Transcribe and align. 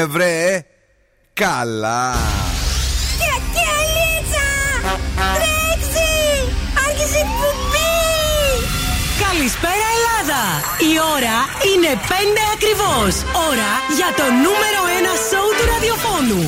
έγινε 0.00 0.06
βρε 0.06 0.64
Καλά 1.32 2.14
Καλησπέρα 9.26 9.86
Ελλάδα! 9.96 10.42
Η 10.90 10.92
ώρα 11.16 11.38
είναι 11.70 11.90
5 12.08 12.12
ακριβώς. 12.54 13.12
Ώρα 13.48 13.72
για 13.98 14.10
το 14.18 14.26
νούμερο 14.44 14.80
1 15.14 15.28
σοου 15.28 15.50
του 15.56 15.64
ραδιοφώνου. 15.72 16.42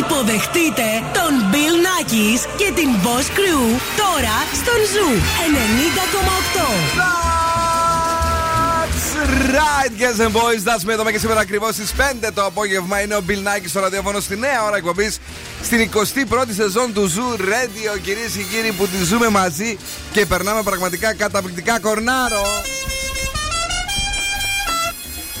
Υποδεχτείτε 0.00 0.88
τον 1.18 1.32
Bill 1.52 1.76
Nakis 1.86 2.40
και 2.56 2.68
την 2.78 2.88
Boss 3.04 3.26
Crew 3.36 3.64
τώρα 4.02 4.36
στον 4.60 4.80
Zoo 4.92 5.10
90,8. 7.38 7.41
Right, 9.32 9.92
guys 9.98 10.20
and 10.20 10.32
boys. 10.32 10.64
That's 10.64 10.84
me. 10.84 10.92
Εδώ 10.92 11.10
και 11.10 11.18
σήμερα 11.18 11.40
ακριβώς 11.40 11.74
στις 11.74 11.92
5 11.96 12.30
το 12.34 12.44
απόγευμα 12.44 13.00
είναι 13.00 13.14
ο 13.14 13.20
Bill 13.28 13.32
Nike 13.48 13.64
στο 13.66 13.80
ραδιόφωνο 13.80 14.20
στη 14.20 14.36
νέα 14.36 14.64
ώρα 14.64 14.76
εκπομπής 14.76 15.18
στην 15.62 15.90
21η 15.94 16.54
σεζόν 16.56 16.92
του 16.92 17.10
Zoo 17.10 17.40
Radio. 17.40 18.00
Κυρίες 18.02 18.32
και 18.32 18.42
κύριοι, 18.42 18.72
που 18.72 18.86
τη 18.86 19.04
ζούμε 19.04 19.28
μαζί 19.28 19.78
και 20.12 20.26
περνάμε 20.26 20.62
πραγματικά 20.62 21.14
καταπληκτικά 21.14 21.80
κορνάρο. 21.80 22.42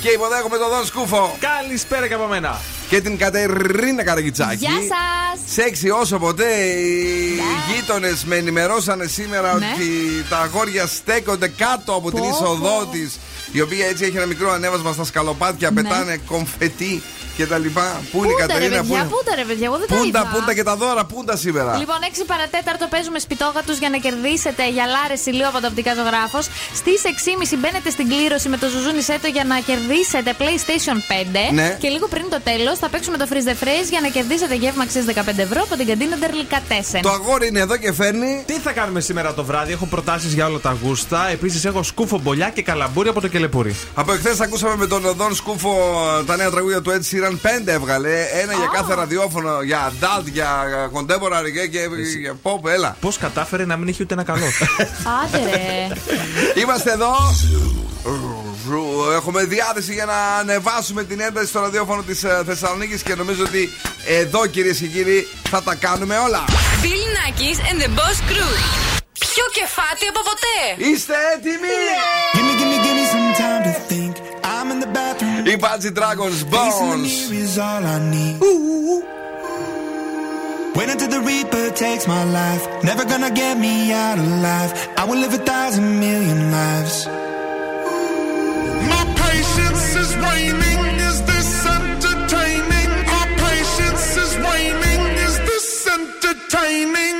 Και 0.00 0.08
υποδέχομαι 0.08 0.56
τον 0.56 0.68
Δον 0.68 0.86
Σκούφο. 0.86 1.36
Καλησπέρα 1.40 2.08
και 2.08 2.14
από 2.14 2.26
μένα. 2.26 2.60
Και 2.88 3.00
την 3.00 3.18
Κατερίνα 3.18 4.04
Καραγιτσάκη. 4.04 4.56
Γεια 4.56 4.70
σας! 4.70 5.40
Σεξι 5.46 5.90
όσο 5.90 6.18
ποτέ. 6.18 6.54
Οι 6.54 7.34
ναι. 7.36 7.74
γείτονες 7.74 8.24
με 8.24 8.36
ενημερώσανε 8.36 9.06
σήμερα 9.06 9.58
ναι. 9.58 9.66
ότι 9.74 9.88
τα 10.28 10.38
αγόρια 10.38 10.86
στέκονται 10.86 11.48
κάτω 11.48 11.92
από 11.92 12.12
την 12.12 12.22
είσοδό 12.22 12.88
της 12.92 13.18
η 13.52 13.60
οποία 13.60 13.86
έτσι 13.86 14.04
έχει 14.04 14.16
ένα 14.16 14.26
μικρό 14.26 14.50
ανέβασμα 14.50 14.92
στα 14.92 15.04
σκαλοπάτια, 15.04 15.70
ναι. 15.70 15.82
πετάνε 15.82 16.20
κομφετή 16.26 17.02
και 17.36 17.46
τα 17.46 17.58
λοιπά. 17.58 17.86
Πού 18.12 18.18
είναι 18.24 18.32
η 18.32 18.40
Κατερίνα, 18.44 18.80
πού 18.88 18.94
είναι. 18.94 19.08
Πούντα, 19.14 19.32
ρε 19.40 19.44
παιδιά, 19.48 19.66
εγώ 19.70 19.76
δεν 19.82 19.86
πούντα, 19.86 20.22
τα 20.22 20.30
Πούντα 20.32 20.52
και 20.54 20.64
τα 20.70 20.76
δώρα, 20.76 21.04
πούντα 21.04 21.34
σήμερα. 21.36 21.76
Λοιπόν, 21.82 21.98
6 22.00 22.24
παρατέταρτο 22.26 22.86
παίζουμε 22.92 23.18
σπιτόγατου 23.18 23.72
για 23.82 23.90
να 23.94 23.98
κερδίσετε 24.04 24.62
γυαλάρες 24.76 25.20
ηλίου 25.30 25.48
από 25.52 25.58
το 25.60 25.66
οπτικά 25.70 25.92
ζωγράφος. 25.98 26.44
Στις 26.80 27.00
6.30 27.04 27.56
μπαίνετε 27.60 27.90
στην 27.96 28.06
κλήρωση 28.12 28.48
με 28.52 28.56
το 28.62 28.66
Ζουζούνι 28.72 29.02
Σέτο 29.08 29.28
για 29.36 29.44
να 29.44 29.56
κερδίσετε 29.68 30.30
PlayStation 30.40 30.98
5. 31.10 31.52
Ναι. 31.52 31.76
Και 31.82 31.88
λίγο 31.94 32.06
πριν 32.14 32.26
το 32.34 32.40
τέλος 32.50 32.76
θα 32.82 32.88
παίξουμε 32.92 33.16
το 33.22 33.26
Freeze 33.30 33.48
the 33.50 33.56
Phrase 33.62 33.88
για 33.94 34.00
να 34.00 34.08
κερδίσετε 34.08 34.54
γεύμα 34.54 34.82
αξία 34.82 35.02
15 35.06 35.38
ευρώ 35.46 35.60
από 35.66 35.74
την 35.76 35.86
καντίνα 35.86 36.16
Ντερλικά 36.16 36.58
4. 36.68 36.98
Το 37.02 37.10
αγόρι 37.10 37.46
είναι 37.46 37.60
εδώ 37.60 37.76
και 37.76 37.92
φέρνει. 37.92 38.42
Τι 38.46 38.52
θα 38.52 38.72
κάνουμε 38.72 39.00
σήμερα 39.00 39.34
το 39.34 39.44
βράδυ, 39.44 39.72
έχω 39.72 39.86
προτάσεις 39.86 40.32
για 40.32 40.46
όλα 40.46 40.58
τα 40.58 40.76
γούστα. 40.82 41.28
Επίσης 41.28 41.64
έχω 41.64 41.82
σκούφο 41.82 42.18
μπολιά 42.18 42.48
και 42.54 42.62
καλαμπούρι 42.62 43.08
από 43.08 43.20
το 43.20 43.28
κελεπούρι. 43.28 43.76
Από 43.94 44.12
εχθές 44.12 44.40
ακούσαμε 44.40 44.76
με 44.76 44.86
τον 44.86 45.04
Οδόν 45.04 45.34
Σκούφο 45.34 45.72
τα 46.26 46.36
νέα 46.36 46.50
τραγούδια 46.50 46.82
του 46.82 46.90
Ed 46.90 47.00
Sheeran 47.22 47.60
5 47.60 47.66
έβγαλε 47.66 48.22
ένα 48.42 48.52
για 48.52 48.68
κάθε 48.72 48.94
ραδιόφωνο, 48.94 49.62
για 49.62 49.92
adult, 49.92 50.24
για 50.24 50.48
contemporary 50.92 51.52
και, 51.52 51.66
και 51.66 51.78
για 52.20 52.38
pop, 52.42 52.68
έλα. 52.70 52.96
Πώς 53.00 53.18
κατάφερε 53.18 53.64
να 53.64 53.76
μην 53.76 53.88
έχει 53.88 54.02
ούτε 54.02 54.14
ένα 54.14 54.22
καλό; 54.22 54.44
Άντε 55.24 55.50
ρε. 55.50 55.88
Είμαστε 56.60 56.92
εδώ. 56.92 57.14
Έχουμε 59.14 59.44
διάθεση 59.44 59.92
για 59.92 60.04
να 60.04 60.36
ανεβάσουμε 60.40 61.04
την 61.04 61.20
ένταση 61.20 61.46
στο 61.46 61.60
ραδιόφωνο 61.60 62.02
της 62.02 62.24
ε, 62.24 62.42
Θεσσαλονίκης 62.46 63.02
και 63.02 63.14
νομίζω 63.14 63.42
ότι 63.42 63.70
εδώ 64.06 64.46
κυρίες 64.46 64.78
και 64.78 64.86
κύριοι 64.86 65.26
θα 65.50 65.62
τα 65.62 65.74
κάνουμε 65.74 66.18
όλα. 66.18 66.44
Bill 66.82 66.86
Nackis 67.16 67.58
and 67.70 67.82
the 67.82 67.88
Boss 67.88 68.30
Crew. 68.30 68.91
Πιο 69.31 69.45
κεφάτι 69.57 70.05
από 70.11 70.21
ποτέ. 70.29 70.89
Είστε 70.89 71.13
έτοιμοι. 71.33 71.75
Imagine 75.55 75.93
Dragons 75.99 76.43
Bones. 76.43 77.13
Is 77.31 77.57
all 77.57 77.83
I 77.95 77.99
need. 78.13 78.37
Wait 80.77 80.89
until 80.93 81.09
the 81.15 81.21
Reaper 81.29 81.65
takes 81.71 82.05
my 82.15 82.23
life. 82.39 82.63
Never 82.83 83.03
gonna 83.11 83.31
get 83.31 83.53
me 83.65 83.75
out 84.05 84.19
alive. 84.27 84.71
I 84.99 85.03
will 85.07 85.19
live 85.23 85.33
a 85.41 85.43
thousand 85.51 85.89
million 86.05 86.39
lives. 86.59 86.95
My 88.91 89.03
patience 89.25 89.85
is 90.03 90.11
waning. 90.25 90.81
Is 91.09 91.17
this 91.31 91.49
entertaining? 91.77 92.89
My 93.15 93.25
patience 93.45 94.07
is 94.23 94.31
waning. 94.47 95.01
Is 95.25 95.35
this 95.49 95.67
entertaining? 95.97 97.17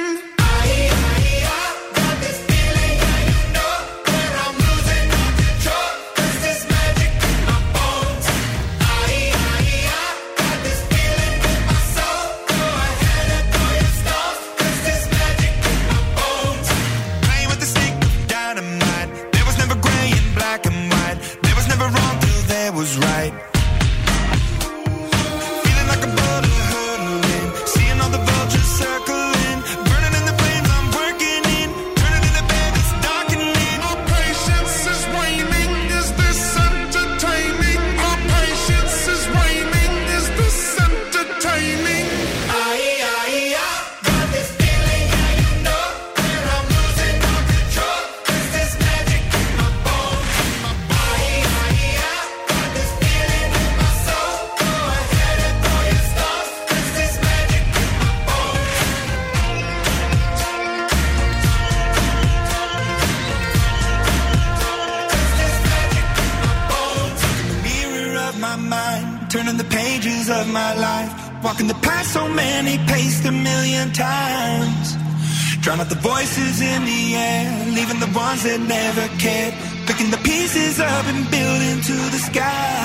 That 78.40 78.60
never 78.60 79.06
cared. 79.18 79.54
Picking 79.86 80.10
the 80.10 80.16
pieces 80.18 80.80
up 80.80 81.04
and 81.06 81.30
building 81.30 81.80
to 81.82 81.92
the 81.92 82.18
sky. 82.18 82.81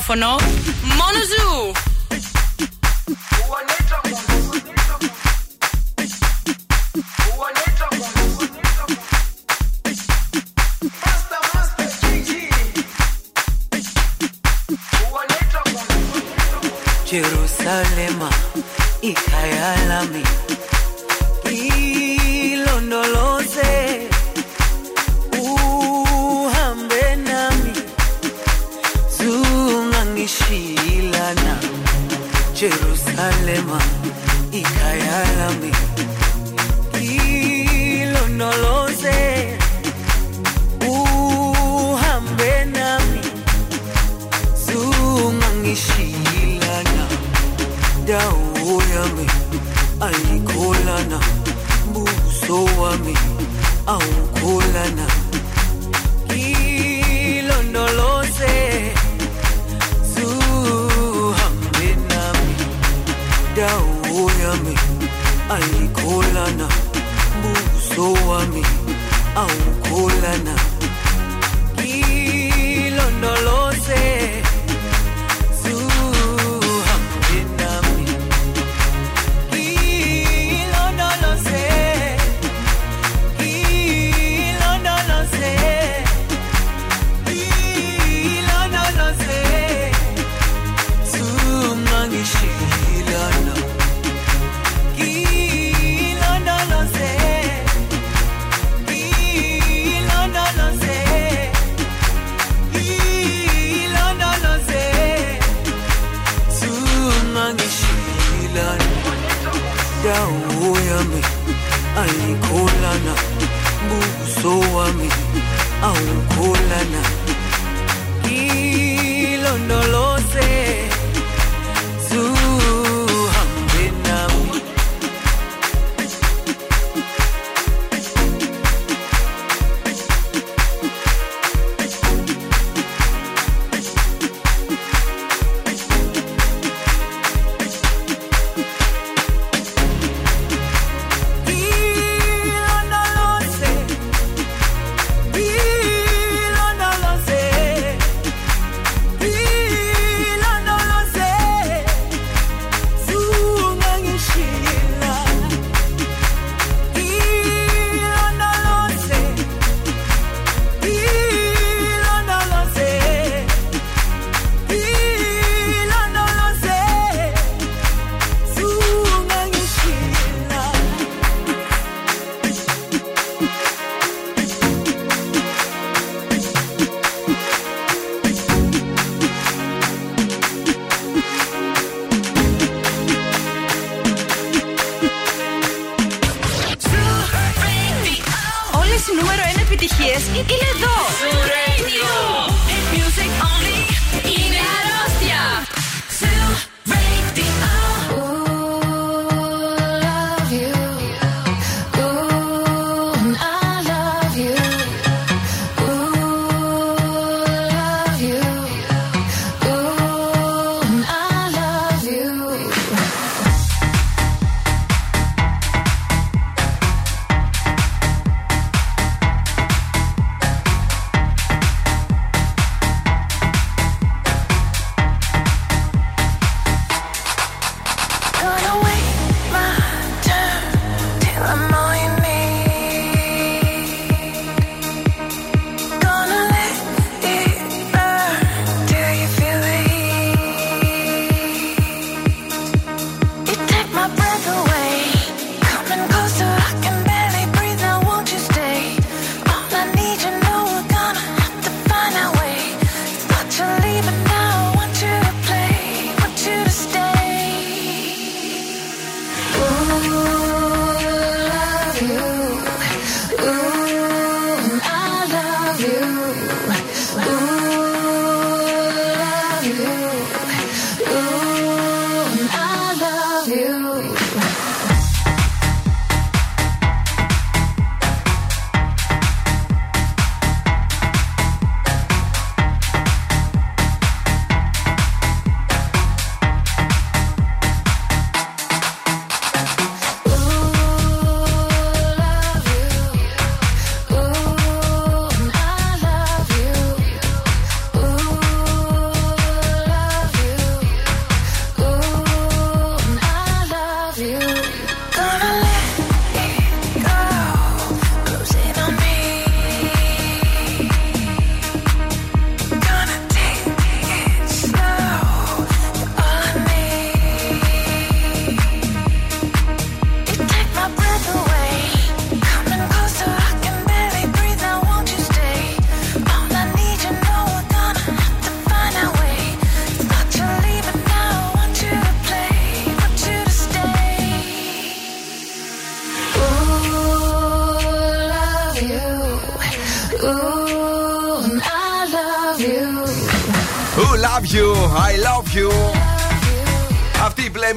Ραδιόφωνο, 0.00 0.36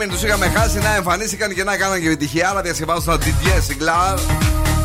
Αυτοί 0.03 0.15
οι 0.15 0.17
Playmen 0.17 0.19
τους 0.19 0.23
είχαμε 0.23 0.47
χάσει 0.47 0.77
να 0.77 0.95
εμφανίστηκαν 0.95 1.53
και 1.53 1.63
να 1.63 1.77
κάναν 1.77 1.99
και 2.01 2.05
επιτυχία. 2.07 2.49
Άρα 2.49 2.61
διασκευάζουν 2.61 3.05
τα 3.05 3.17
DJs 3.17 3.71
Siglar. 3.71 4.19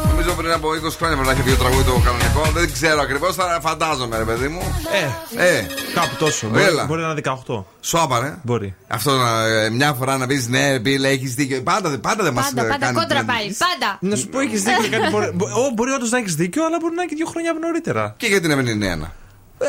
Νομίζω 0.08 0.30
πριν 0.36 0.52
από 0.52 0.68
20 0.68 0.72
χρόνια 0.98 1.16
πρέπει 1.16 1.26
να 1.26 1.30
έχει 1.30 1.42
βγει 1.42 1.50
το 1.50 1.62
τραγούδι 1.64 1.84
το 1.84 2.00
κανονικό. 2.04 2.50
Δεν 2.54 2.72
ξέρω 2.72 3.00
ακριβώς, 3.00 3.34
θα 3.34 3.58
φαντάζομαι, 3.62 4.16
ρε 4.18 4.24
παιδί 4.24 4.48
μου. 4.48 4.62
Ε, 5.36 5.46
Ε, 5.56 5.66
κάπου 5.94 6.14
τόσο. 6.18 6.46
Έλα. 6.54 6.70
Μπορεί, 6.70 6.86
μπορεί 6.86 7.00
να 7.02 7.10
είναι 7.10 7.20
18. 7.46 7.64
σου 7.80 7.98
άπαρε. 8.00 8.36
Μπορεί. 8.42 8.74
Αυτό 8.88 9.16
να, 9.16 9.46
ε, 9.46 9.70
μια 9.70 9.92
φορά 9.92 10.16
να 10.16 10.26
πεις 10.26 10.48
ναι, 10.48 10.80
πίλε, 10.80 11.08
έχεις 11.08 11.34
δίκιο. 11.34 11.62
Πάντα, 11.62 11.98
πάντα 11.98 12.22
δεν 12.24 12.32
μας 12.32 12.52
Πάντα, 12.54 12.68
πάντα 12.68 12.92
κόντρα 12.92 13.24
πάει. 13.24 13.46
Πάντα. 13.46 13.98
Να 14.00 14.16
σου 14.16 14.28
πω, 14.28 14.40
έχεις 14.40 14.62
δίκιο 14.62 14.84
για 14.86 14.98
κάτι. 14.98 15.10
Μπορεί, 15.10 15.30
μπο- 15.34 15.46
ο, 15.46 15.70
μπορεί 15.74 15.90
όντως 15.90 16.10
να 16.10 16.18
έχεις 16.18 16.34
δίκιο, 16.34 16.64
αλλά 16.66 16.76
μπορεί 16.80 16.94
να 16.94 17.02
είναι 17.02 17.10
και 17.10 17.16
δύο 17.16 17.26
χρόνια 17.26 17.52
νωρίτερα. 17.60 18.14
Και 18.16 18.26
γιατί 18.26 18.48
να 18.48 18.56
μην 18.56 18.66
είναι 18.66 18.86
ένα. 18.86 19.12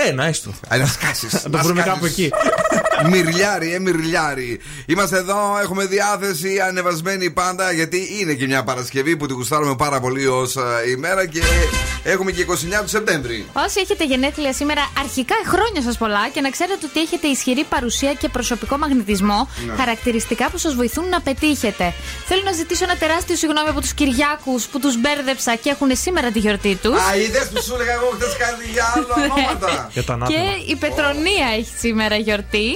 Ένα, 0.07 0.23
έστω. 0.25 0.49
Α, 0.67 0.77
Να 0.77 0.85
σκάσεις. 0.85 1.33
Να 1.43 1.49
το 1.49 1.57
βρούμε 1.57 1.81
κάπου 1.81 2.05
εκεί. 2.05 2.29
Μυριλιάρι, 3.07 3.73
ε, 3.73 3.79
μυριλιάρι. 3.79 4.59
Είμαστε 4.85 5.17
εδώ, 5.17 5.37
έχουμε 5.61 5.85
διάθεση 5.85 6.59
ανεβασμένη 6.59 7.29
πάντα 7.29 7.71
γιατί 7.71 8.07
είναι 8.19 8.33
και 8.33 8.45
μια 8.45 8.63
Παρασκευή 8.63 9.17
που 9.17 9.25
τη 9.25 9.33
γουστάρουμε 9.33 9.75
πάρα 9.75 9.99
πολύ 9.99 10.27
ως 10.27 10.57
ημέρα 10.91 11.25
και 11.25 11.41
έχουμε 12.03 12.31
και 12.31 12.45
29 12.49 12.53
του 12.81 12.89
Σεπτέμβρη. 12.89 13.45
Όσοι 13.53 13.79
έχετε 13.79 14.05
γενέθλια 14.05 14.53
σήμερα, 14.53 14.89
αρχικά 14.99 15.35
χρόνια 15.45 15.81
σας 15.81 15.97
πολλά 15.97 16.29
και 16.33 16.41
να 16.41 16.49
ξέρετε 16.49 16.85
ότι 16.89 16.99
έχετε 16.99 17.27
ισχυρή 17.27 17.63
παρουσία 17.63 18.13
και 18.13 18.29
προσωπικό 18.29 18.77
μαγνητισμό, 18.77 19.49
Ναι. 19.65 19.73
χαρακτηριστικά 19.75 20.49
που 20.49 20.57
σας 20.57 20.73
βοηθούν 20.75 21.09
να 21.09 21.21
πετύχετε. 21.21 21.93
Θέλω 22.25 22.41
να 22.45 22.51
ζητήσω 22.51 22.83
ένα 22.83 22.95
τεράστιο 22.97 23.35
συγγνώμη 23.35 23.69
από 23.69 23.81
τους 23.81 23.93
Κυριάκους 23.93 24.65
που 24.65 24.79
τους 24.79 24.97
μπέρδεψα 25.01 25.55
και 25.55 25.69
έχουν 25.69 25.89
σήμερα 25.95 26.31
τη 26.31 26.39
γιορτή 26.39 26.75
τους. 26.75 26.99
Α, 26.99 27.15
είδες 27.15 27.49
που 27.53 27.61
σου 27.63 27.73
έλεγα 27.75 27.93
εγώ 27.93 28.09
χθες 28.15 28.35
κάτι 28.37 28.65
για 28.71 28.93
άλλα 28.95 29.13
ονόματα. 29.33 29.89
Για 29.93 30.03
το 30.03 30.07
Και 30.07 30.11
ανάθεμα. 30.13 30.43
η 30.67 30.75
Πετρονία 30.75 31.47
έχει 31.57 31.71
σήμερα 31.77 32.15
γιορτή. 32.15 32.67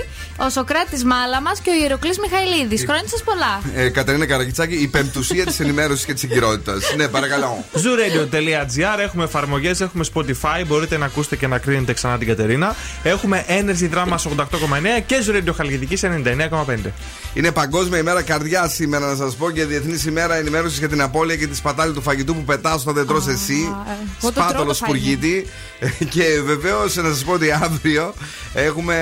Ο 0.45 0.49
Σοκράτης 0.49 1.03
Μάλαμα 1.03 1.51
και 1.63 1.69
ο 1.69 1.73
Ιεροκλής 1.81 2.17
Μιχαηλίδης. 2.19 2.83
Χρόνια 2.83 3.07
σας 3.09 3.23
πολλά. 3.23 3.61
Ε, 3.75 3.89
Κατερίνα 3.89 4.25
Καρακιτσάκη, 4.25 4.75
η 4.75 4.87
πεμπτουσία 4.87 5.45
της 5.45 5.59
ενημέρωσης 5.59 6.05
και 6.05 6.13
της 6.13 6.23
εγκυρότητας. 6.23 6.93
Ναι, 6.95 7.07
παρακαλώ. 7.07 7.65
Zooradio.gr 7.73 8.99
Έχουμε 8.99 9.23
εφαρμογές, 9.23 9.81
έχουμε 9.81 10.03
Spotify. 10.13 10.63
Μπορείτε 10.67 10.97
να 10.97 11.05
ακούσετε 11.05 11.35
και 11.35 11.47
να 11.47 11.57
κρίνετε 11.57 11.93
ξανά 11.93 12.17
την 12.17 12.27
Κατερίνα. 12.27 12.75
Έχουμε 13.03 13.45
Energy 13.47 13.89
Drama 13.93 14.15
88,9 14.15 15.01
και 15.05 15.15
Zoo 15.27 15.35
Radio 15.35 15.53
Χαλκιδική 15.55 15.97
99,5. 16.01 16.91
Είναι 17.33 17.51
Παγκόσμια 17.51 17.99
ημέρα 17.99 18.21
καρδιά 18.21 18.67
σήμερα, 18.67 19.05
να 19.07 19.15
σας 19.15 19.35
πω, 19.35 19.51
και 19.51 19.65
Διεθνής 19.65 20.05
ημέρα 20.05 20.35
ενημέρωσης 20.35 20.79
για 20.79 20.89
την 20.89 21.01
απώλεια 21.01 21.35
και 21.35 21.47
τη 21.47 21.55
σπατάλη 21.55 21.93
του 21.93 22.01
φαγητού 22.01 22.35
που 22.35 22.43
πετάς 22.43 22.81
όταν 22.81 22.93
δεν 22.93 23.07
τρως 23.07 23.27
εσύ. 23.27 23.53
ε, 23.53 23.91
εγώ 24.21 24.31
το 24.31 24.31
τρώω 24.31 24.45
Σπάταλο 24.45 24.65
το 24.65 24.73
φαγητό. 24.73 24.85
σπουργίτη. 24.85 25.47
και 26.15 26.23
βεβαίως 26.45 26.95
να 26.95 27.09
σας 27.09 27.23
πω 27.23 27.31
ότι 27.31 27.51
αύριο 27.51 28.13
έχουμε 28.53 28.95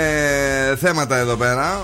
θέματα 0.82 1.18
εδώ 1.18 1.31
πέρα. 1.38 1.82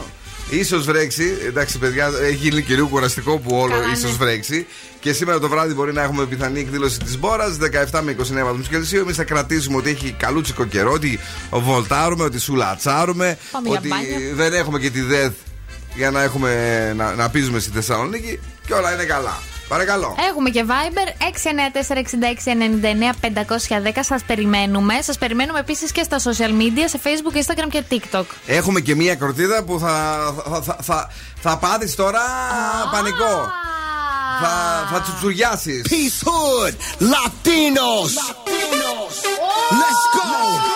Ίσως 0.50 0.86
βρέξει, 0.86 1.38
εντάξει 1.48 1.78
παιδιά, 1.78 2.12
έχει 2.24 2.36
γίνει 2.36 2.62
και 2.64 2.74
λίγο 2.74 2.88
κουραστικό 2.88 3.38
που 3.38 3.56
όλο 3.56 3.72
Καλά, 3.72 3.92
ίσως 3.92 4.12
ναι. 4.12 4.18
βρέξει. 4.18 4.68
Και 5.00 5.14
σήμερα 5.14 5.40
το 5.40 5.48
βράδυ 5.50 5.74
μπορεί 5.74 5.94
να 5.94 6.02
έχουμε 6.04 6.26
πιθανή 6.26 6.60
εκδήλωση 6.60 7.00
της 7.00 7.18
Μπόρας, 7.20 7.58
17 7.92 8.00
με 8.04 8.16
29 8.20 8.44
βαθμούς 8.44 8.68
Κελσίου. 8.68 9.00
Εμείς 9.02 9.16
θα 9.16 9.24
κρατήσουμε 9.24 9.78
ότι 9.78 9.90
έχει 9.90 10.16
καλούτσικο 10.20 10.66
καιρό, 10.66 10.92
ότι 10.92 11.20
βολτάρουμε, 11.52 12.24
ότι 12.24 12.40
σουλατσάρουμε, 12.40 13.38
Πάμε 13.52 13.70
για 13.70 13.78
ότι 13.80 13.88
μπάνιο. 13.88 14.36
δεν 14.36 14.54
έχουμε 14.54 14.80
και 14.80 14.90
τη 14.90 15.02
ΔΕΘ 15.02 15.32
για 15.96 16.12
να, 16.12 16.24
έχουμε, 16.24 16.94
να, 16.98 17.16
να 17.16 17.30
πείζουμε 17.30 17.60
στη 17.60 17.72
Θεσσαλονίκη 17.72 18.40
και 18.66 18.74
όλα 18.74 18.94
είναι 18.94 19.04
καλά. 19.04 19.40
Παρακαλώ. 19.68 20.16
Έχουμε 20.30 20.50
και 20.50 20.66
Viber 20.68 21.08
694-6699-510. 23.92 24.00
Σας 24.00 24.24
περιμένουμε. 24.24 24.94
Σας 25.02 25.18
περιμένουμε 25.18 25.60
επίσης 25.60 25.92
και 25.92 26.04
στα 26.04 26.18
social 26.20 26.52
media, 26.62 26.86
σε 26.86 27.00
Facebook, 27.04 27.36
Instagram 27.38 27.68
και 27.70 27.84
TikTok. 27.90 28.26
Έχουμε 28.46 28.80
και 28.80 28.96
μία 28.96 29.16
κορτίδα 29.16 29.64
που 29.64 29.80
θα, 29.80 30.18
θα, 30.46 30.62
θα, 30.62 30.78
θα, 30.82 31.12
θα 31.42 31.58
πάθεις 31.58 31.96
τώρα 31.96 32.22
πανικό. 32.92 33.52
Θα, 34.42 34.88
θα 34.92 35.02
τσουτσουριάσεις. 35.02 35.82
Peace 35.90 36.28
Hood, 36.28 36.74
Latinos. 37.00 38.12
Let's 39.72 40.04
go. 40.16 40.67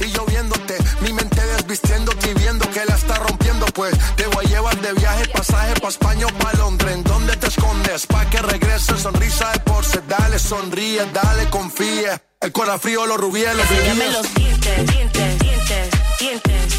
Y 0.00 0.06
lloviéndote. 0.12 0.76
Mi 1.00 1.12
mente 1.12 1.40
desvistiéndote 1.46 2.30
y 2.30 2.34
viendo 2.34 2.68
que 2.70 2.84
la 2.84 2.94
está 2.94 3.16
rompiendo. 3.16 3.66
Pues 3.66 3.94
te 4.16 4.26
voy 4.26 4.44
a 4.46 4.48
llevar 4.48 4.80
de 4.80 4.92
viaje, 4.94 5.28
pasaje 5.28 5.74
pa' 5.80 5.88
España 5.88 6.26
o 6.26 6.38
pa' 6.38 6.52
Londres. 6.54 6.94
¿En 6.94 7.04
dónde 7.04 7.36
te 7.36 7.46
escondes? 7.48 8.06
Pa' 8.06 8.28
que 8.30 8.40
regrese, 8.42 8.96
sonrisa 8.96 9.52
de 9.52 9.60
porce. 9.60 10.00
Dale, 10.08 10.38
sonríe, 10.38 11.06
dale, 11.12 11.48
confía. 11.50 12.20
El 12.40 12.52
corazón 12.52 12.80
frío, 12.80 13.06
los 13.06 13.18
rubíes, 13.18 13.54
los 13.56 13.70
Enséñame 13.70 14.10
los 14.12 14.34
dientes, 14.34 14.86
dientes, 14.92 15.38
dientes, 15.40 15.90
dientes. 16.20 16.74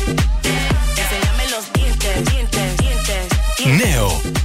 Enséñame 0.97 1.49
los 1.49 1.73
dientes, 1.73 2.25
dientes, 2.31 2.77
dientes, 2.77 3.27
dientes. 3.57 3.87
Neo. 3.87 4.38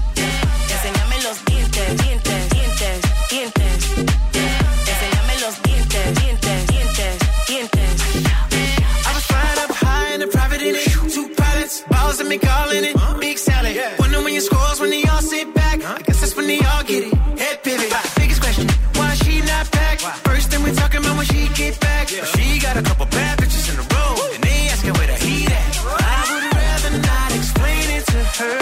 Me 12.34 12.38
calling 12.38 12.84
it. 12.84 12.96
Big 13.20 13.38
salad. 13.38 13.76
Wonder 13.98 14.22
when 14.22 14.32
your 14.32 14.42
scores 14.42 14.80
when 14.80 14.90
they 14.90 15.04
all 15.04 15.22
sit 15.22 15.54
back. 15.54 15.82
I 15.84 16.00
guess 16.02 16.20
that's 16.20 16.36
when 16.36 16.46
they 16.46 16.60
all 16.60 16.82
get 16.84 17.04
it. 17.08 17.14
Head 17.38 17.62
pivot. 17.62 17.92
Biggest 18.16 18.40
question, 18.40 18.66
why 18.94 19.14
she 19.14 19.40
not 19.40 19.70
back? 19.70 19.98
First 20.28 20.50
thing 20.50 20.62
we 20.62 20.72
talking 20.72 21.00
about 21.00 21.16
when 21.16 21.26
she 21.26 21.48
get 21.54 21.78
back. 21.80 22.08
But 22.08 22.28
she 22.34 22.60
got 22.60 22.76
a 22.76 22.82
couple 22.82 23.06
bad 23.06 23.38
bitches 23.38 23.66
in 23.70 23.76
a 23.78 23.86
row. 23.94 24.12
And 24.34 24.42
they 24.42 24.68
asking 24.72 24.94
where 24.94 25.06
the 25.06 25.18
heat 25.24 25.50
at. 25.50 25.70
I 26.14 26.20
would 26.30 26.46
rather 26.60 26.92
not 27.10 27.28
explain 27.38 27.86
it 27.98 28.04
to 28.12 28.20
her. 28.38 28.58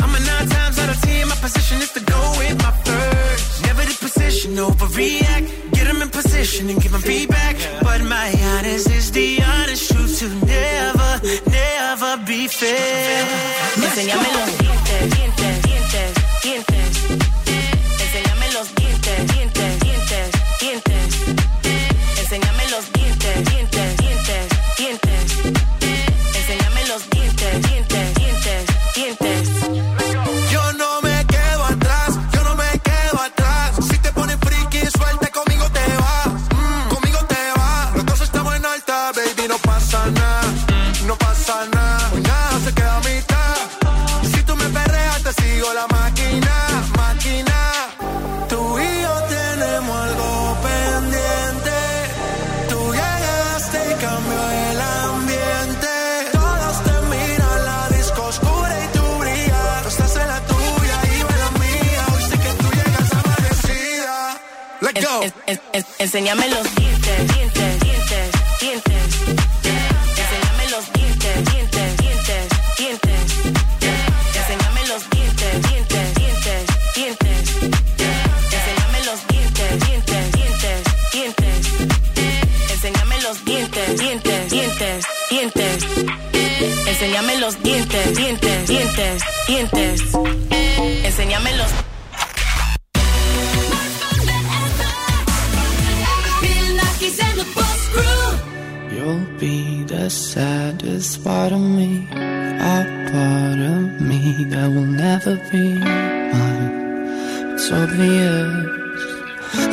I'm 0.00 0.10
a 0.14 0.20
nine 0.20 0.48
times 0.48 0.78
out 0.78 0.90
of 0.94 1.00
ten. 1.02 1.28
My 1.28 1.36
position 1.36 1.78
is 1.84 1.92
to 1.92 2.00
go 2.00 2.20
with 2.38 2.56
my 2.62 2.72
first. 2.88 3.62
Never 3.66 3.82
the 3.90 3.96
position, 4.00 4.52
overreact. 4.56 5.46
Get 5.72 5.86
them 5.86 6.02
in 6.02 6.10
position 6.10 6.68
and 6.70 6.80
give 6.82 6.92
them 6.92 7.02
feedback. 7.02 7.56
But 7.82 8.02
my 8.02 8.28
honest 8.52 8.90
hacer. 12.54 13.26
Enséñamelo. 13.76 14.53
Enséñame 66.14 66.48
los 66.48 66.74
dientes, 66.76 67.34
dientes, 67.34 67.80
dientes, 67.80 68.30
dientes. 68.60 69.02
Enséñame 70.16 70.70
los 70.70 70.92
dientes, 70.92 71.44
dientes, 71.50 71.96
dientes, 71.96 72.48
dientes. 72.78 73.20
Enséñame 74.36 74.86
los 74.86 75.10
dientes, 75.10 75.62
dientes, 75.68 76.14
dientes, 76.14 76.66
dientes. 76.94 77.38
Enséñame 78.54 79.04
los 79.04 79.26
dientes, 79.26 79.88
dientes, 79.88 80.32
dientes, 80.32 80.82
dientes. 81.12 81.66
Enséñame 82.70 83.20
los 83.22 83.44
dientes, 83.44 83.98
dientes, 83.98 84.50
dientes, 84.50 85.04
dientes. 85.30 85.84
Los 87.44 87.62
dientes, 87.62 88.16
dientes, 88.16 88.68
dientes, 88.68 89.22
dientes. 89.46 90.00
Enséñame 91.04 91.52
los 91.58 91.83
never 105.26 105.50
be 105.50 105.78
mine. 105.78 106.72
It's 107.54 107.70
obvious 107.70 108.52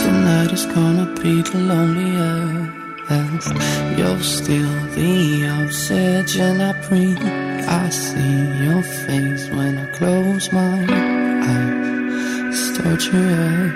tonight 0.04 0.52
is 0.54 0.66
gonna 0.66 1.08
be 1.22 1.42
the 1.42 1.58
loneliest. 1.58 2.72
You're 3.98 4.20
still 4.20 4.74
the 4.96 5.44
obsession 5.62 6.62
I 6.62 6.74
breathe. 6.88 7.22
I 7.68 7.90
see 7.90 8.38
your 8.64 8.84
face 8.84 9.50
when 9.50 9.78
I 9.78 9.86
close 9.98 10.52
my 10.54 10.86
eyes. 11.50 12.60
Start 12.68 12.94
It's 12.94 13.08
torturous. 13.08 13.74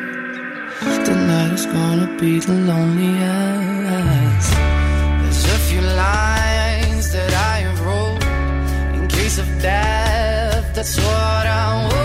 Tonight 1.07 1.53
is 1.53 1.65
gonna 1.65 2.09
be 2.19 2.39
the 2.39 2.53
loneliest. 2.71 4.51
There's 5.21 5.45
a 5.45 5.59
few 5.67 5.81
lines 5.81 7.11
that 7.11 7.33
I 7.33 7.59
have 7.65 7.79
wrote 7.85 8.23
in 8.95 9.07
case 9.07 9.37
of 9.39 9.47
death 9.61 10.24
that's 10.85 10.97
what 10.97 11.47
I 11.47 11.87
want. 11.87 12.04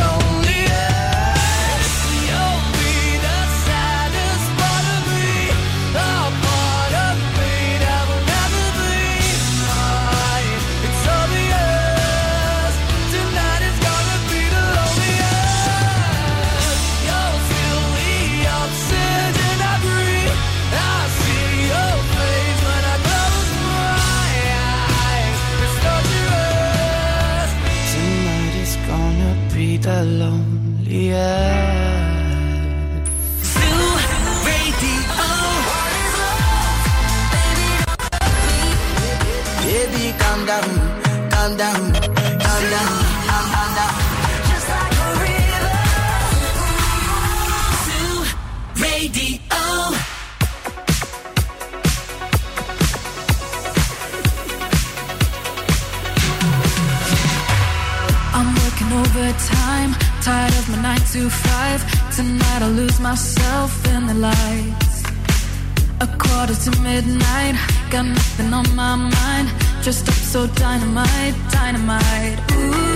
got 67.91 68.05
nothing 68.05 68.53
on 68.53 68.75
my 68.75 68.95
mind. 68.95 69.49
Dressed 69.83 70.07
up 70.07 70.15
so 70.15 70.47
dynamite, 70.47 71.35
dynamite. 71.51 72.39
Ooh. 72.53 72.90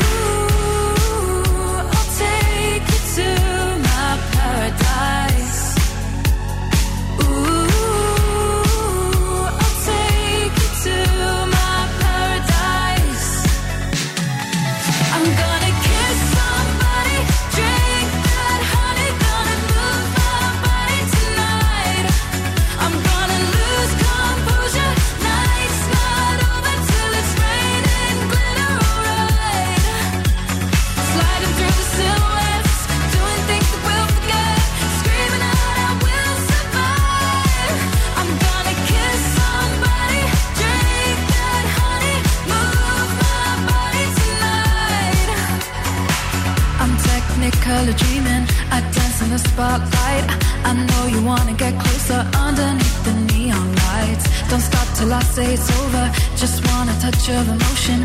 Of 57.34 57.48
emotion. 57.50 58.05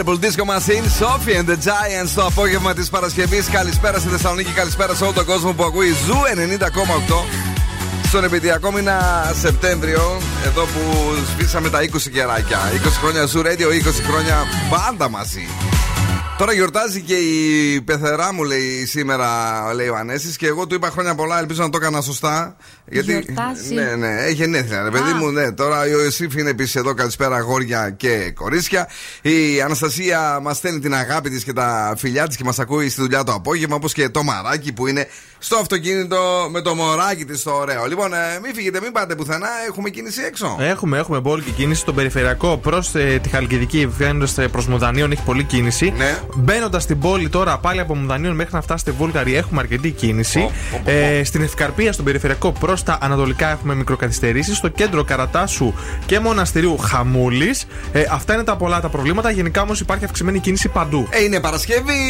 Purple 0.00 0.16
Disco 0.16 0.46
Machine, 0.46 0.84
Sophie 1.00 1.36
and 1.36 1.46
the 1.46 1.56
Giants 1.56 2.10
το 2.14 2.24
απόγευμα 2.24 2.74
της 2.74 2.90
Παρασκευής. 2.90 3.48
Καλησπέρα 3.48 3.98
στη 3.98 4.08
Θεσσαλονίκη, 4.08 4.52
καλησπέρα 4.52 4.94
σε 4.94 5.04
όλο 5.04 5.12
τον 5.12 5.24
κόσμο 5.24 5.52
που 5.52 5.64
ακούει 5.64 5.88
Zoo 5.88 6.14
90,8. 6.14 7.24
Στον 8.06 8.24
επαιτειακό 8.24 8.72
μήνα 8.72 9.30
Σεπτέμβριο, 9.40 10.20
εδώ 10.44 10.62
που 10.62 11.14
σβήσαμε 11.32 11.70
τα 11.70 11.82
20 11.82 12.10
κεράκια. 12.12 12.58
20 12.72 12.98
χρόνια 13.00 13.26
Zoo 13.26 13.42
Radio, 13.42 13.46
20 13.46 14.02
χρόνια 14.06 14.46
πάντα 14.70 15.08
μαζί. 15.08 15.48
Τώρα 16.40 16.52
γιορτάζει 16.52 17.00
και 17.00 17.14
η 17.14 17.80
πεθερά 17.80 18.32
μου, 18.32 18.44
λέει 18.44 18.86
σήμερα, 18.86 19.28
λέει 19.74 19.88
ο 19.88 19.96
Ανέσης 19.96 20.36
και 20.36 20.46
εγώ 20.46 20.66
του 20.66 20.74
είπα 20.74 20.90
χρόνια 20.90 21.14
πολλά, 21.14 21.38
ελπίζω 21.38 21.62
να 21.62 21.70
το 21.70 21.78
έκανα 21.80 22.00
σωστά. 22.00 22.56
Γιατί, 22.86 23.10
Γιορτάζει. 23.10 23.74
Ναι, 23.74 23.94
ναι, 23.94 24.14
έχει 24.22 24.34
γενέθλια, 24.34 24.82
ρε 24.82 24.90
παιδί 24.90 25.10
Α. 25.10 25.14
μου, 25.14 25.30
ναι. 25.30 25.52
Τώρα 25.52 25.86
η 25.86 25.90
Ιωσήφ 25.92 26.34
είναι 26.34 26.50
επίσης 26.50 26.74
εδώ, 26.76 26.94
καλησπέρα 26.94 27.36
αγόρια 27.36 27.90
και 27.90 28.32
κορίτσια. 28.34 28.88
Η 29.22 29.60
Αναστασία 29.60 30.38
μας 30.42 30.56
στέλνει 30.56 30.80
την 30.80 30.94
αγάπη 30.94 31.30
της 31.30 31.44
και 31.44 31.52
τα 31.52 31.94
φιλιά 31.96 32.26
της 32.26 32.36
και 32.36 32.44
μας 32.44 32.58
ακούει 32.58 32.88
στη 32.88 33.00
δουλειά 33.00 33.24
το 33.24 33.32
απόγευμα, 33.32 33.76
όπως 33.76 33.92
και 33.92 34.08
το 34.08 34.22
μαράκι 34.22 34.72
που 34.72 34.86
είναι 34.86 35.06
στο 35.42 35.56
αυτοκίνητο 35.56 36.48
με 36.50 36.60
το 36.60 36.74
μωράκι 36.74 37.24
της 37.24 37.42
το 37.42 37.50
ωραίο. 37.50 37.86
Λοιπόν, 37.86 38.12
ε, 38.12 38.38
μην 38.42 38.54
φύγετε, 38.54 38.80
μην 38.80 38.92
πάτε 38.92 39.14
πουθενά, 39.14 39.48
έχουμε 39.68 39.90
κίνηση 39.90 40.22
έξω. 40.22 40.56
Έχουμε, 40.60 40.98
έχουμε 40.98 41.20
μπόλικη 41.20 41.50
κίνηση 41.50 41.80
στον 41.80 41.94
περιφερειακό 41.94 42.56
προς 42.56 42.90
τη 43.22 43.28
Χαλκιδική, 43.30 43.86
βγαίνοντας 43.86 44.36
προς 44.52 44.66
Μουδανίων, 44.66 45.12
έχει 45.12 45.22
πολλή 45.22 45.44
κίνηση. 45.44 45.94
Ναι. 45.96 46.18
Μπαίνοντας 46.34 46.82
στην 46.82 46.98
πόλη 46.98 47.28
τώρα, 47.28 47.58
πάλι 47.58 47.80
από 47.80 47.94
Μουδανίων 47.96 48.34
μέχρι 48.34 48.54
να 48.54 48.60
φτάσετε 48.60 48.90
Βούλγαρη, 48.90 49.34
έχουμε 49.36 49.60
αρκετή 49.60 49.90
κίνηση. 49.90 50.50
Ε, 50.84 51.24
στην 51.24 51.42
Ευκαρπία, 51.42 51.92
στον 51.92 52.04
περιφερειακό 52.04 52.52
προς 52.52 52.82
τα 52.82 52.98
ανατολικά, 53.00 53.50
έχουμε 53.50 53.74
μικροκαθυστερήσεις. 53.74 54.56
Στο 54.56 54.68
κέντρο 54.68 55.04
Καρατάσου 55.04 55.72
και 56.06 56.18
Μοναστηρίου 56.18 56.78
Χαμούλης. 56.78 57.66
Ε, 57.92 58.04
αυτά 58.10 58.34
είναι 58.34 58.44
τα 58.44 58.56
πολλά 58.56 58.80
τα 58.80 58.88
προβλήματα. 58.88 59.30
Γενικά 59.30 59.62
όμως 59.62 59.80
υπάρχει 59.80 60.04
αυξημένη 60.04 60.38
κίνηση 60.38 60.68
παντού. 60.68 61.06
Ε, 61.10 61.24
είναι 61.24 61.40
Παρασκευή, 61.40 62.00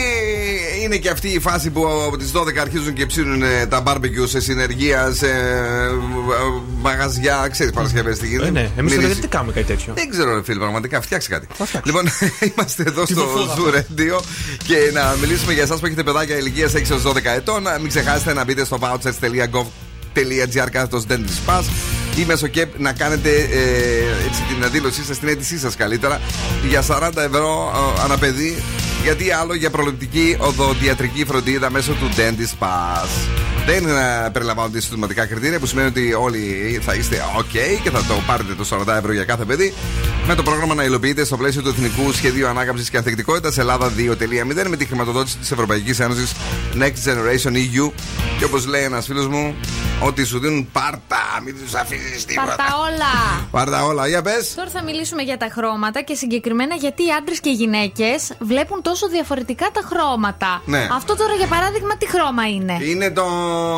είναι 0.82 0.96
και 0.96 1.08
αυτή 1.08 1.28
η 1.28 1.40
φάση 1.40 1.70
που 1.70 1.86
από 2.06 2.16
τις 2.16 2.32
12 2.34 2.56
αρχίζουν 2.60 2.92
και 2.92 3.06
ψήνουν 3.06 3.19
ε, 3.42 3.66
τα 3.66 3.82
barbecue 3.86 4.26
σε 4.28 4.40
συνεργεία, 4.40 5.12
σε 5.12 5.26
ε, 5.26 5.32
μαγαζιά. 6.80 7.48
Ξέρεις 7.50 7.72
Παρασκευές 7.72 8.18
τι 8.18 8.26
γίνεται. 8.26 8.46
Ε, 8.46 8.50
ναι, 8.50 8.70
εμείς 8.76 8.92
Μυρίζει. 8.92 9.12
δεν 9.12 9.20
τι 9.20 9.28
κάνουμε 9.28 9.52
κάτι 9.52 9.66
τέτοιο; 9.66 9.92
Δεν 9.94 10.10
ξέρω, 10.10 10.34
ρε 10.34 10.42
φίλε, 10.42 10.58
πραγματικά 10.58 11.00
φτιάξει 11.00 11.28
κάτι. 11.28 11.46
Λοιπόν, 11.84 12.04
είμαστε 12.54 12.82
εδώ 12.86 13.06
στο 13.06 13.20
φούδα. 13.26 13.54
Zoo 13.56 13.74
Radio 13.74 14.20
και 14.66 14.90
να 14.92 15.16
μιλήσουμε 15.20 15.52
για 15.52 15.62
εσάς 15.62 15.80
που 15.80 15.86
έχετε 15.86 16.02
παιδάκια 16.02 16.36
ηλικίας 16.36 16.72
6 16.72 16.90
έως 16.90 17.02
12 17.06 17.14
ετών. 17.36 17.62
Μην 17.80 17.88
ξεχάσετε 17.88 18.32
να 18.32 18.44
μπείτε 18.44 18.64
στο 18.64 18.78
vouchers.gov.gr 18.80 20.68
κάθετος 20.70 21.04
Dentist 21.08 21.50
Pass 21.50 21.62
ή 22.16 22.24
μέσω 22.24 22.46
ΚΕΠ 22.46 22.78
να 22.78 22.92
κάνετε 22.92 23.30
ε, 23.30 24.26
έτσι, 24.26 24.42
την 24.54 24.64
αντίλωσή 24.64 25.04
σας, 25.04 25.18
την 25.18 25.28
αίτησή 25.28 25.58
σας 25.58 25.76
καλύτερα 25.76 26.20
για 26.68 26.84
40 26.88 27.10
ευρώ 27.16 27.72
ε, 27.98 28.02
ανά 28.02 28.18
παιδί. 28.18 28.62
Γιατί 29.02 29.30
άλλο 29.30 29.54
για 29.54 29.70
προληπτική 29.70 30.36
οδοντιατρική 30.38 31.24
φροντίδα 31.24 31.70
μέσω 31.70 31.92
του 31.92 32.08
Dentist 32.16 32.64
Pass. 32.64 33.08
Δεν 33.66 33.88
ε, 33.88 34.30
περιλαμβάνονται 34.32 34.80
συστηματικά 34.80 35.26
κριτήρια 35.26 35.58
που 35.58 35.66
σημαίνει 35.66 35.88
ότι 35.88 36.12
όλοι 36.12 36.80
θα 36.82 36.94
είστε 36.94 37.16
OK 37.38 37.80
και 37.82 37.90
θα 37.90 38.04
το 38.04 38.14
πάρετε 38.26 38.54
το 38.54 38.84
40 38.88 38.96
ευρώ 38.98 39.12
για 39.12 39.24
κάθε 39.24 39.44
παιδί. 39.44 39.72
Με 40.26 40.34
το 40.34 40.42
πρόγραμμα 40.42 40.74
να 40.74 40.84
υλοποιείται 40.84 41.24
στο 41.24 41.36
πλαίσιο 41.36 41.62
του 41.62 41.68
Εθνικού 41.68 42.12
Σχεδίου 42.12 42.46
Ανάκαμψης 42.46 42.90
και 42.90 42.96
Ανθεκτικότητας 42.96 43.58
Ελλάδα 43.58 43.92
2.0 43.96 44.68
με 44.68 44.76
τη 44.76 44.84
χρηματοδότηση 44.84 45.36
της 45.36 45.50
Ευρωπαϊκής 45.50 46.00
Ένωσης 46.00 46.32
Next 46.74 47.08
Generation 47.08 47.52
EU. 47.52 47.90
Και 48.38 48.44
όπως 48.44 48.66
λέει 48.66 48.82
ένας 48.82 49.06
φίλος 49.06 49.28
μου, 49.28 49.54
ότι 50.00 50.24
σου 50.24 50.38
δίνουν 50.38 50.68
πάρτα, 50.72 51.40
μην 51.44 51.56
τους 51.64 51.74
αφήσει 52.08 52.26
τίποτα. 52.26 52.46
Πάρτα 52.56 52.76
όλα. 52.86 53.12
Πάρτα 53.50 53.84
όλα, 53.84 54.08
για 54.08 54.22
πες. 54.22 54.54
Τώρα 54.54 54.70
θα 54.70 54.82
μιλήσουμε 54.82 55.22
για 55.22 55.36
τα 55.36 55.48
χρώματα 55.56 56.00
και 56.02 56.14
συγκεκριμένα 56.14 56.74
γιατί 56.74 57.02
οι 57.02 57.10
άντρες 57.18 57.40
και 57.40 57.48
οι 57.48 57.52
γυναίκες 57.52 58.32
βλέπουν 58.38 58.82
τόσο 58.82 59.08
διαφορετικά 59.08 59.66
τα 59.76 59.80
χρώματα. 59.90 60.62
Ναι. 60.64 60.88
Αυτό 60.92 61.16
τώρα 61.16 61.34
για 61.34 61.46
παράδειγμα 61.46 61.96
τι 61.96 62.06
χρώμα 62.08 62.44
είναι; 62.48 62.76
Είναι 62.80 63.10
το 63.10 63.26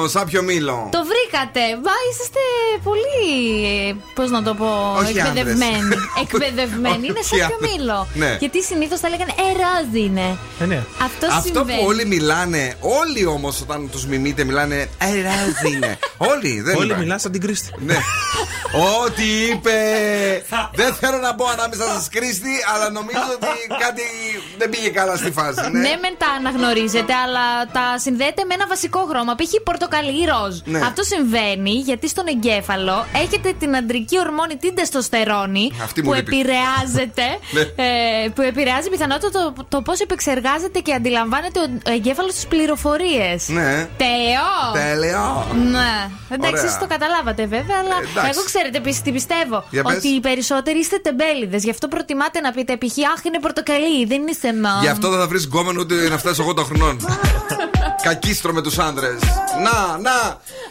σάπιο 0.09 0.43
μήλο. 0.43 0.89
Το 0.93 1.01
βρήκατε. 1.11 1.61
Βά, 1.85 1.95
είσαστε 2.11 2.43
πολύ. 2.89 4.03
Πώς 4.15 4.31
να 4.31 4.43
το 4.43 4.55
πω. 4.55 4.95
Όχι 5.01 5.19
εκπαιδευμένοι. 5.19 5.77
άντρες. 5.77 5.99
εκπαιδευμένοι. 6.23 7.07
είναι 7.07 7.19
Όχι 7.19 7.37
σαν 7.39 7.53
άντρες. 7.53 7.71
μήλο. 7.77 8.07
Ναι. 8.15 8.37
Γιατί 8.41 8.63
συνήθως 8.63 9.01
θα 9.01 9.09
λέγανε 9.09 9.33
Ε, 9.37 9.53
ροζ 9.63 9.95
είναι. 10.05 10.37
Ε, 10.61 10.65
ναι. 10.67 10.83
Αυτό, 11.03 11.27
Αυτό 11.27 11.41
συμβαίνει. 11.59 11.79
που 11.79 11.85
όλοι 11.87 12.07
μιλάνε, 12.07 12.75
όλοι 12.81 13.27
όμως 13.27 13.61
όταν 13.61 13.91
τους 13.91 14.07
μιμείτε 14.07 14.45
μιλάνε 14.45 14.75
Ε, 14.99 15.07
ροζ 15.07 15.73
είναι. 15.73 15.99
όλοι, 16.33 16.61
δεν 16.61 16.75
Όλοι 16.77 16.85
υπάρχει. 16.85 17.03
μιλάνε 17.03 17.21
σαν 17.21 17.33
την 17.33 17.41
Κρίστη. 17.41 17.73
Ναι. 17.79 17.97
Ό,τι 19.05 19.23
είπε. 19.51 19.77
δεν 20.75 20.95
θέλω 20.95 21.17
να 21.19 21.35
πω 21.35 21.45
ανάμεσα 21.47 21.85
σα 21.85 22.11
Κρίστη, 22.19 22.55
αλλά 22.75 22.91
νομίζω 22.91 23.25
ότι 23.35 23.47
κάτι 23.85 24.03
δεν 24.59 24.69
πήγε 24.71 24.89
καλά 24.89 25.17
στη 25.17 25.31
φάση. 25.33 25.61
Ναι. 25.61 25.79
Ναι, 25.81 25.89
μεν 26.03 26.15
τα 26.19 26.27
αναγνωρίζετε, 26.39 27.13
αλλά 27.25 27.47
τα 27.73 27.99
συνδέετε 27.99 28.45
με 28.49 28.55
ένα 28.55 28.67
βασικό 28.69 29.07
χρώμα. 29.11 29.35
Π.χ. 29.35 29.51
πορτοκαλί 29.65 30.23
ή 30.23 30.25
ροζ. 30.33 30.57
Ναι. 30.65 30.79
Αυτό 30.79 31.03
συμβαίνει 31.03 31.71
γιατί 31.71 32.09
στον 32.09 32.25
εγκέφαλο 32.27 33.07
έχετε 33.25 33.53
την 33.59 33.77
αντρική 33.77 34.19
ορμόνη 34.19 34.57
την 34.57 34.75
τεστοστερόνη 34.75 35.73
Αυτή 35.83 36.03
μου 36.03 36.09
που 36.09 36.15
λείπει. 36.15 36.39
επηρεάζεται. 36.39 37.27
Ναι. 37.57 37.61
ε, 37.61 38.29
που 38.35 38.43
επηρεάζει 38.43 38.89
πιθανότατα 38.89 39.31
το, 39.31 39.53
το 39.69 39.83
πώς 39.83 40.01
επεξεργάζεται 40.01 40.79
και 40.79 40.93
αντιλαμβάνεται 40.95 41.61
ο 41.61 41.91
εγκέφαλος 41.93 42.35
τις 42.35 42.47
πληροφορίες. 42.47 43.49
Ναι. 43.49 43.89
Τέλειο! 43.97 44.49
Τέλειο. 44.73 45.47
Ναι. 45.71 46.11
Εντάξει, 46.29 46.51
Ωραία. 46.53 46.63
εσείς 46.65 46.79
το 46.79 46.87
καταλάβατε 46.87 47.47
βέβαια, 47.47 47.77
αλλά 47.83 47.97
Ε, 48.02 48.02
εντάξει. 48.09 48.31
εγώ 48.35 48.43
ξέρετε 48.45 48.77
επίση 48.79 49.03
τι 49.03 49.13
πιστεύω. 49.13 49.65
Για 49.71 49.83
πες. 49.83 49.97
ότι 49.97 50.09
οι 50.09 50.21
περισσότεροι 50.21 50.79
είστε 50.79 50.97
τεμπέληδες. 50.99 51.65
Γι' 51.65 51.71
αυτό 51.71 51.89
προτιμάτε 51.89 52.41
να 52.41 52.53
πείτε 52.53 52.77
π.χ. 52.77 52.97
Αχ, 53.13 53.25
είναι 53.25 53.41
πορτοκαλί, 53.41 54.05
δεν 54.07 54.21
είναι 54.21 54.35
θέμα. 54.35 54.71
Γι' 54.81 54.89
αυτό 54.89 55.09
δεν 55.11 55.19
θα 55.19 55.27
βρεις 55.27 55.45
γκόμενο 55.45 55.81
ούτε 55.81 56.09
να 56.09 56.19
φτάσει 56.19 56.45
80 56.57 56.65
χρονών. 56.65 56.97
Κακίστρο 58.09 58.53
με 58.53 58.63
τους 58.63 58.79
άντρες. 58.79 59.21
Να, 59.63 59.99
να! 59.99 60.19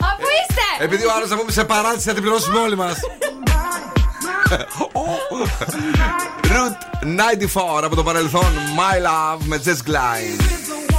Αφού 0.10 0.28
είστε! 0.40 0.84
Επειδή 0.84 1.06
ο 1.06 1.12
άλλος 1.16 1.30
θα 1.30 1.36
πούμε 1.38 1.52
σε 1.52 1.64
παράτηση 1.64 2.08
θα 2.08 2.14
την 2.14 2.22
πληρώσουμε 2.22 2.60
όλοι 2.60 2.76
μας. 2.76 3.00
Route 6.52 6.82
94 7.04 7.84
από 7.84 7.96
το 7.96 8.04
παρελθόν. 8.04 8.52
My 8.78 8.98
Love 9.08 9.40
με 9.46 9.62
Jess 9.66 9.90
Glide. 9.90 10.91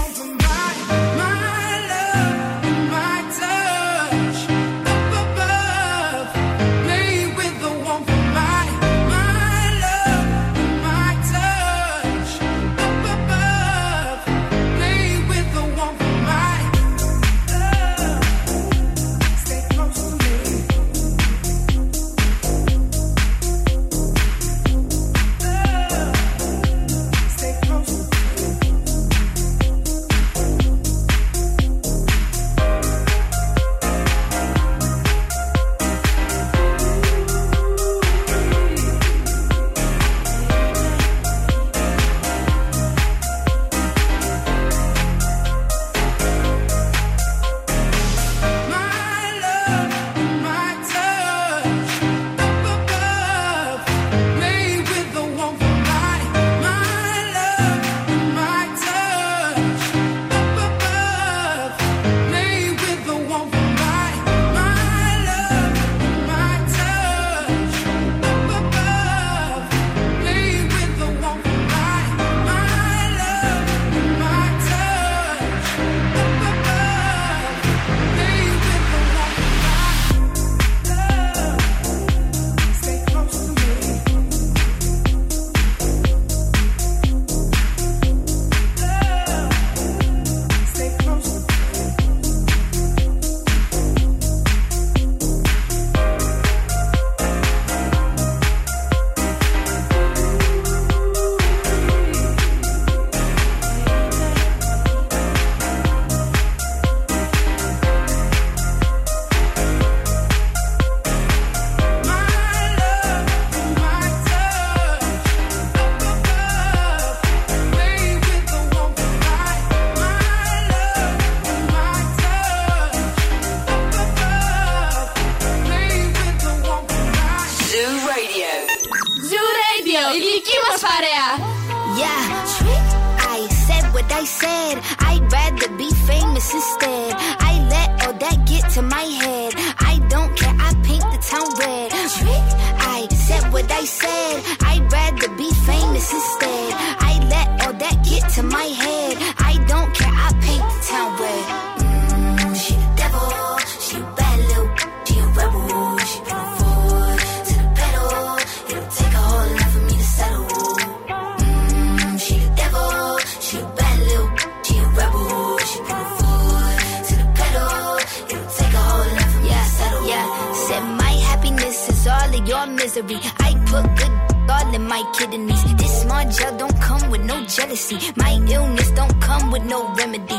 My 175.02 175.12
kidneys. 175.12 175.76
This 175.76 176.02
small 176.02 176.24
gel 176.30 176.56
don't 176.58 176.80
come 176.80 177.10
with 177.10 177.24
no 177.24 177.44
jealousy. 177.46 177.98
My 178.16 178.32
illness 178.48 178.90
don't 178.90 179.20
come 179.20 179.50
with 179.50 179.64
no 179.64 179.92
remedy. 179.94 180.38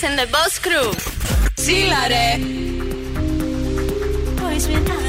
I 0.00 0.14
the 0.14 0.26
Boss 0.30 0.58
Crew. 0.60 0.92
Τσίλα 1.54 2.06
ρε. 2.08 2.38
Boys 4.36 4.66
been 4.66 5.07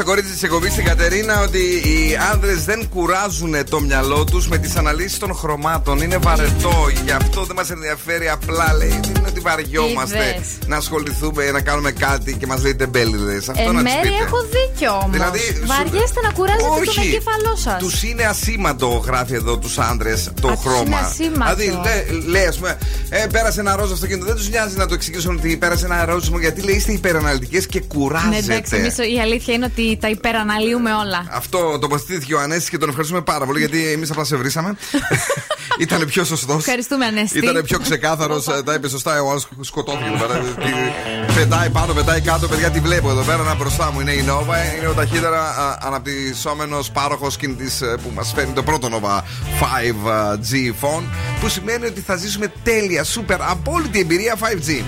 στο 0.00 0.08
κορίτσι 0.08 0.32
της 0.32 0.42
εκπομπής 0.42 0.72
στην 0.72 0.84
Κατερίνα 0.84 1.40
ότι 1.40 1.58
οι 1.58 2.16
άνδρες 2.32 2.64
δεν 2.64 2.88
κουράζουν 2.88 3.54
το 3.70 3.80
μυαλό 3.80 4.24
τους 4.24 4.48
με 4.48 4.58
τις 4.58 4.76
αναλύσεις 4.76 5.18
των 5.18 5.34
χρωμάτων. 5.34 5.98
Είναι 6.00 6.16
βαρετό. 6.16 6.86
Γι' 7.04 7.10
αυτό 7.10 7.44
δεν 7.44 7.56
μας 7.56 7.70
ενδιαφέρει. 7.70 8.28
Απλά 8.28 8.74
λέει 8.78 8.88
δεν 8.88 9.14
είναι 9.18 9.28
ότι 9.28 9.40
βαριόμαστε 9.40 10.16
Είδες. 10.36 10.48
να 10.66 10.76
ασχοληθούμε, 10.76 11.50
να 11.50 11.60
κάνουμε 11.60 11.90
κάτι 11.90 12.34
και 12.36 12.46
μας 12.46 12.62
λέει 12.62 12.74
τεμπέληδε. 12.74 13.36
Αυτό 13.36 13.52
Εν 13.56 13.74
να 13.74 13.82
τις 13.82 13.94
μέρει 13.94 14.08
πείτε. 14.08 14.24
έχω 14.24 14.36
δίκιο 14.54 14.92
όμως. 14.92 15.10
Δηλαδή, 15.10 15.38
σου- 15.38 15.66
Βαριέστε 15.66 16.20
να 16.22 16.30
κουράζετε 16.32 16.62
τον 16.84 16.88
Όχι. 16.88 17.00
εγκέφαλό 17.00 17.56
σας. 17.56 17.78
Τους 17.78 18.02
είναι 18.02 18.22
ασήμαντο, 18.24 19.02
γράφει 19.06 19.34
εδώ 19.34 19.58
τους 19.58 19.78
άντρε, 19.78 20.14
το 20.40 20.48
Α, 20.48 20.52
τους 20.52 20.60
χρώμα. 20.64 20.82
είναι 20.82 20.96
ασήμαντο. 20.96 21.54
Δηλαδή, 21.54 21.64
λέ- 21.84 22.24
λέει, 22.26 22.46
ας 22.46 22.56
πούμε, 22.56 22.78
ε, 23.10 23.26
πέρασε 23.32 23.60
ένα 23.60 23.76
ροζ 23.76 23.92
αυτοκίνητο. 23.92 24.24
Δεν 24.26 24.34
τους 24.36 24.48
νοιάζει 24.48 24.76
να 24.76 24.86
το 24.86 24.94
εξηγήσουν 24.94 25.36
ότι 25.36 25.56
πέρασε 25.56 25.84
ένα 25.84 26.04
ροζ 26.04 26.28
μου, 26.28 26.38
γιατί 26.38 26.60
λέει 26.62 26.74
είστε 26.74 26.92
υπεραναλυτικές 26.92 27.66
και 27.66 27.78
Ναι, 27.78 27.86
κουράζετε. 27.86 28.36
εντάξει, 28.36 28.76
εμείς 28.76 28.96
η 28.98 29.20
αλήθεια 29.20 29.54
είναι 29.54 29.64
ότι 29.64 29.98
τα 30.00 30.08
υπεραναλύουμε 30.08 30.92
όλα. 30.92 31.24
Αυτό 31.30 31.78
τοποθετήθηκε 31.78 32.34
ο 32.34 32.40
Ανέστη 32.40 32.70
και 32.70 32.78
τον 32.78 32.88
ευχαριστούμε 32.88 33.20
πάρα 33.22 33.44
πολύ 33.46 33.58
γιατί 33.58 33.86
εμείς 33.92 34.10
απλά 34.10 34.24
σε 34.24 34.36
βρήσαμε. 34.36 34.76
Ήταν 35.78 36.04
πιο 36.06 36.24
σωστός. 36.24 36.56
Ευχαριστούμε, 36.56 37.06
Ανέστη. 37.06 37.38
Ήταν 37.38 37.62
πιο 37.64 37.78
ξεκάθαρος, 37.78 38.44
τα 38.64 38.74
είπε 38.74 38.88
σωστά. 38.88 39.22
Ο 39.22 39.30
άλλο 39.30 39.42
σκοτώθηκε 39.60 40.04
εδώ 40.14 40.26
πέρα. 40.26 40.38
Τι- 40.40 41.34
Πετάει 41.34 41.70
πάνω, 41.70 41.92
πετάει 41.92 42.20
κάτω. 42.20 42.48
Παιδιά, 42.48 42.70
τη 42.70 42.80
βλέπω 42.80 43.10
εδώ 43.10 43.22
πέρα. 43.22 43.42
Να 43.42 43.54
μπροστά 43.54 43.92
μου 43.92 44.00
είναι 44.00 44.12
η 44.12 44.24
Nova. 44.28 44.78
Είναι 44.78 44.88
ο 44.88 44.92
ταχύτερα 44.92 45.78
αναπτυσσόμενος 45.82 46.90
πάροχος 46.90 47.36
κινητής 47.36 47.78
που 48.02 48.10
μας 48.14 48.32
φέρνει 48.34 48.52
το 48.52 48.62
πρώτο 48.62 48.88
Nova 48.92 49.18
5G 49.60 50.54
phone. 50.80 51.02
Που 51.40 51.48
σημαίνει 51.48 51.86
ότι 51.86 52.00
θα 52.00 52.16
ζήσουμε 52.16 52.52
τέλεια, 52.62 53.04
super, 53.04 53.36
απόλυτη 53.38 53.98
εμπειρία 54.00 54.36
5G. 54.40 54.82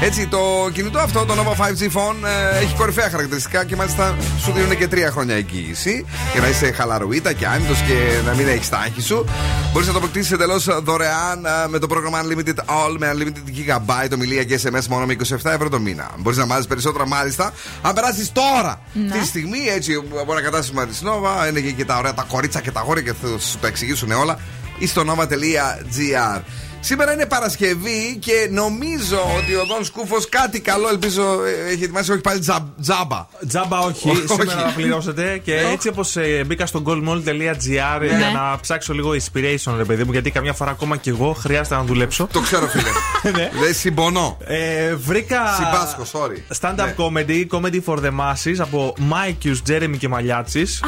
Έτσι, 0.00 0.26
το 0.26 0.70
κινητό 0.72 0.98
αυτό, 0.98 1.24
το 1.24 1.34
Nova 1.34 1.62
5G 1.64 1.82
phone, 1.82 2.16
ε, 2.54 2.58
έχει 2.58 2.74
κορυφαία 2.76 3.10
χαρακτηριστικά 3.10 3.64
και 3.64 3.76
μάλιστα 3.76 4.14
σου 4.40 4.52
δίνουν 4.52 4.76
και 4.76 4.88
τρία 4.88 5.10
χρόνια 5.10 5.34
εγγύηση 5.34 6.06
για 6.32 6.40
να 6.40 6.48
είσαι 6.48 6.72
χαλαρουίτα 6.72 7.32
και 7.32 7.46
άνετος 7.46 7.78
και 7.80 7.94
να 8.26 8.34
μην 8.34 8.48
έχεις 8.48 8.68
τα 8.68 8.78
άγχη 8.78 9.00
σου. 9.02 9.24
Μπορείς 9.72 9.86
να 9.86 9.92
το 9.92 9.98
αποκτήσεις 9.98 10.32
εντελώς 10.32 10.68
δωρεάν 10.82 11.44
ε, 11.44 11.68
με 11.68 11.78
το 11.78 11.86
πρόγραμμα 11.86 12.20
Unlimited 12.22 12.54
All 12.66 12.96
με 12.98 13.12
Unlimited 13.14 13.50
Gigabyte, 13.56 14.10
ομιλία 14.14 14.44
και 14.44 14.60
SMS 14.64 14.86
μόνο 14.88 15.06
με 15.06 15.16
27 15.28 15.36
ευρώ 15.44 15.68
το 15.68 15.78
μήνα. 15.78 16.10
Μπορείς 16.18 16.38
να 16.38 16.46
μάθει 16.46 16.66
περισσότερα 16.66 17.06
μάλιστα 17.06 17.52
αν 17.82 17.94
περάσεις 17.94 18.32
τώρα 18.32 18.80
Ναι. 18.92 19.18
τη 19.18 19.26
στιγμή 19.26 19.58
έτσι 19.74 19.94
από 20.20 20.32
ένα 20.32 20.42
κατάστημα 20.42 20.86
τη 20.86 20.94
Nova. 21.02 21.48
Είναι 21.48 21.60
και, 21.60 21.70
και 21.70 21.84
τα 21.84 21.96
ωραία 21.98 22.14
τα 22.14 22.24
κορίτσα 22.28 22.60
και 22.60 22.70
τα 22.70 22.80
γόρια 22.80 23.02
και 23.02 23.12
θα 23.22 23.38
σου 23.38 23.58
τα 23.58 23.66
εξηγήσουν 23.66 24.10
όλα. 24.12 24.38
Ή 24.78 24.86
στο 24.86 25.02
nova.gr. 25.06 26.40
Σήμερα 26.84 27.12
είναι 27.12 27.26
Παρασκευή 27.26 28.16
και 28.20 28.48
νομίζω 28.50 29.16
ότι 29.38 29.54
ο 29.54 29.64
Δον 29.64 29.84
Σκούφος 29.84 30.28
κάτι 30.28 30.60
καλό 30.60 30.88
ελπίζω 30.88 31.22
ε, 31.44 31.72
έχει 31.72 31.82
ετοιμάσει, 31.82 32.12
όχι 32.12 32.20
πάλι 32.20 32.38
τζα- 32.40 32.72
τζάμπα. 32.82 33.26
Τζάμπα 33.48 33.78
όχι, 33.78 34.08
Όχι. 34.10 34.24
σήμερα 34.28 34.60
θα 34.60 34.72
πληρώσετε. 34.76 35.40
Και 35.44 35.54
έτσι 35.72 35.88
όπως 35.88 36.16
μπήκα 36.46 36.66
στο 36.66 36.82
goldmall.gr 36.86 37.98
Ναι. 38.00 38.06
για 38.06 38.30
να 38.34 38.58
ψάξω 38.60 38.92
λίγο 38.92 39.10
inspiration, 39.10 39.72
ρε 39.76 39.84
παιδί 39.84 40.04
μου, 40.04 40.12
γιατί 40.12 40.30
καμιά 40.30 40.52
φορά 40.52 40.70
ακόμα 40.70 40.96
κι 40.96 41.08
εγώ 41.08 41.32
χρειάζεται 41.32 41.74
να 41.76 41.82
δουλέψω. 41.84 42.28
Το 42.32 42.40
ξέρω, 42.40 42.66
φίλε. 42.66 42.88
Δεν 43.62 43.74
συμπονώ. 43.74 44.36
Ε, 44.44 44.94
βρήκα. 44.94 45.40
Συμπάσχω, 45.56 46.06
sorry. 46.12 46.56
Stand-up 46.60 46.74
Ναι. 46.84 46.94
comedy, 46.96 47.46
comedy 47.56 47.80
for 47.86 47.96
the 47.98 48.10
masses 48.20 48.54
από 48.58 48.94
Μάικιους, 48.98 49.62
Τζέρεμι 49.62 49.96
και 49.96 50.08
Μαλιάτσης. 50.08 50.82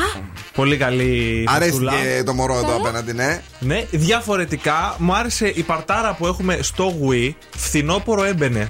Πολύ 0.55 0.77
καλή. 0.77 1.45
Αρέσει 1.49 1.71
φατούλα. 1.71 1.93
και 1.93 2.23
το 2.25 2.35
μωρό 2.35 2.57
εδώ 2.57 2.77
απέναντι, 2.77 3.13
ναι. 3.13 3.43
Ναι, 3.59 3.85
διαφορετικά 3.91 4.95
μου 4.99 5.15
άρεσε 5.15 5.47
η 5.49 5.63
παρτάρα 5.87 6.15
που 6.15 6.27
έχουμε 6.27 6.59
στο 6.63 6.93
WE. 7.09 7.31
Φθινόπορο 7.57 8.25
έμπαινε. 8.25 8.69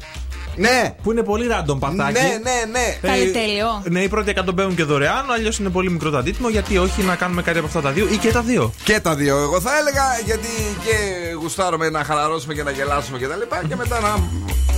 Ναι! 0.56 0.94
Που 1.02 1.10
είναι 1.10 1.22
πολύ 1.22 1.46
random 1.50 1.78
παρτάκι. 1.78 2.12
Ναι, 2.12 2.38
ναι, 2.42 2.64
ναι. 2.70 2.96
Καλυτέλειο. 3.02 3.82
Ναι, 3.84 4.00
οι 4.00 4.08
πρώτοι 4.08 4.32
100 4.36 4.54
μπαίνουν 4.54 4.74
και 4.74 4.82
δωρεάν, 4.82 5.30
αλλιώς 5.30 5.58
είναι 5.58 5.68
πολύ 5.68 5.90
μικρό 5.90 6.10
το 6.10 6.16
αντίτιμο. 6.16 6.48
Γιατί 6.48 6.78
όχι 6.78 7.02
να 7.02 7.14
κάνουμε 7.14 7.42
κάτι 7.42 7.58
από 7.58 7.66
αυτά 7.66 7.80
τα 7.80 7.90
δύο 7.90 8.08
ή 8.10 8.16
και 8.16 8.30
τα 8.30 8.40
δύο. 8.40 8.72
Και 8.84 9.00
τα 9.00 9.14
δύο. 9.14 9.36
Εγώ 9.36 9.60
θα 9.60 9.70
έλεγα 9.78 10.04
γιατί 10.24 10.48
και 10.84 10.96
γουστάρουμε 11.40 11.90
να 11.90 12.04
χαλαρώσουμε 12.04 12.54
και 12.54 12.62
να 12.62 12.70
γελάσουμε 12.70 13.18
και 13.18 13.26
τα 13.26 13.36
λοιπά 13.36 13.62
και 13.68 13.76
μετά 13.76 14.00
να 14.00 14.14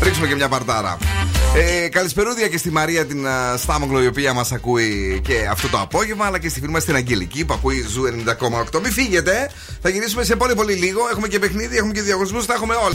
ρίξουμε 0.02 0.26
και 0.26 0.34
μια 0.34 0.48
παρτάρα. 0.48 0.98
Ε, 1.56 1.88
καλησπερούδια 1.88 2.48
και 2.48 2.58
στη 2.58 2.70
Μαρία 2.70 3.06
την 3.06 3.26
α, 3.26 3.56
Στάμογλο 3.56 4.02
η 4.02 4.06
οποία 4.06 4.32
μας 4.32 4.52
ακούει 4.52 5.20
και 5.24 5.48
αυτό 5.50 5.68
το 5.68 5.78
απόγευμα, 5.80 6.26
αλλά 6.26 6.38
και 6.38 6.48
στη 6.48 6.60
φίλη 6.60 6.72
μας 6.72 6.84
την 6.84 6.94
Αγγελική 6.94 7.44
που 7.44 7.54
ακούει 7.54 7.84
Zoo 7.88 8.02
90,8. 8.72 8.80
Μην 8.82 8.92
φύγετε, 8.92 9.50
θα 9.82 9.88
γυρίσουμε 9.88 10.24
σε 10.24 10.36
πολύ 10.36 10.54
πολύ 10.54 10.72
λίγο. 10.72 11.00
Έχουμε 11.10 11.28
και 11.28 11.38
παιχνίδι, 11.38 11.76
έχουμε 11.76 11.92
και 11.92 12.02
διαγωνισμούς, 12.02 12.46
τα 12.46 12.54
έχουμε 12.54 12.74
όλα. 12.74 12.94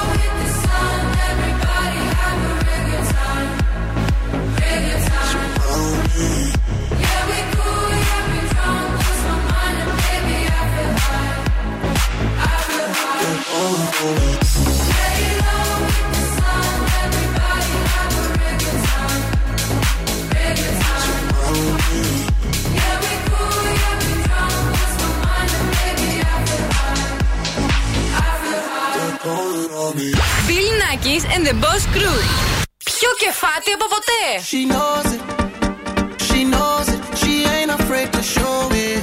Bill 29.93 30.69
Nackis 30.81 31.25
and 31.35 31.45
the 31.45 31.53
Boss 31.53 31.85
Crew. 31.93 32.19
Πιο 32.83 33.09
κεφάτι 33.19 33.71
από 33.71 33.85
ποτέ. 33.93 34.23
She 34.51 34.65
knows 34.71 35.07
it. 35.15 35.21
She 36.27 36.39
knows 36.53 36.87
it. 36.93 37.01
She 37.19 37.33
ain't 37.55 37.71
afraid 37.79 38.07
to 38.15 38.21
show 38.35 38.69
it. 38.71 39.00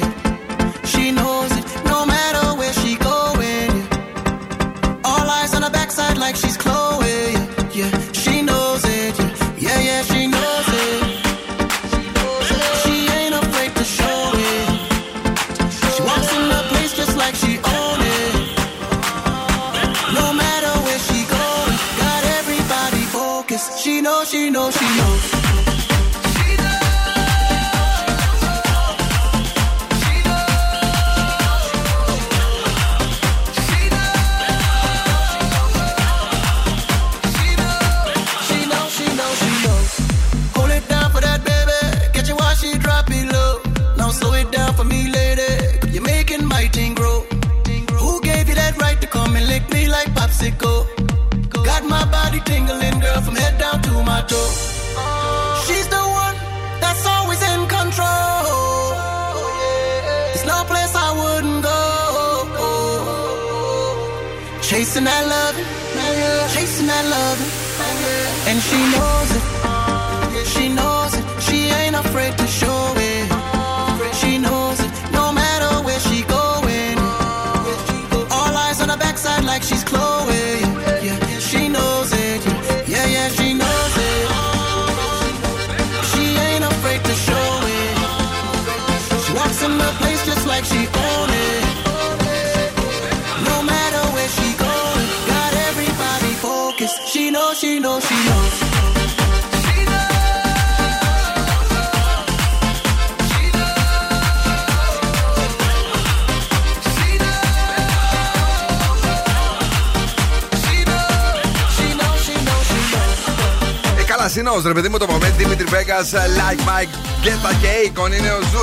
ρε 114.67 114.73
παιδί 114.73 114.89
μου, 114.89 114.99
το 114.99 115.07
παμέ 115.07 115.35
Dimitri 115.37 115.65
Vegas, 115.65 115.97
Like 116.41 116.61
Mike, 116.69 116.95
get 117.25 117.39
back 117.45 117.63
Akon 117.65 118.19
είναι 118.19 118.31
ο 118.31 118.41
Zoo 118.41 118.61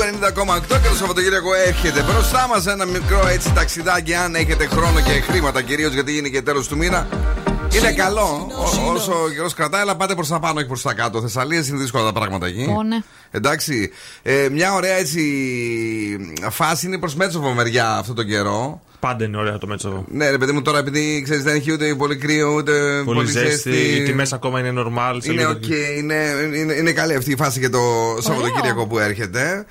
90,8 0.47 0.81
και 0.81 0.87
το 0.89 0.95
Σαββατοκύριακο 0.95 1.53
έρχεται. 1.53 2.01
Μπροστά 2.01 2.47
μας 2.47 2.67
ένα 2.67 2.85
μικρό 2.85 3.27
έτσι 3.27 3.53
ταξιδάκι, 3.53 4.13
αν 4.13 4.35
έχετε 4.35 4.67
χρόνο 4.67 5.01
και 5.01 5.11
χρήματα 5.11 5.61
κυρίως 5.61 5.93
γιατί 5.93 6.17
είναι 6.17 6.29
και 6.29 6.41
τέλος 6.41 6.67
του 6.67 6.77
μήνα. 6.77 7.07
Είναι 7.73 7.91
καλό 7.91 8.47
ό, 8.51 8.91
όσο 8.93 9.11
ο 9.23 9.29
καιρός 9.29 9.53
κρατάει, 9.53 9.81
αλλά 9.81 9.95
πάτε 9.95 10.15
προς 10.15 10.27
τα 10.27 10.39
πάνω, 10.39 10.59
όχι 10.59 10.67
προς 10.67 10.81
τα 10.81 10.93
κάτω. 10.93 11.21
Θεσσαλίας 11.21 11.67
είναι 11.67 11.77
δύσκολα 11.77 12.03
τα 12.03 12.13
πράγματα 12.13 12.47
εκεί. 12.47 12.75
Ω, 12.79 12.85
ναι. 12.85 12.97
Εντάξει. 13.31 13.91
Ε, 14.21 14.47
μια 14.51 14.73
ωραία 14.73 14.95
έτσι 14.95 15.21
φάση 16.49 16.85
είναι 16.85 16.97
προς 16.97 17.15
Μέτσοβο 17.15 17.53
μεριά 17.53 17.97
αυτόν 17.97 18.15
τον 18.15 18.25
καιρό. 18.25 18.81
Πάντα 19.05 19.23
είναι 19.25 19.37
ωραίο 19.37 19.57
το 19.57 19.67
Μέτσοβο. 19.67 20.05
Ναι, 20.07 20.29
ρε 20.29 20.37
παιδί 20.37 20.51
μου, 20.51 20.61
τώρα 20.61 20.77
επειδή 20.77 21.21
ξέρεις 21.23 21.43
δεν 21.43 21.55
έχει 21.55 21.71
ούτε 21.71 21.95
πολύ 21.95 22.15
κρύο 22.17 22.53
ούτε 22.53 23.01
Πολύ 23.05 23.17
πολύ 23.17 23.31
ζέστη, 23.31 23.49
ζέστη. 23.71 23.95
οι 23.95 24.03
τιμές 24.03 24.33
ακόμα 24.33 24.59
είναι 24.59 24.81
normal. 24.81 25.17
σε 25.21 25.31
Είναι 25.31 25.41
λίγο- 25.41 25.51
οκ, 25.51 25.67
είναι, 25.97 26.15
είναι, 26.55 26.73
είναι 26.73 26.91
καλή 26.91 27.15
αυτή 27.15 27.31
η 27.31 27.35
φάση 27.35 27.59
και 27.59 27.69
το 27.69 27.79
Σαββατοκύριακο 28.19 28.87
που 28.87 28.99
έρχεται. 28.99 29.65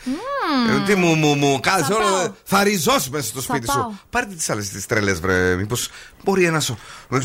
Ε, 0.77 0.83
τι 0.87 0.95
μου, 0.95 1.15
μου, 1.15 1.35
μου, 1.35 1.61
κάτσε 1.61 1.85
Θα 1.85 1.95
όλο. 1.95 2.05
πάω. 2.05 2.33
Θα 2.45 2.63
ριζώσεις 2.63 3.11
μέσα 3.11 3.27
στο 3.27 3.41
σπίτι 3.41 3.67
πάω. 3.67 3.77
σου. 3.77 4.01
Πάρτε 4.11 4.35
τις 4.35 4.51
άλλες 4.51 4.69
τις 4.69 4.87
τρελέ, 4.87 5.13
βρε. 5.13 5.55
Μήπως 5.57 5.89
μπορεί 6.25 6.45
ένα 6.45 6.63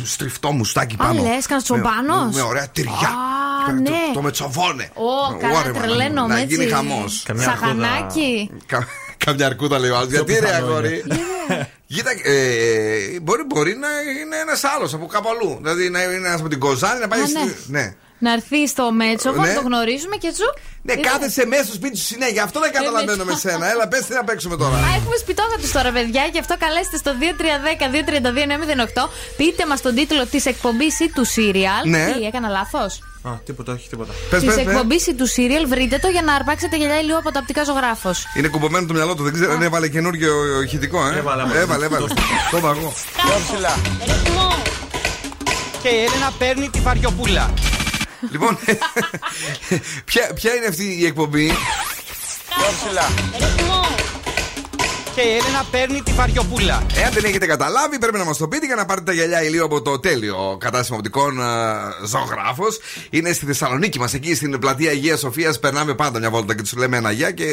στριφτό 0.04 0.52
μουστάκι 0.52 0.96
Α, 1.00 1.04
πάνω. 1.04 1.14
λες, 1.14 1.46
κανένας 1.46 1.64
τσομπάνος; 1.64 2.34
Με, 2.36 2.42
με 2.42 2.42
ωραία 2.42 2.68
τυριά. 2.68 2.92
Α, 2.94 3.66
Και 3.66 3.72
ναι. 3.72 3.90
Το, 3.90 3.94
το 4.14 4.22
μετσοβόνε. 4.22 4.90
Ω, 4.94 5.38
καλά, 5.40 5.60
Ωραία, 5.60 5.72
τρελαίνω 5.72 6.22
Να 6.28 6.28
με 6.36 6.44
γίνει 6.48 6.64
έτσι. 6.64 6.76
χαμός. 6.76 7.26
Σαχανάκι. 7.36 8.50
Καμιά 9.30 9.46
αρκούδα 9.46 9.80
λέει 9.80 9.90
ο 9.90 9.98
άλλος. 9.98 10.10
Γιατί 10.10 10.34
ρε 10.34 10.40
πιθανό 10.40 10.66
αγόρι; 10.66 11.04
Κοίτα, 11.94 12.12
ε, 12.24 13.20
μπορεί, 13.22 13.44
μπορεί 13.44 13.76
να 13.76 13.88
είναι 14.22 14.36
ένας 14.46 14.64
άλλος 14.64 14.94
από 14.94 15.06
κάπου 15.06 15.30
αλλού. 15.30 15.58
Δηλαδή 15.62 15.90
να 15.90 16.04
είναι 16.04 16.16
ένας 16.28 16.40
από 16.40 16.50
την 16.50 16.60
Κοζάνη 16.60 17.00
να 17.00 17.08
πάει. 17.08 17.22
Α, 17.22 17.26
στη- 17.26 17.38
ναι. 17.68 17.80
ναι. 17.80 17.94
Να 18.22 18.34
έρθει 18.34 18.68
στο 18.68 18.92
Μέτσοβο, 18.92 19.42
Ναι. 19.42 19.48
να 19.48 19.54
το 19.54 19.62
γνωρίζουμε 19.62 20.16
και 20.16 20.32
τσου. 20.32 20.50
Ναι, 20.82 20.96
κάθεσαι 20.96 21.46
μέσα 21.46 21.64
στο 21.64 21.74
σπίτι 21.74 21.98
σου 21.98 22.04
συνέχεια. 22.06 22.44
Αυτό 22.44 22.60
δεν 22.60 22.72
καταλαβαίνω 22.72 23.24
με 23.24 23.36
σένα. 23.36 23.70
Έλα, 23.72 23.88
πες 23.88 24.06
τι 24.06 24.14
να 24.14 24.24
παίξουμε 24.24 24.56
τώρα. 24.58 24.76
Α, 24.76 24.90
έχουμε 24.98 25.16
σπιτόγατου 25.20 25.72
τώρα, 25.74 25.92
παιδιά, 25.92 26.24
γι' 26.34 26.40
αυτό 26.40 26.56
καλέστε 26.60 26.98
στο 26.98 27.12
2310-232-908. 27.20 29.10
Πείτε 29.38 29.66
μας 29.66 29.82
τον 29.82 29.96
τίτλο 29.96 30.26
της 30.26 30.46
εκπομπής 30.46 31.00
ή 31.00 31.10
του 31.16 31.26
serial. 31.36 31.84
Ναι. 31.88 32.12
Τι, 32.18 32.26
έκανα 32.26 32.48
λάθος; 32.50 33.00
Α, 33.24 33.32
τίποτα, 33.46 33.74
όχι 33.74 33.90
τίποτα. 33.90 34.14
Πες, 34.30 34.40
Της 34.40 34.48
πες, 34.48 34.64
πες. 34.64 34.66
εκπομπής 34.74 35.08
ή 35.08 35.14
του 35.16 35.28
serial, 35.28 35.68
βρείτε 35.68 35.98
το 35.98 36.08
για 36.08 36.22
να 36.22 36.34
αρπάξετε 36.34 36.78
γυαλιά 36.78 37.00
ηλίου 37.00 37.18
από 37.18 37.32
το 37.32 37.40
οπτικά 37.40 37.64
ζωγράφος. 37.64 38.26
Είναι 38.36 38.48
κουμπωμένο 38.48 38.86
το 38.88 38.94
μυαλό 38.94 39.16
του. 39.16 39.24
Δεν 39.24 39.34
ξέρω 39.34 39.52
αν 39.54 39.62
έβαλε 39.62 39.88
καινούργιο 39.88 40.62
ηχητικό, 40.62 41.08
ε. 41.08 41.18
Έβαλε, 41.18 41.42
άμα. 41.42 41.56
έβαλε. 41.56 41.86
έβαλε. 41.86 42.08
Το 42.52 42.58
είπα 42.58 42.70
εγώ. 42.70 42.94
Πιο 43.16 43.72
Και 45.82 45.88
η 45.90 46.04
Έλενα 46.04 46.32
παίρνει 46.38 46.70
τη 46.70 46.80
βαριοπούλα. 46.80 47.54
Λοιπόν, 48.32 48.58
ποια, 50.10 50.32
ποια 50.34 50.54
είναι 50.56 50.66
αυτή 50.66 50.98
η 51.00 51.06
εκπομπή; 51.06 51.48
Πιο 52.56 52.66
ψηλά. 52.86 53.08
Και 55.16 55.22
η 55.22 55.30
Έλενα 55.32 55.66
παίρνει 55.72 56.02
τη 56.02 56.12
βαριοπούλα. 56.12 56.84
Εάν 56.96 57.14
δεν 57.14 57.24
έχετε 57.24 57.46
καταλάβει, 57.46 58.00
πρέπει 58.00 58.18
να 58.18 58.24
μας 58.24 58.38
το 58.38 58.48
πείτε 58.48 58.66
για 58.66 58.76
να 58.76 58.86
πάρετε 58.86 59.06
τα 59.06 59.14
γυαλιά 59.14 59.44
ηλίου 59.44 59.64
από 59.64 59.82
το 59.82 60.00
τέλειο 60.00 60.58
κατάστημα 60.60 60.98
οπτικών 60.98 61.40
ζωγράφος. 62.06 62.80
Είναι 63.10 63.32
στη 63.34 63.46
Θεσσαλονίκη 63.46 64.00
μας, 64.00 64.14
εκεί 64.14 64.36
στην 64.36 64.60
πλατεία 64.60 64.90
Αγίας 64.90 65.20
Σοφίας. 65.20 65.60
Περνάμε 65.60 65.94
πάντα 65.96 66.20
μια 66.20 66.30
βόλτα 66.30 66.56
και 66.56 66.62
τους 66.62 66.74
λέμε 66.74 66.98
ένα 66.98 67.12
γεια 67.12 67.32
και 67.32 67.46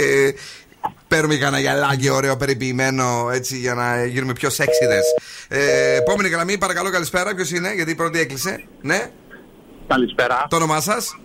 παίρνουμε 1.08 1.36
κανένα 1.36 1.60
γυαλάκι 1.62 2.08
ωραίο 2.10 2.36
περιποιημένο 2.36 3.28
έτσι 3.32 3.56
για 3.58 3.74
να 3.74 4.04
γίνουμε 4.04 4.32
πιο 4.32 4.50
σεξιδες. 4.50 5.04
Ε, 5.48 5.96
επόμενη 5.96 6.28
γραμμή, 6.28 6.58
παρακαλώ, 6.58 6.90
καλησπέρα. 6.90 7.34
Ποιος 7.34 7.50
είναι, 7.50 7.74
γιατί 7.74 7.90
η 7.90 7.94
πρώτη 7.94 8.18
έκλεισε. 8.18 8.64
Ναι, 8.80 9.10
Καλησπέρα. 9.86 10.46
το 10.48 10.56
όνομά 10.56 10.80
σας; 10.80 11.16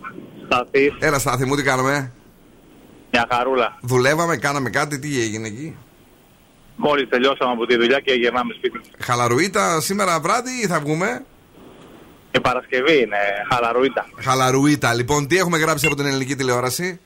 Σταθής. 0.46 0.92
Έλα, 0.98 1.18
στάθη 1.18 1.44
μου, 1.44 1.56
τι 1.56 1.62
κάνουμε; 1.62 2.12
Μια 3.10 3.26
χαρούλα. 3.32 3.78
Δουλεύαμε, 3.80 4.36
κάναμε 4.36 4.70
κάτι, 4.70 4.98
τι 4.98 5.20
έγινε 5.20 5.46
εκεί; 5.46 5.76
Μόλις 6.76 7.08
τελειώσαμε 7.08 7.52
από 7.52 7.66
τη 7.66 7.76
δουλειά 7.76 8.00
και 8.00 8.12
γυρνάμε 8.12 8.54
σπίτι. 8.56 8.80
Χαλαρουίτα 8.98 9.80
σήμερα 9.80 10.20
βράδυ 10.20 10.50
ή 10.62 10.66
θα 10.66 10.80
βγούμε; 10.80 11.24
Η 12.30 12.40
Παρασκευή 12.40 13.00
είναι 13.00 13.16
χαλαρουίτα. 13.50 14.06
Χαλαρουίτα. 14.20 14.94
Λοιπόν, 14.94 15.26
τι 15.26 15.36
έχουμε 15.36 15.58
γράψει 15.58 15.86
από 15.86 15.96
την 15.96 16.06
ελληνική 16.06 16.36
τηλεόραση; 16.36 17.00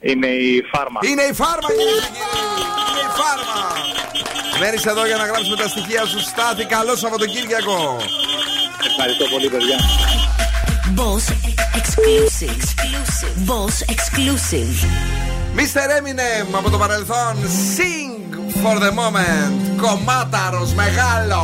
Είναι 0.00 0.26
η 0.26 0.64
φάρμα. 0.72 1.00
Είναι 1.02 1.22
η 1.22 1.32
φάρμα, 1.32 1.68
κυρίες 1.68 2.04
και 2.04 2.10
κύριοι. 2.16 2.64
Είναι 2.90 3.00
η 3.00 3.12
φάρμα. 3.20 3.62
Μένεις 4.60 4.86
εδώ 4.86 5.06
για 5.06 5.16
να 5.16 5.26
γράψουμε 5.26 5.56
τα 5.56 5.68
στοιχεία 5.68 6.04
σου. 6.04 6.20
Στάθη, 6.20 6.64
καλό 6.64 6.96
Σαββατοκύριακο. 6.96 7.96
Ευχαριστώ 8.86 9.24
πολύ, 9.24 9.48
παιδιά. 9.48 9.78
Boss 10.96 11.26
exclusive. 11.80 12.50
exclusive. 12.58 13.34
Boss 13.50 13.76
exclusive. 13.94 14.76
Mr. 15.55 15.81
Eminem 15.97 16.47
από 16.57 16.69
το 16.69 16.77
παρελθόν. 16.77 17.35
Sing 17.77 18.09
for 18.63 18.75
the 18.85 18.91
moment. 19.01 19.81
Κομμάταρος 19.81 20.73
μεγάλο. 20.73 21.43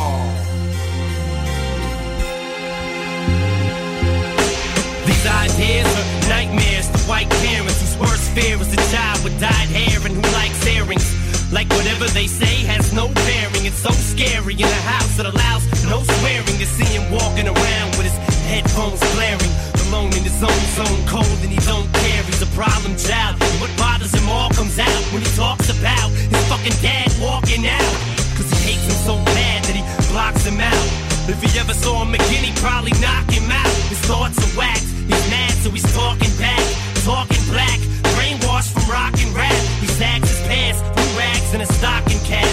These 5.06 5.26
ideas 5.46 5.88
are 6.00 6.08
nightmares 6.34 6.86
to 6.94 6.98
white 7.10 7.30
parents 7.46 7.78
whose 7.82 7.96
worst 8.04 8.26
fear 8.36 8.56
is 8.64 8.70
a 8.78 8.82
child 8.92 9.18
with 9.24 9.36
dyed 9.44 9.70
hair 9.78 9.98
and 10.06 10.14
who 10.18 10.24
likes 10.40 10.60
earrings. 10.76 11.08
Like 11.56 11.68
whatever 11.76 12.06
they 12.18 12.28
say 12.40 12.54
has 12.72 12.92
no 13.00 13.06
bearing. 13.26 13.64
It's 13.70 13.82
so 13.88 13.92
scary 14.12 14.54
in 14.64 14.70
a 14.80 14.82
house 14.92 15.12
that 15.18 15.26
allows 15.32 15.62
no 15.92 15.98
swearing. 16.16 16.56
To 16.62 16.68
see 16.76 16.90
him 16.96 17.04
walking 17.18 17.48
around 17.54 17.88
with 17.96 18.06
his 18.10 18.18
headphones 18.50 19.00
blaring. 19.14 19.54
Alone 19.91 20.15
in 20.15 20.23
his 20.23 20.39
own 20.41 20.63
zone, 20.71 21.03
cold 21.05 21.27
and 21.43 21.51
he 21.51 21.59
don't 21.67 21.91
care. 21.99 22.23
He's 22.23 22.41
a 22.41 22.47
problem 22.55 22.95
child. 22.95 23.35
What 23.59 23.75
bothers 23.75 24.15
him 24.15 24.23
all 24.29 24.49
comes 24.51 24.79
out 24.79 25.03
when 25.11 25.19
he 25.19 25.27
talks 25.35 25.67
about 25.67 26.07
his 26.31 26.39
fucking 26.47 26.79
dad 26.79 27.11
walking 27.19 27.67
out. 27.67 27.91
Cause 28.39 28.47
he 28.55 28.71
hates 28.71 28.87
him 28.87 28.95
so 29.03 29.19
bad 29.35 29.67
that 29.67 29.75
he 29.75 29.83
blocks 30.07 30.47
him 30.47 30.63
out. 30.63 30.87
If 31.27 31.43
he 31.43 31.59
ever 31.59 31.73
saw 31.73 32.07
him 32.07 32.15
again, 32.15 32.39
he'd 32.39 32.55
probably 32.63 32.95
knock 33.03 33.27
him 33.27 33.51
out. 33.51 33.67
His 33.91 33.99
thoughts 34.07 34.39
are 34.39 34.55
whacked. 34.55 34.87
He's 35.11 35.25
mad, 35.27 35.51
so 35.59 35.69
he's 35.69 35.83
talking 35.91 36.31
back. 36.39 36.63
Talking 37.03 37.43
black. 37.51 37.79
Brainwashed 38.15 38.71
from 38.71 38.87
rock 38.87 39.11
and 39.19 39.35
rap. 39.35 39.59
He 39.83 39.87
sags 39.99 40.31
his 40.31 40.39
pants, 40.47 40.79
blue 40.95 41.19
rags, 41.19 41.51
and 41.51 41.63
a 41.63 41.67
stocking 41.67 42.23
cap. 42.23 42.47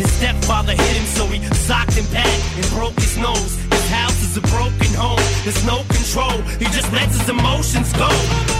His 0.00 0.10
stepfather 0.16 0.72
hit 0.72 0.96
him, 0.96 1.04
so 1.04 1.26
he 1.28 1.44
socked 1.52 1.92
him 1.92 2.08
back 2.08 2.32
and 2.56 2.64
broke 2.72 2.96
his 2.96 3.18
nose. 3.18 3.60
His 3.68 3.86
house 3.92 4.16
is 4.24 4.34
a 4.38 4.40
broken 4.48 4.88
home. 4.96 5.20
There's 5.44 5.60
no 5.66 5.84
control. 6.10 6.42
He 6.58 6.64
just 6.66 6.92
lets 6.92 7.18
his 7.18 7.28
emotions 7.28 7.92
go. 7.92 8.59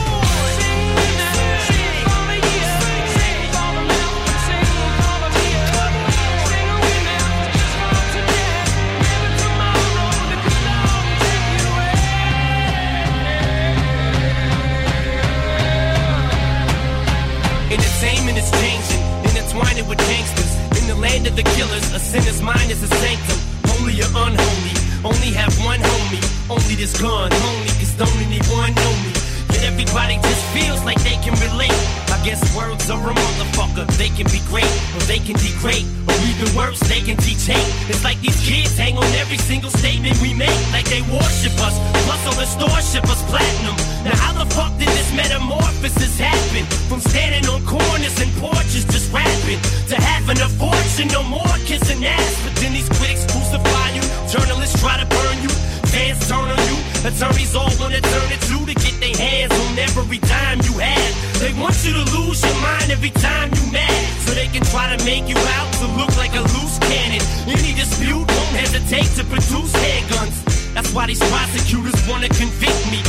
This 26.80 26.96
gun, 26.96 27.28
only 27.28 27.68
cause 27.76 27.92
don't 27.92 28.08
anyone 28.24 28.72
know 28.72 28.94
me. 29.04 29.12
Yet 29.52 29.68
everybody 29.68 30.16
just 30.16 30.40
feels 30.56 30.80
like 30.80 30.96
they 31.04 31.20
can 31.20 31.36
relate. 31.36 31.76
I 32.08 32.16
guess 32.24 32.40
words 32.56 32.88
are 32.88 32.96
a 32.96 33.12
motherfucker. 33.12 33.84
They 34.00 34.08
can 34.08 34.24
be 34.32 34.40
great, 34.48 34.72
or 34.96 35.04
they 35.04 35.20
can 35.20 35.36
degrade, 35.36 35.84
or 36.08 36.16
even 36.24 36.48
worse, 36.56 36.80
they 36.88 37.04
can 37.04 37.20
teach 37.20 37.44
hate. 37.44 37.68
It's 37.92 38.02
like 38.02 38.16
these 38.24 38.40
kids 38.40 38.78
hang 38.80 38.96
on 38.96 39.04
every 39.20 39.36
single 39.36 39.68
statement 39.68 40.16
we 40.24 40.32
make, 40.32 40.56
like 40.72 40.88
they 40.88 41.04
worship 41.12 41.52
us. 41.60 41.76
Plus, 42.08 42.20
all 42.24 42.36
the 42.40 42.48
stores 42.48 42.88
ship 42.88 43.04
us 43.12 43.20
platinum. 43.28 43.76
Now, 44.00 44.16
how 44.16 44.32
the 44.32 44.48
fuck 44.48 44.72
did 44.80 44.88
this 44.88 45.12
metamorphosis 45.12 46.16
happen? 46.16 46.64
From 46.88 47.04
standing 47.04 47.44
on 47.52 47.60
corners 47.68 48.16
and 48.24 48.32
porches 48.40 48.88
just 48.88 49.12
rapping 49.12 49.60
to 49.92 50.00
having 50.00 50.40
a 50.40 50.48
fortune, 50.56 51.12
no 51.12 51.28
more 51.28 51.56
kissing 51.68 52.00
ass. 52.08 52.40
But 52.40 52.56
then 52.56 52.72
these 52.72 52.88
critics 52.88 53.28
crucify 53.28 53.92
you, 53.92 54.00
journalists 54.32 54.80
try 54.80 54.96
to 54.96 55.04
burn 55.04 55.44
you, 55.44 55.52
fans 55.90 56.18
turn 56.28 56.46
on 56.46 56.62
you, 56.70 56.78
attorneys 57.04 57.54
all 57.54 57.70
wanna 57.78 58.00
turn 58.00 58.28
it 58.30 58.40
to 58.48 58.56
to 58.66 58.74
get 58.74 58.94
their 59.02 59.16
hands 59.16 59.52
on 59.52 59.78
every 59.78 60.18
dime 60.18 60.60
you 60.62 60.74
have. 60.78 61.12
They 61.42 61.52
want 61.58 61.76
you 61.84 61.92
to 61.92 62.04
lose 62.16 62.42
your 62.42 62.58
mind 62.62 62.90
every 62.90 63.10
time 63.10 63.50
you 63.54 63.64
mad, 63.72 64.02
so 64.24 64.34
they 64.34 64.46
can 64.46 64.62
try 64.70 64.94
to 64.94 64.98
make 65.04 65.28
you 65.28 65.38
out 65.58 65.70
to 65.82 65.86
look 65.98 66.12
like 66.16 66.34
a 66.34 66.42
loose 66.54 66.78
cannon. 66.86 67.22
Any 67.46 67.74
dispute 67.74 68.22
won't 68.22 68.54
hesitate 68.54 69.10
to 69.18 69.24
produce 69.24 69.72
handguns. 69.74 70.36
That's 70.74 70.92
why 70.94 71.06
these 71.06 71.22
prosecutors 71.30 71.98
wanna 72.08 72.28
convict 72.28 72.80
me. 72.90 73.02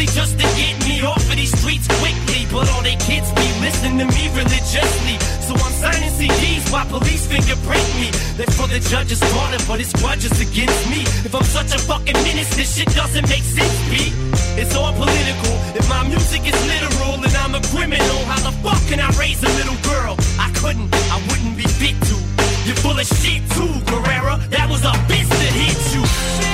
Strictly 0.00 0.20
just 0.20 0.38
to 0.40 0.46
get 0.56 0.74
me 0.88 1.02
off 1.04 1.20
of 1.28 1.36
these 1.36 1.52
streets 1.60 1.86
quickly. 2.00 2.46
But 2.50 2.70
all 2.72 2.82
they 2.82 2.96
kids 2.96 3.28
be 3.36 3.48
listening 3.60 3.98
to 3.98 4.06
me 4.06 4.32
religiously. 4.32 5.16
So 5.44 5.52
I'm 5.52 5.72
signing 5.76 6.08
CDs 6.16 6.72
while 6.72 6.86
police 6.86 7.26
fingerprint 7.26 7.84
me. 8.00 8.08
That's 8.36 8.56
for 8.56 8.66
the 8.66 8.80
judge's 8.80 9.20
corner, 9.20 9.58
but 9.68 9.80
it's 9.80 9.92
grudges 10.00 10.32
against 10.40 10.88
me. 10.88 11.02
If 11.26 11.34
I'm 11.34 11.44
such 11.44 11.74
a 11.74 11.78
fucking 11.78 12.16
menace, 12.24 12.48
this 12.56 12.76
shit 12.76 12.88
doesn't 12.94 13.28
make 13.28 13.44
sense, 13.44 13.76
B. 13.92 14.12
It's 14.56 14.74
all 14.74 14.92
political. 14.92 15.52
If 15.76 15.86
my 15.88 16.02
music 16.08 16.48
is 16.48 16.56
literal 16.64 17.20
and 17.20 17.34
I'm 17.36 17.54
a 17.54 17.62
criminal, 17.68 18.20
how 18.24 18.40
the 18.40 18.56
fuck 18.64 18.80
can 18.88 19.00
I 19.00 19.10
raise 19.20 19.42
a 19.42 19.52
little 19.60 19.76
girl? 19.84 20.16
I 20.40 20.48
couldn't, 20.56 20.88
I 21.12 21.20
wouldn't 21.28 21.56
be 21.60 21.68
fit 21.76 21.96
to. 22.08 22.16
You're 22.64 22.80
full 22.80 22.96
of 22.96 23.04
shit 23.04 23.44
too, 23.52 23.72
Guerrera. 23.84 24.40
That 24.48 24.68
was 24.70 24.80
a 24.80 24.92
bitch 25.12 25.28
that 25.28 25.52
hit 25.60 25.78
you. 25.92 26.49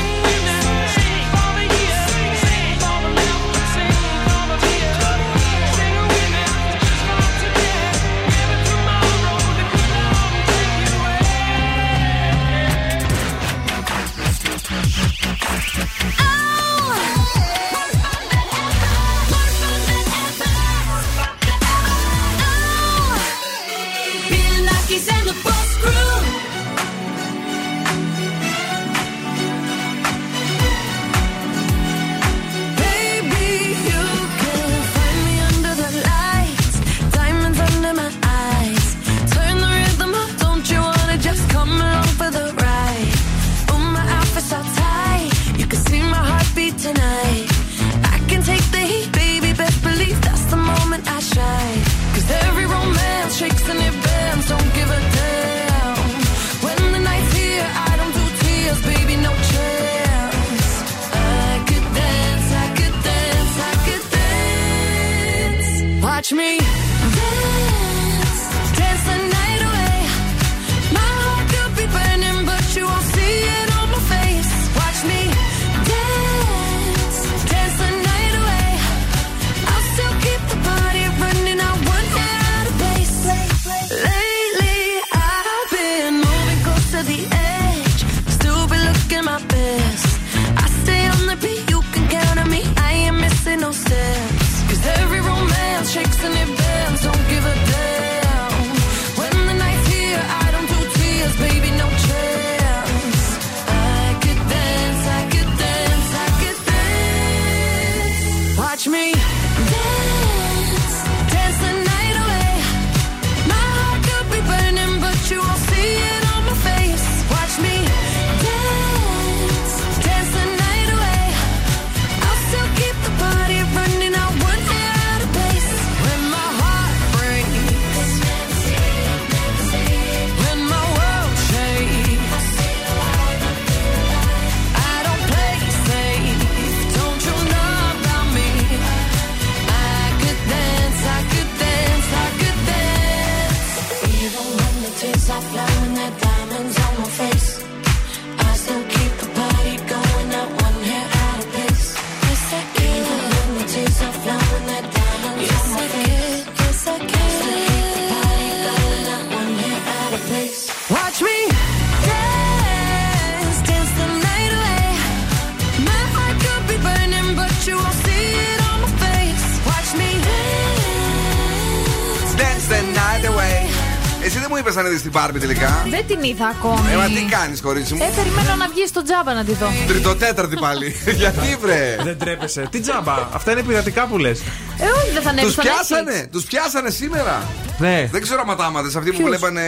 Είπε 175.17 175.29
αν 175.29 175.35
είδε 175.35 175.37
την 175.37 175.37
Barbie 175.37 175.41
τελικά. 175.41 175.87
Δεν 175.91 176.07
την 176.07 176.23
είδα 176.31 176.47
ακόμη. 176.47 176.93
Ε, 176.93 176.97
μα 176.97 177.05
τι 177.05 177.23
κάνεις, 177.31 177.61
κορίτσι 177.61 177.95
μου; 177.95 178.05
Ε, 178.05 178.09
περιμένω 178.17 178.55
να 178.57 178.69
βγει 178.69 178.87
στο 178.87 179.03
τζάμπα 179.03 179.35
να 179.35 179.45
τη 179.45 179.53
δω. 179.53 179.69
Τριτοτέταρτη 179.87 180.57
πάλι. 180.57 180.95
Γιατί 181.21 181.57
βρε; 181.61 181.97
Δεν 182.03 182.19
τρέπεσαι. 182.19 182.69
Τι 182.71 182.81
τζάμπα; 182.81 183.29
Αυτά 183.33 183.53
είναι 183.53 183.63
πειρατικά 183.63 184.07
που 184.07 184.19
λες. 184.19 184.41
Ε, 184.79 184.85
όχι, 184.99 185.11
δεν 185.13 185.23
θα 185.23 185.31
ανέβει 185.31 185.47
Τους 185.47 185.53
στο 185.53 185.63
πιάσανε, 185.63 186.29
τους 186.33 186.45
πιάσανε 186.45 186.91
σήμερα; 186.91 187.43
Ναι. 187.79 188.09
Δεν 188.13 188.23
ξέρω 188.23 188.45
αν 188.49 188.57
τα 188.57 188.65
άματε. 188.65 188.87
Αυτοί 188.87 189.11
που 189.11 189.17
Ποιους; 189.17 189.29
βλέπανε 189.29 189.65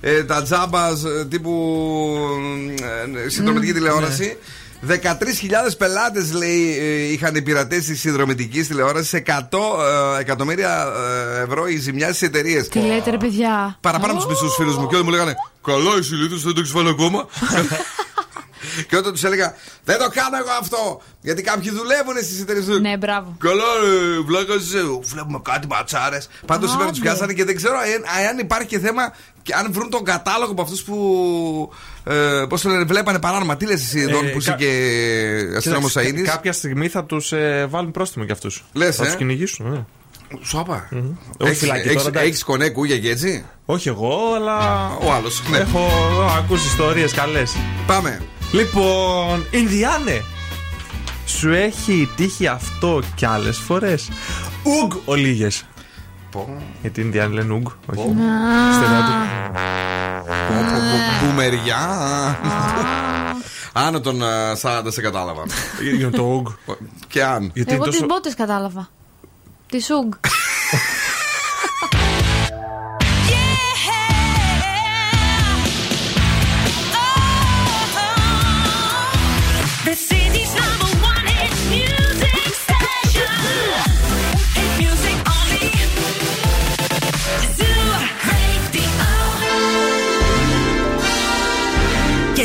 ε, 0.00 0.24
τα 0.24 0.42
τζάμπας 0.42 1.04
ε, 1.04 1.24
τύπου 1.24 1.52
ε, 3.24 3.28
συνδρομητική 3.28 3.72
τηλεόραση. 3.72 4.36
13.000 4.88 4.96
πελάτες 5.78 6.32
λέει 6.32 6.78
ε, 6.78 7.12
είχαν 7.12 7.34
οι 7.34 7.42
πειρατέ 7.42 7.78
τη 7.78 7.96
συνδρομητική 7.96 8.62
τηλεόραση. 8.62 9.22
100 9.26 9.32
ε, 10.16 10.20
εκατομμύρια 10.20 10.92
ε, 11.36 11.40
ευρώ 11.40 11.66
η 11.66 11.76
ζημιά 11.76 12.06
στις 12.06 12.22
εταιρείες. 12.22 12.68
Τι 12.68 12.78
λέτε, 12.78 13.10
ρε 13.10 13.16
παιδιά; 13.16 13.78
Παραπάνω 13.80 14.12
από 14.12 14.22
τους 14.22 14.30
μισούς 14.30 14.54
φίλους 14.54 14.76
μου 14.76 14.86
και 14.86 14.94
όλοι 14.94 15.04
μου 15.04 15.10
λέγανε 15.10 15.34
Καλά, 15.64 15.90
εσύ 15.98 16.14
λίτρε, 16.14 16.36
δεν 16.38 16.54
το 16.54 16.60
έχεις 16.60 16.72
βάλει 16.72 16.88
ακόμα. 16.88 17.26
και 18.88 18.96
όταν 18.96 19.12
τους 19.12 19.24
έλεγα 19.24 19.54
Δεν 19.84 19.98
το 19.98 20.08
κάνω 20.14 20.36
εγώ 20.36 20.50
αυτό! 20.60 21.02
Γιατί 21.20 21.42
κάποιοι 21.42 21.70
δουλεύουν 21.70 22.16
στις 22.16 22.40
εταιρείες 22.40 22.64
του. 22.64 22.80
Ναι, 22.80 22.96
μπράβο. 22.96 23.36
Καλά, 23.38 23.64
ρε, 23.82 24.20
βλάκα 24.20 24.54
είσαι. 24.54 24.82
Βλέπουμε 25.02 25.40
κάτι 25.42 25.66
ματσάρε. 25.66 26.18
Πάντως 26.46 26.70
σήμερα 26.70 26.88
τους 26.90 26.98
Άντε. 26.98 27.08
πιάσανε 27.08 27.32
και 27.32 27.44
δεν 27.44 27.56
ξέρω 27.56 27.76
αν, 27.76 28.28
αν 28.30 28.38
υπάρχει 28.38 28.68
και 28.68 28.78
θέμα 28.78 29.12
και 29.42 29.54
αν 29.54 29.72
βρουν 29.72 29.90
τον 29.90 30.04
κατάλογο 30.04 30.50
από 30.50 30.62
αυτούς 30.62 30.82
που. 30.82 30.96
Ε, 32.08 32.44
Πώς 32.48 32.60
το 32.60 32.68
λένε, 32.68 32.84
βλέπανε 32.84 33.18
παράνομα. 33.18 33.56
Τι 33.56 33.66
λες 33.66 33.82
εσύ 33.82 34.00
εδώ 34.00 34.18
Ε, 34.24 34.28
που 34.28 34.38
είσαι 34.38 34.50
κα- 34.50 34.56
και 34.56 34.66
αστυνόμο 35.56 35.86
Κοίταξε, 35.88 36.08
Αίνη. 36.08 36.22
κα- 36.22 36.30
Κάποια 36.32 36.52
στιγμή 36.52 36.88
θα 36.88 37.04
τους 37.04 37.32
ε, 37.32 37.66
βάλουν 37.70 37.90
πρόστιμο 37.90 38.24
κι 38.24 38.32
αυτούς. 38.32 38.64
Λες, 38.72 38.96
Θα 38.96 39.06
ε; 39.06 39.10
του 39.10 39.16
κυνηγήσουν, 39.16 39.70
ναι. 39.70 39.84
Σου 40.42 40.58
είπα. 40.64 40.88
Όχι 41.38 41.54
φυλακή 41.54 41.88
τώρα, 41.88 42.08
εντάξει. 42.08 42.28
Έχεις 42.28 42.44
κονέ 42.44 42.68
κούγια 42.68 42.98
και 42.98 43.10
έτσι; 43.10 43.44
Όχι 43.64 43.88
εγώ, 43.88 44.18
αλλά. 44.36 44.86
Ο 45.02 45.12
άλλος. 45.12 45.42
Ναι. 45.50 45.58
Έχω 45.58 45.88
ακούσει 46.36 46.66
ιστορίες 46.66 47.12
καλές. 47.12 47.56
Πάμε. 47.86 48.22
Λοιπόν, 48.52 49.46
Ινδιάνε! 49.50 50.22
Σου 51.26 51.50
έχει 51.52 52.08
τύχει 52.16 52.46
αυτό 52.46 53.02
κι 53.14 53.26
άλλες 53.26 53.56
φορές; 53.58 54.08
Ουγ 54.62 54.94
ολίγε. 55.04 55.48
Γιατί 56.80 57.00
οι 57.00 57.02
Ινδιάνοι 57.06 57.34
λένε 57.34 57.52
Ουγ, 57.52 57.66
όχι. 57.86 58.00
Στενά 58.76 59.00
του. 59.06 59.58
Που 61.20 61.32
μεριά. 61.34 61.78
Άνω 63.72 64.00
των 64.00 64.22
α, 64.22 64.56
40 64.62 64.82
σε 64.88 65.00
κατάλαβα. 65.00 65.42
Για 65.96 66.10
το 66.10 66.22
Ουγ. 66.22 66.74
Και 67.08 67.24
αν. 67.24 67.50
Γιατί 67.54 67.72
Εγώ 67.72 67.82
είναι 67.82 67.90
τις 67.90 68.00
τόσο. 68.00 68.14
μπότες 68.14 68.34
κατάλαβα. 68.34 68.88
Τη 69.70 69.80
Σουγκ. 69.82 70.12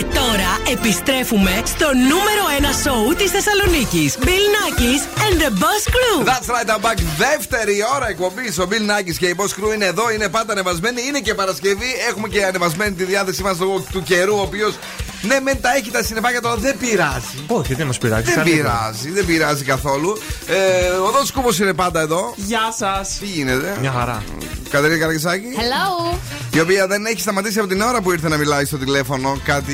Και 0.01 0.20
τώρα 0.31 0.51
επιστρέφουμε 0.75 1.53
στο 1.73 1.87
νούμερο 2.11 2.43
1 2.59 2.73
σοου 2.83 3.13
της 3.19 3.31
Θεσσαλονίκης. 3.35 4.17
Bill 4.27 4.45
Nackis 4.55 5.01
and 5.25 5.35
the 5.43 5.51
Boss 5.61 5.83
Crew. 5.95 6.17
That's 6.31 6.47
right, 6.55 6.69
I'm 6.73 6.81
back. 6.87 6.97
Δεύτερη 7.17 7.75
ώρα 7.95 8.07
εκπομπής. 8.09 8.59
Ο 8.59 8.67
Bill 8.71 8.85
Nackis 8.91 9.15
και 9.17 9.27
η 9.27 9.35
Boss 9.39 9.51
Crew 9.55 9.73
είναι 9.75 9.85
εδώ, 9.85 10.11
είναι 10.11 10.29
πάντα 10.29 10.51
ανεβασμένοι. 10.51 11.01
Είναι 11.07 11.19
και 11.19 11.33
Παρασκευή. 11.33 11.91
Έχουμε 12.09 12.27
και 12.27 12.45
ανεβασμένη 12.45 12.91
τη 12.95 13.03
διάθεσή 13.03 13.41
μας 13.43 13.59
λόγω 13.59 13.85
του 13.91 14.03
καιρού, 14.03 14.35
ο 14.37 14.41
οποίος 14.41 14.73
ναι, 15.21 15.39
μεν 15.39 15.61
τα 15.61 15.75
έχει 15.75 15.91
τα 15.91 16.03
συνεπάγια 16.03 16.41
τώρα, 16.41 16.55
δεν 16.55 16.77
πειράζει. 16.77 17.37
Όχι, 17.47 17.73
δεν 17.73 17.85
μας 17.87 17.97
πειράζει. 17.97 18.23
Δεν 18.23 18.35
καλύτερα. 18.35 18.61
πειράζει, 18.61 19.11
δεν 19.11 19.25
πειράζει 19.25 19.63
καθόλου. 19.63 20.17
Ε, 20.47 20.89
ο 20.89 21.11
Δόν 21.11 21.25
Κούμπος 21.33 21.59
είναι 21.59 21.73
πάντα 21.73 21.99
εδώ. 21.99 22.33
Γεια 22.35 22.73
σας. 22.77 23.17
Τι 23.19 23.25
γίνεται, 23.25 23.77
Μια 23.81 23.91
χαρά. 23.91 24.23
Κατερίνα 24.69 24.99
Καραγισάκη. 24.99 25.47
Hello. 25.55 26.17
Η 26.53 26.59
οποία 26.59 26.87
δεν 26.87 27.05
έχει 27.05 27.19
σταματήσει 27.19 27.59
από 27.59 27.67
την 27.67 27.81
ώρα 27.81 28.01
που 28.01 28.11
ήρθε 28.11 28.29
να 28.29 28.37
μιλάει 28.37 28.65
στο 28.65 28.77
τηλέφωνο. 28.77 29.39
Κάτι 29.43 29.73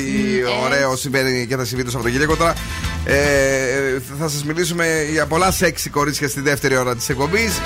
ωραίο 0.64 0.96
συμβαίνει 0.96 1.46
και 1.46 1.56
θα 1.56 1.64
συμβεί 1.64 1.84
το 1.84 1.90
Σαββατοκύριακο. 1.90 2.36
Τώρα 2.36 2.52
ε, 3.04 4.00
θα 4.18 4.28
σας 4.28 4.44
μιλήσουμε 4.44 5.06
για 5.10 5.26
πολλά 5.26 5.50
σεξι 5.50 5.90
κορίτσια 5.90 6.28
στη 6.28 6.40
δεύτερη 6.40 6.76
ώρα 6.76 6.96
της 6.96 7.08
εκπομπής. 7.08 7.60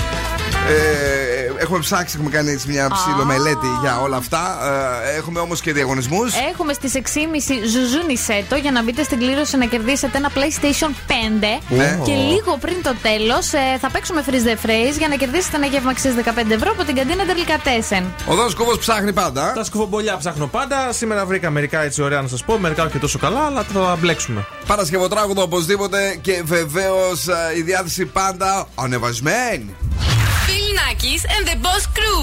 Ε, 1.57 1.63
έχουμε 1.63 1.79
ψάξει, 1.79 2.15
έχουμε 2.15 2.29
κάνει 2.29 2.51
έτσι 2.51 2.67
μια 2.69 2.89
ψηλομελέτη 2.93 3.67
για 3.81 4.01
όλα 4.01 4.17
αυτά. 4.17 4.57
Ε, 5.13 5.17
έχουμε 5.17 5.39
όμως 5.39 5.61
και 5.61 5.73
διαγωνισμούς. 5.73 6.33
Έχουμε 6.51 6.73
στις 6.73 6.93
6.30 6.93 6.99
ζουζούνι 7.67 8.17
σέτο 8.17 8.55
για 8.55 8.71
να 8.71 8.83
μπείτε 8.83 9.03
στην 9.03 9.17
κλήρωση 9.19 9.57
να 9.57 9.65
κερδίσετε 9.65 10.17
ένα 10.17 10.31
PlayStation 10.35 10.89
5. 10.89 11.61
Ναι. 11.67 11.99
Και 12.05 12.13
λίγο 12.13 12.57
πριν 12.59 12.83
το 12.83 12.95
τέλος 13.01 13.47
θα 13.79 13.89
παίξουμε 13.91 14.23
freeze 14.27 14.47
the 14.47 14.67
phrase 14.67 14.97
για 14.97 15.07
να 15.07 15.15
κερδίσετε 15.15 15.57
ένα 15.57 15.65
γεύμα 15.65 15.91
αξίας 15.91 16.13
15 16.15 16.51
ευρώ 16.51 16.71
από 16.71 16.83
την 16.83 16.95
καντίνα 16.95 17.25
Τελικατέσεν. 17.25 18.03
Ο 18.25 18.35
Δόν 18.35 18.55
Κούμπο 18.55 18.77
ψάχνει 18.77 19.13
πάντα. 19.13 19.53
Τα 19.53 19.63
σκουφομπολιά 19.63 20.17
ψάχνω 20.17 20.47
πάντα. 20.47 20.93
Σήμερα 20.93 21.25
βρήκα 21.25 21.49
μερικά 21.49 21.83
έτσι 21.83 22.01
ωραία 22.01 22.21
να 22.21 22.27
σας 22.27 22.43
πω. 22.43 22.57
Μερικά 22.57 22.83
όχι 22.83 22.99
τόσο 22.99 23.19
καλά, 23.19 23.45
αλλά 23.45 23.63
θα 23.63 23.79
τα 23.79 23.97
μπλέξουμε. 23.99 24.45
Παρασκευοτράγουδο 24.67 25.41
οπωσδήποτε 25.41 26.17
και 26.21 26.41
βεβαίως 26.45 27.25
η 27.57 27.61
διάθεση 27.61 28.05
πάντα 28.05 28.67
ανεβασμένη. 28.75 29.75
Bill 30.47 30.67
Nackis 30.79 31.23
and 31.33 31.43
the 31.49 31.55
Boss 31.65 31.83
Crew. 31.95 32.21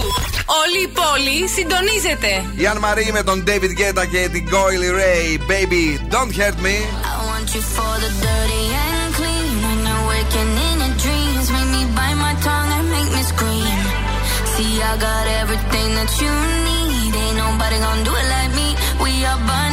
Όλη 0.60 0.78
η 0.88 0.90
πόλη 0.98 1.38
συντονίζεται. 1.54 2.32
Η 2.62 2.66
Αν 2.66 2.78
Μαρή 2.78 3.10
με 3.12 3.22
τον 3.22 3.44
David 3.46 3.72
Guetta 3.80 4.04
και 4.12 4.28
την 4.32 4.44
Goyle 4.52 4.88
Ray. 5.00 5.26
Baby, 5.52 5.84
don't 6.14 6.32
hurt 6.38 6.58
me. 6.66 6.76
I 7.12 7.16
want 7.30 7.48
you 7.54 7.62
for 7.74 7.94
the 8.04 8.10
dirty 8.24 8.64
and 8.84 9.10
clean. 9.18 9.54
When 9.66 9.78
you're 9.88 10.04
waking 10.12 10.52
in 10.68 10.76
your 10.84 10.94
dreams, 11.04 11.46
make 11.54 11.70
me 11.76 11.82
bite 11.96 12.18
my 12.26 12.34
tongue 12.46 12.70
and 12.76 12.86
make 12.94 13.10
me 13.16 13.22
scream. 13.32 13.78
See, 14.52 14.74
I 14.90 14.92
got 15.06 15.24
everything 15.40 15.88
that 15.98 16.10
you 16.22 16.32
need. 16.68 17.12
Ain't 17.22 17.36
nobody 17.44 17.76
gonna 17.84 18.08
do 18.08 18.12
it 18.22 18.28
like 18.36 18.52
me. 18.60 18.68
We 19.04 19.12
are 19.30 19.40
burning. 19.48 19.69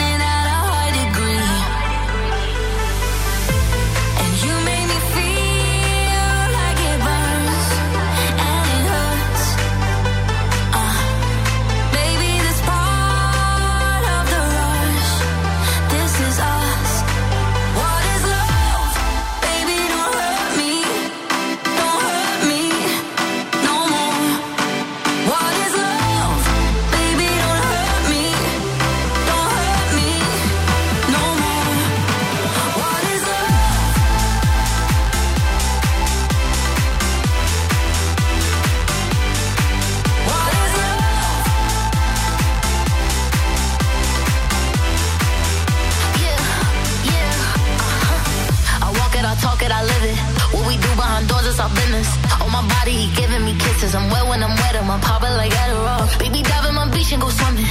body, 52.87 53.05
he 53.05 53.15
giving 53.15 53.43
me 53.45 53.53
kisses. 53.57 53.95
I'm 53.95 54.09
wet 54.09 54.27
when 54.27 54.43
I'm 54.43 54.55
wet, 54.55 54.75
I'm 54.75 55.01
popping 55.01 55.35
like 55.37 55.51
Adderall. 55.51 56.19
Baby, 56.19 56.41
dive 56.43 56.65
in 56.69 56.75
my 56.75 56.89
beach 56.89 57.11
and 57.11 57.21
go 57.21 57.29
swimming. 57.29 57.66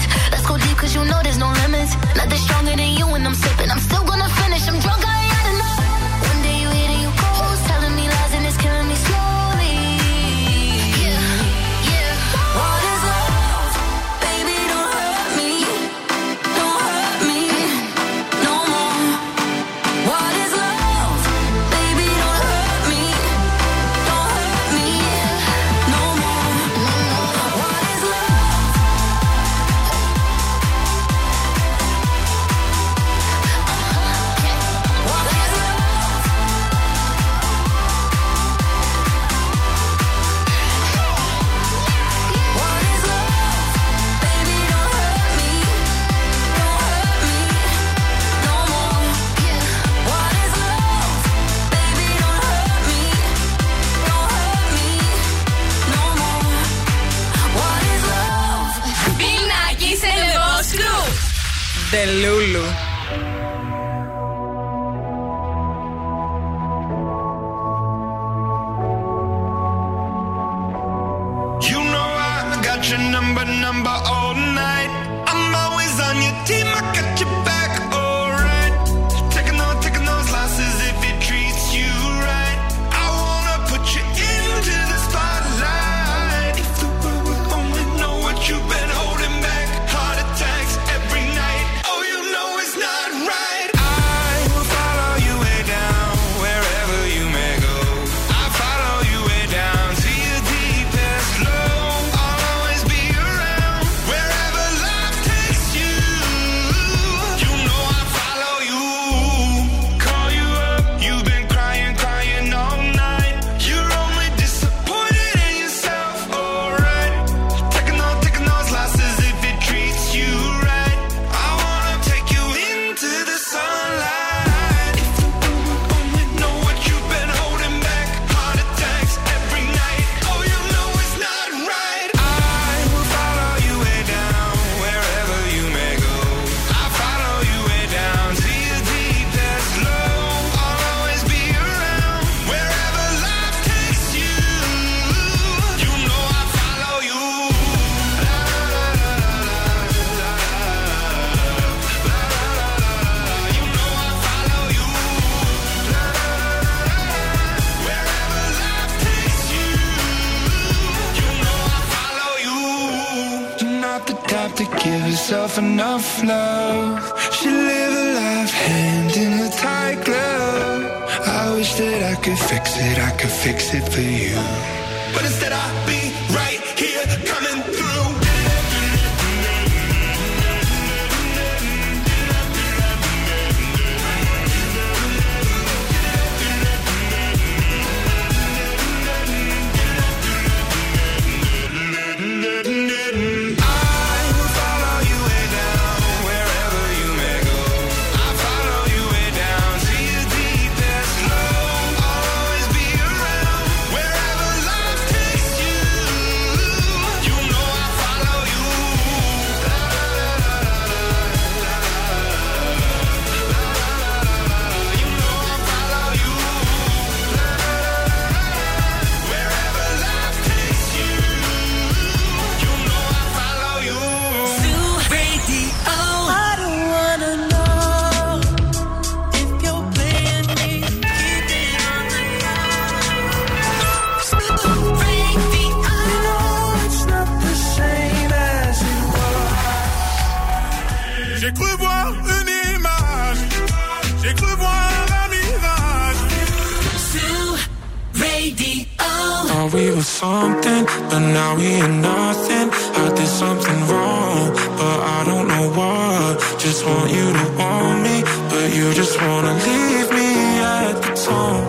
Something, 250.06 250.84
but 251.10 251.18
now 251.18 251.56
we 251.56 251.66
ain't 251.66 252.00
nothing. 252.00 252.70
I 253.02 253.06
did 253.14 253.26
something 253.26 253.80
wrong, 253.90 254.54
but 254.78 254.98
I 255.16 255.24
don't 255.26 255.48
know 255.48 255.66
what. 255.78 256.32
Just 256.58 256.86
want 256.86 257.10
you 257.10 257.26
to 257.38 257.46
want 257.58 258.02
me, 258.06 258.16
but 258.50 258.66
you 258.76 258.94
just 258.94 259.20
wanna 259.20 259.54
leave 259.66 260.08
me 260.18 260.30
at 260.78 260.94
the 261.04 261.12
tone. 261.26 261.66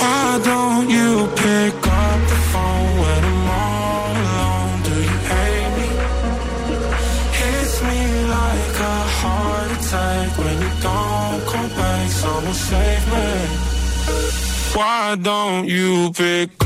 Why 0.00 0.40
don't 0.50 0.88
you 0.88 1.10
pick 1.44 1.76
up 2.04 2.18
the 2.32 2.40
phone 2.52 2.90
when 3.02 3.22
I'm 3.32 3.50
all 3.60 4.12
alone? 4.24 4.74
Do 4.88 4.94
you 5.08 5.18
hate 5.30 5.72
me? 5.78 5.88
Hits 7.38 7.76
me 7.88 8.00
like 8.36 8.74
a 8.94 8.98
heart 9.20 9.70
attack 9.76 10.28
when 10.38 10.56
you 10.64 10.72
don't 10.88 11.40
come 11.52 11.70
back. 11.78 12.10
Someone 12.10 12.54
save 12.70 13.04
me. 13.12 13.28
Why 14.74 15.16
don't 15.16 15.68
you 15.68 16.12
pick 16.14 16.61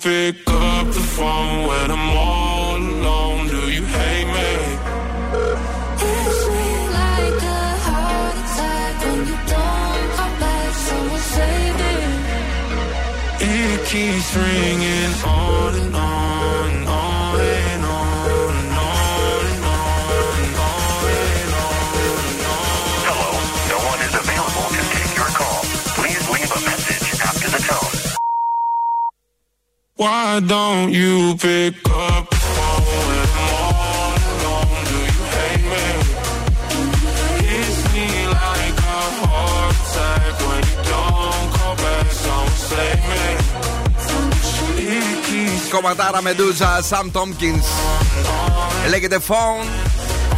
stupid 0.00 0.29
Why 30.39 30.39
don't 30.39 30.93
you 30.93 31.35
pick 31.45 31.75
up 31.89 32.23
the 32.29 32.39
phone 32.55 32.83
when 33.07 33.27
I'm 33.43 33.73
all 33.83 34.15
alone? 34.31 34.83
Do 34.89 34.97
you 35.09 35.23
hate 35.35 35.65
me? 35.73 35.85
Hits 37.49 37.79
me 37.93 38.07
like 38.39 38.77
a 38.95 39.01
heart 39.19 39.75
attack 39.83 40.33
when 40.47 40.61
you 40.71 40.77
don't 40.91 41.47
call 41.55 41.75
back. 41.83 42.07
Someone 42.23 42.59
save 42.69 43.03
me. 43.11 43.25
It 44.99 45.17
keeps 45.27 45.71
Κομματάρα 45.71 46.21
Μεντούζα, 46.21 46.81
Sam 46.89 47.07
Tompkins. 47.15 47.67
Λέγεται 48.89 49.19
phone. 49.27 49.67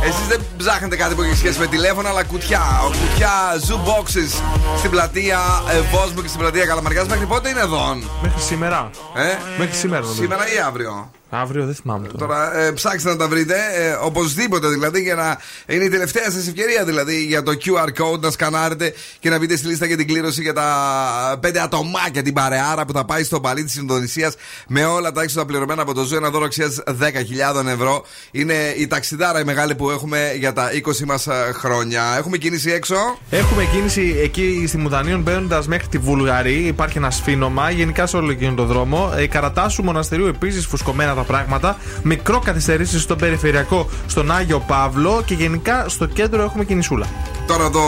Εσείς 0.03 0.27
δεν 0.27 0.41
ψάχνετε 0.62 0.96
κάτι 0.96 1.14
που 1.14 1.22
έχει 1.22 1.36
σχέση 1.36 1.58
με 1.58 1.66
τηλέφωνα, 1.66 2.08
αλλά 2.08 2.24
κουτιά. 2.24 2.62
Ο 2.84 2.88
κουτιά 2.88 3.30
Zoo 3.66 3.88
Boxes 3.88 4.30
στην 4.78 4.90
πλατεία 4.90 5.40
ε, 5.70 5.80
Βόσμου 5.80 6.22
και 6.22 6.28
στην 6.28 6.40
πλατεία 6.40 6.66
Καλαμαριάς. 6.66 7.06
Μέχρι 7.06 7.26
πότε 7.26 7.48
είναι 7.48 7.60
εδώ. 7.60 7.98
Μέχρι 8.22 8.40
σήμερα. 8.40 8.90
Ε; 9.16 9.58
Μέχρι 9.58 9.74
σήμερα 9.74 10.00
νομίζω. 10.00 10.22
Σήμερα 10.22 10.52
ή 10.54 10.58
αύριο; 10.66 11.10
Αύριο 11.34 11.64
δεν 11.64 11.74
θυμάμαι 11.74 12.08
τώρα. 12.08 12.26
Τώρα 12.26 12.58
ε, 12.58 12.70
ψάξτε 12.72 13.08
να 13.08 13.16
τα 13.16 13.28
βρείτε 13.28 13.56
ε, 13.74 13.90
οπωσδήποτε 13.90 14.68
δηλαδή 14.68 15.02
για 15.02 15.14
να 15.14 15.38
είναι 15.66 15.84
η 15.84 15.88
τελευταία 15.88 16.30
σας 16.30 16.46
ευκαιρία 16.46 16.84
δηλαδή 16.84 17.24
για 17.24 17.42
το 17.42 17.52
QR 17.64 18.02
code 18.02 18.20
να 18.20 18.30
σκανάρετε 18.30 18.94
και 19.18 19.30
να 19.30 19.38
μπείτε 19.38 19.56
στη 19.56 19.66
λίστα 19.66 19.86
για 19.86 19.96
την 19.96 20.06
κλήρωση 20.06 20.42
για 20.42 20.52
τα 20.52 21.38
πέντε 21.40 21.60
ατομάκια 21.60 22.22
την 22.22 22.32
παρεάρα 22.32 22.84
που 22.84 22.92
θα 22.92 23.04
πάει 23.04 23.24
στο 23.24 23.40
παλί 23.40 23.64
της 23.64 23.76
Ινδονησίας 23.76 24.34
με 24.68 24.84
όλα 24.84 25.12
τα 25.12 25.22
έξοδα 25.22 25.46
πληρωμένα 25.46 25.82
από 25.82 25.94
το 25.94 26.02
ζώο. 26.02 26.18
Ένα 26.18 26.30
δώρο 26.30 26.44
αξίας 26.44 26.82
10.000 26.86 27.66
ευρώ. 27.66 28.04
Είναι 28.30 28.74
η 28.76 28.86
ταξιδάρα 28.86 29.40
η 29.40 29.44
μεγάλη 29.44 29.74
που 29.74 29.90
έχουμε 29.90 30.32
για 30.38 30.51
τα 30.52 30.68
20 30.72 31.04
μας 31.06 31.28
χρόνια. 31.52 32.02
Έχουμε 32.18 32.36
κίνηση 32.36 32.70
έξω. 32.70 32.96
Έχουμε 33.30 33.64
κίνηση 33.64 34.16
εκεί 34.22 34.64
στη 34.66 34.78
Μουδανίων 34.78 35.20
μπαίνοντας 35.20 35.66
μέχρι 35.66 35.86
τη 35.86 35.98
Βουλγαρία. 35.98 36.66
Υπάρχει 36.66 36.98
ένα 36.98 37.10
σφίνομα 37.10 37.70
γενικά 37.70 38.06
σε 38.06 38.16
όλο 38.16 38.30
εκείνο 38.30 38.54
το 38.54 38.64
δρόμο. 38.64 39.12
Ε, 39.16 39.26
Καρατάσου 39.26 39.82
μοναστερίου 39.82 40.26
επίσης 40.26 40.66
φουσκωμένα 40.66 41.14
τα 41.14 41.22
πράγματα. 41.22 41.76
Μικρό 42.02 42.38
καθυστερήσεις 42.38 43.02
στον 43.02 43.18
περιφερειακό 43.18 43.88
στον 44.06 44.30
Άγιο 44.30 44.60
Παύλο 44.60 45.22
και 45.24 45.34
γενικά 45.34 45.88
στο 45.88 46.06
κέντρο 46.06 46.42
έχουμε 46.42 46.64
κινησούλα. 46.64 47.06
Τώρα 47.52 47.70
το 47.70 47.80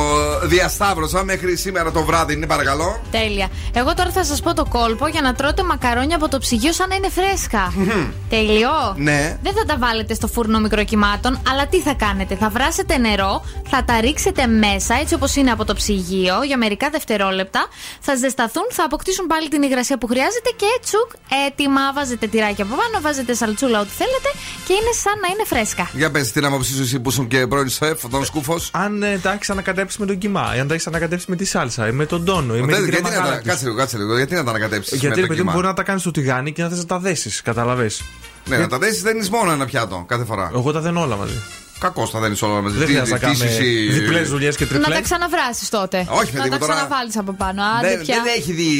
διασταύρωσα 0.46 1.24
μέχρι 1.24 1.56
σήμερα 1.56 1.90
το 1.90 2.04
βράδυ, 2.04 2.32
είναι 2.32 2.46
παρακαλώ. 2.46 3.00
Τέλεια. 3.10 3.48
Εγώ 3.72 3.94
τώρα 3.94 4.10
θα 4.10 4.24
σας 4.24 4.40
πω 4.40 4.54
το 4.54 4.64
κόλπο 4.64 5.06
για 5.06 5.20
να 5.20 5.34
τρώτε 5.34 5.62
μακαρόνια 5.62 6.16
από 6.16 6.28
το 6.28 6.38
ψυγείο 6.38 6.72
σαν 6.72 6.88
να 6.88 6.94
είναι 6.94 7.08
φρέσκα. 7.08 7.72
Τέλειο. 8.28 8.70
Ναι. 8.96 9.38
Δεν 9.42 9.52
θα 9.52 9.64
τα 9.64 9.76
βάλετε 9.78 10.14
στο 10.14 10.26
φούρνο 10.26 10.58
μικροκυμάτων, 10.60 11.38
αλλά 11.50 11.66
τι 11.66 11.80
θα 11.80 11.94
κάνετε; 11.94 12.36
Θα 12.36 12.48
βράσετε 12.48 12.98
νερό, 12.98 13.44
θα 13.68 13.84
τα 13.84 14.00
ρίξετε 14.00 14.46
μέσα 14.46 14.94
έτσι 14.94 15.14
όπως 15.14 15.36
είναι 15.36 15.50
από 15.50 15.64
το 15.64 15.74
ψυγείο 15.74 16.42
για 16.42 16.58
μερικά 16.58 16.90
δευτερόλεπτα. 16.90 17.66
Θα 18.00 18.14
ζεσταθούν, 18.14 18.66
θα 18.70 18.84
αποκτήσουν 18.84 19.26
πάλι 19.26 19.48
την 19.48 19.62
υγρασία 19.62 19.98
που 19.98 20.06
χρειάζεται 20.06 20.50
και 20.56 20.78
τσουκ 20.84 21.10
έτοιμα. 21.46 21.92
Βάζετε 21.94 22.26
τυράκι 22.26 22.62
από 22.62 22.74
πάνω, 22.74 23.02
βάζετε 23.02 23.34
σαλτσούλα 23.34 23.80
ό,τι 23.80 23.90
θέλετε 23.90 24.28
και 24.66 24.72
είναι 24.72 24.92
σαν 25.02 25.16
να 25.22 25.28
είναι 25.32 25.44
φρέσκα. 25.46 25.90
Για 25.92 26.10
πες 26.10 26.32
την 26.32 26.44
άποψή 26.44 26.74
σου, 26.74 26.82
εσύ 26.82 27.00
που 27.00 27.10
ήσουν 27.10 27.26
και 27.26 27.46
πρώην 27.46 27.68
σεφ, 27.68 28.00
τον 28.10 28.24
σκούφος. 28.24 28.70
Αν 28.72 29.02
ε, 29.02 29.18
τα 29.18 29.32
έχει 29.32 29.52
ανακατέψει 29.54 30.00
με 30.00 30.06
τον 30.06 30.18
κιμά, 30.18 30.52
ή 30.56 30.58
αν 30.58 30.68
τα 30.68 30.74
έχεις 30.74 30.86
ανακατέψει 30.86 31.26
με 31.28 31.36
τη 31.36 31.44
σάλσα, 31.44 31.88
ή 31.88 31.92
με 31.92 32.06
τον 32.06 32.24
τόνο, 32.24 32.56
ή 32.56 32.60
με 32.60 32.72
την 32.72 32.84
γιατί 32.84 33.02
να 33.02 33.08
τα, 33.08 33.14
κρεμαγάλα. 33.14 33.42
κάτσε 33.42 33.64
λίγο, 33.64 33.76
κάτσε 33.76 33.96
λίγο. 33.96 34.16
Γιατί 34.16 34.34
να 34.34 34.44
τα 34.44 34.50
ανακατέψεις. 34.50 35.00
Γιατί 35.00 35.20
ρε 35.20 35.26
παιδί 35.26 35.42
μου 35.42 35.52
μπορεί 35.52 35.66
να 35.66 35.74
τα 35.74 35.82
κάνεις 35.82 36.00
στο 36.00 36.10
τηγάνι 36.10 36.52
και 36.52 36.62
να 36.62 36.68
θες 36.68 36.78
να 36.78 36.84
τα 36.84 36.98
δέσεις. 36.98 37.42
Καταλαβέ. 37.42 37.90
Ναι, 38.48 38.56
να 38.56 38.68
τα 38.68 38.78
δέσεις 38.78 39.02
δεν 39.02 39.16
είναι 39.16 39.26
μόνο 39.30 39.52
ένα 39.52 39.64
πιάτο 39.64 40.04
κάθε 40.08 40.24
φορά. 40.24 40.50
Εγώ 40.54 40.72
τα 40.72 40.80
δένω 40.80 41.00
όλα 41.00 41.16
μαζί. 41.16 41.42
Κακό 41.78 42.08
τα 42.08 42.20
δένεις 42.20 42.42
όλα 42.42 42.60
μαζί. 42.60 42.76
Δεν 42.76 42.86
Τι- 42.86 42.92
χρειάζεται 42.92 43.26
να 43.26 43.32
τι 43.32 43.38
κάνουμε 43.38 43.44
εσύ- 43.56 43.90
διπλές 43.92 44.28
δουλειές 44.28 44.56
και 44.56 44.64
Να 44.64 44.70
τα 44.70 44.76
τριπλές. 44.78 45.00
ξαναβράσει 45.02 45.70
τότε. 45.70 46.06
Όχι, 46.08 46.24
παιδί 46.32 46.36
Να 46.38 46.44
μου, 46.44 46.50
τα 46.50 46.58
τώρα- 46.58 46.72
ξαναβάλεις 46.74 47.16
από 47.16 47.32
πάνω. 47.32 47.62
Άντε 47.78 47.88
Δεν, 47.88 48.00
πια. 48.00 48.14
δεν 48.24 48.32
έχει 48.36 48.52
δει 48.52 48.70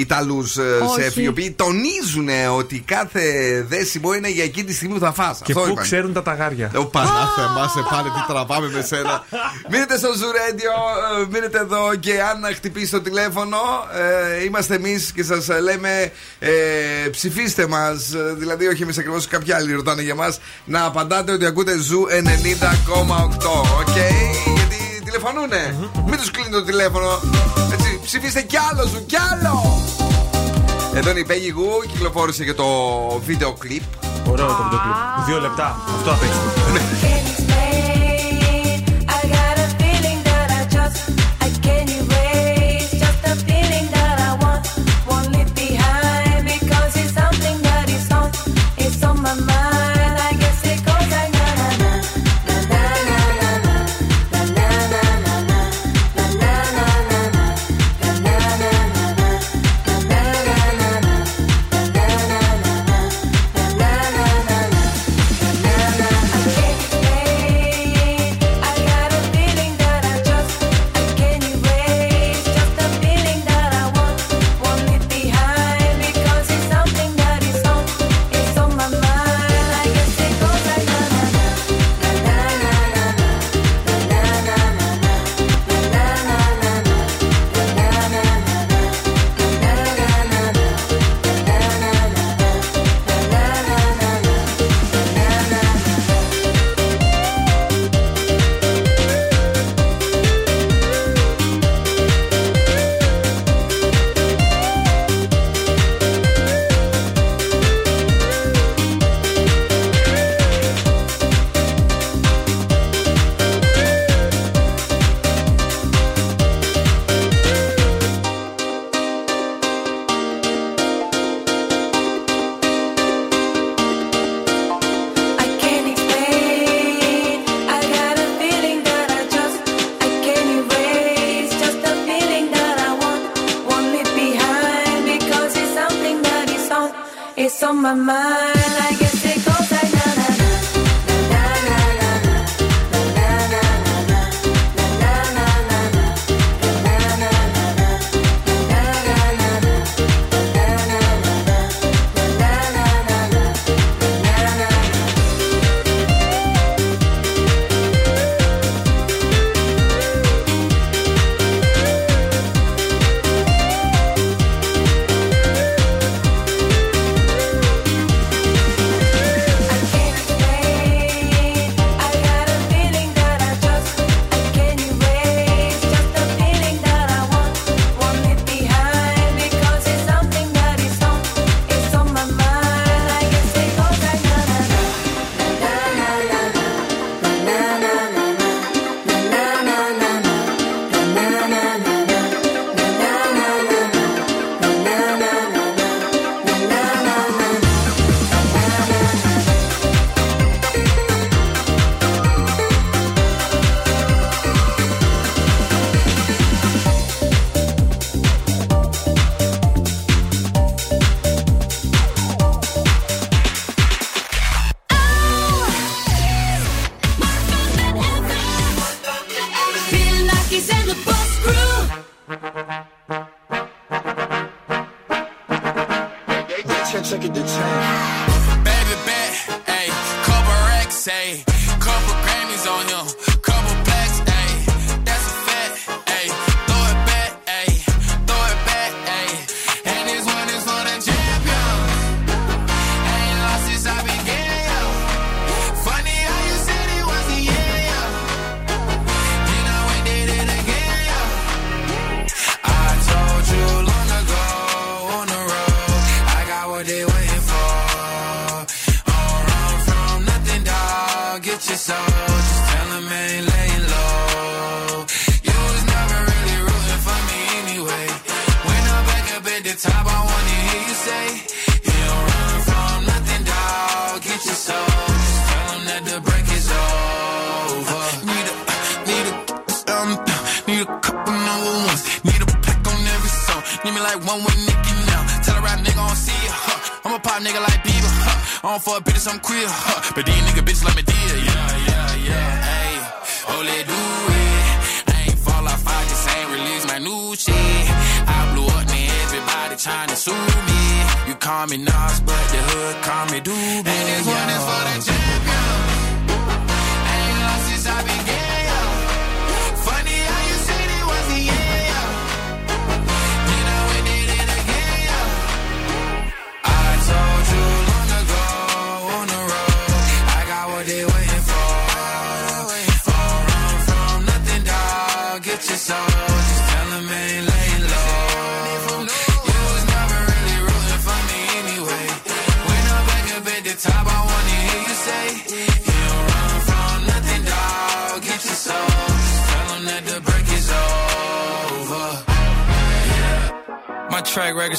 Ιταλούς 0.00 0.56
Όχι. 0.56 1.00
σεφ 1.02 1.16
οι 1.16 1.26
οποίοι 1.28 1.50
τονίζουν 1.50 2.28
ότι 2.56 2.80
κάθε 2.86 3.22
δέσιμο 3.68 4.12
είναι 4.14 4.28
για 4.30 4.44
εκείνη 4.44 4.66
τη 4.66 4.74
στιγμή 4.74 4.94
που 4.94 5.00
θα 5.00 5.12
φας 5.12 5.38
Και 5.44 5.52
Αυτό 5.52 5.64
πού 5.64 5.70
είπαν. 5.70 5.84
ξέρουν 5.84 6.12
τα 6.12 6.22
ταγάρια. 6.22 6.70
Ο 6.76 6.84
Πανάθεμα, 6.86 7.68
σε 7.74 7.80
πάνε 7.90 8.08
τι 8.08 8.32
τραβάμε 8.32 8.68
με 8.68 8.82
σένα. 8.82 9.24
μείνετε 9.70 9.96
στο 9.98 10.08
Zoo 10.20 10.37
Radio, 10.37 10.72
ε, 11.22 11.26
μείνετε 11.32 11.58
εδώ 11.58 11.94
και 12.00 12.12
αν 12.22 12.54
χτυπήσει 12.54 12.90
το 12.90 13.00
τηλέφωνο, 13.00 13.58
ε, 14.40 14.44
είμαστε 14.44 14.74
εμείς 14.74 15.12
και 15.12 15.22
σας 15.22 15.48
λέμε 15.60 16.12
ε, 16.38 16.50
ψηφίστε 17.10 17.66
μας. 17.66 18.12
Δηλαδή, 18.36 18.66
όχι 18.66 18.82
εμείς 18.82 18.98
ακριβώς, 18.98 19.26
κάποιοι 19.26 19.52
άλλοι 19.52 19.72
ρωτάνε 19.72 20.02
για 20.02 20.14
μας, 20.14 20.38
να 20.64 20.84
απαντάτε 20.84 21.32
ότι 21.32 21.46
ακούτε 21.46 21.78
Zoo 21.78 22.06
90,8. 22.10 22.35
Οκ, 23.80 23.96
γιατί 24.56 25.02
τηλεφωνούνε. 25.04 25.90
Μην 26.06 26.16
τους 26.16 26.30
κλείνει 26.30 26.48
το 26.48 26.64
τηλέφωνο. 26.64 27.20
Έτσι, 27.72 28.00
ψηφίστε 28.04 28.42
κι 28.42 28.56
άλλο 28.70 28.86
Zoo, 28.86 29.06
κι 29.06 29.16
άλλο. 29.32 29.82
Εδώ 30.94 31.10
είναι 31.10 31.20
η 31.20 31.24
Peggy 31.24 31.48
Gou, 31.56 31.68
κυκλοφόρησε 31.92 32.44
και 32.44 32.54
το 32.54 32.66
βίντεο 33.24 33.52
κλιπ. 33.52 33.82
Ωραίο 34.28 34.46
το 34.46 34.62
βίντεο 34.62 34.78
κλιπ. 34.78 35.26
Δύο 35.26 35.40
λεπτά. 35.40 35.76
Αυτό 35.96 36.10
απ' 36.10 37.14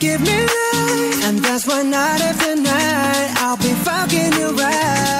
Give 0.00 0.20
me 0.22 0.40
life, 0.46 1.24
and 1.24 1.38
that's 1.40 1.66
why 1.66 1.82
night 1.82 2.20
after 2.22 2.56
night 2.56 3.34
I'll 3.36 3.56
be 3.58 3.72
fucking 3.84 4.32
you 4.32 4.48
right. 4.56 5.19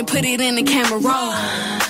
And 0.00 0.08
put 0.08 0.24
it 0.24 0.40
in 0.40 0.54
the 0.54 0.62
camera 0.62 0.98
roll. 0.98 1.89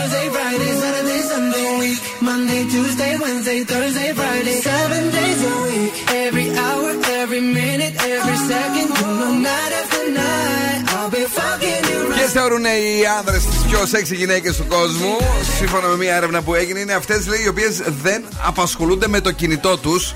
week. 1.81 2.01
Monday, 2.29 2.61
Tuesday, 2.73 3.13
Wednesday, 3.23 3.59
Thursday, 3.71 4.09
Friday, 4.19 4.55
seven 4.69 5.01
days 5.17 5.41
a 5.51 5.55
week. 5.67 5.93
Every 6.25 6.47
hour, 6.63 6.89
every 7.21 7.43
minute, 7.59 7.93
every 8.15 8.37
second, 8.51 8.87
you 8.99 9.09
know, 9.19 9.33
night 9.49 9.73
after 9.81 10.03
night, 10.23 10.79
I'll 10.95 11.11
be 11.17 11.23
fucking 11.37 11.83
you 11.91 11.99
right. 12.09 12.17
Ποιε 12.17 12.27
θεωρούν 12.27 12.65
οι 12.65 13.05
άνδρες 13.17 13.45
τις 13.45 13.61
πιο 13.69 13.85
σεξι 13.85 14.15
γυναίκες 14.15 14.55
του 14.55 14.65
κόσμου, 14.67 15.17
σύμφωνα 15.57 15.87
με 15.87 15.95
μια 15.95 16.15
έρευνα 16.15 16.41
που 16.41 16.53
έγινε, 16.53 16.79
είναι 16.79 16.93
αυτές 16.93 17.25
οι 17.43 17.47
οποίες 17.47 17.81
δεν 18.03 18.23
απασχολούνται 18.45 19.07
με 19.07 19.21
το 19.21 19.31
κινητό 19.31 19.77
τους 19.77 20.13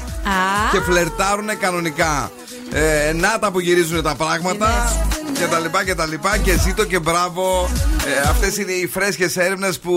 και 0.71 0.79
φλερτάρουν 0.79 1.59
κανονικά. 1.59 2.31
Ε, 2.77 3.13
να 3.13 3.39
τα 3.39 3.51
που 3.51 3.59
γυρίζουν 3.59 4.03
τα 4.03 4.15
πράγματα 4.15 4.95
και 5.39 5.45
τα 5.45 5.59
λοιπά 5.59 5.83
και 5.83 5.95
τα 5.95 6.05
λοιπά 6.05 6.37
και 6.37 6.57
ζήτω 6.59 6.85
και 6.85 6.99
μπράβο. 6.99 7.69
Ε, 8.07 8.29
αυτές 8.29 8.57
είναι 8.57 8.71
οι 8.71 8.87
φρέσκες 8.87 9.37
έρευνες 9.37 9.79
που 9.79 9.93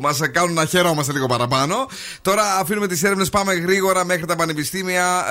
μας 0.00 0.20
κάνουν 0.32 0.54
να 0.54 0.64
χαιρόμαστε 0.64 1.12
λίγο 1.12 1.26
παραπάνω. 1.26 1.74
Τώρα 2.22 2.42
αφήνουμε 2.60 2.86
τις 2.86 3.02
έρευνες 3.02 3.28
πάμε 3.28 3.54
γρήγορα 3.54 4.04
μέχρι 4.04 4.26
τα 4.26 4.36
πανεπιστήμια. 4.36 5.24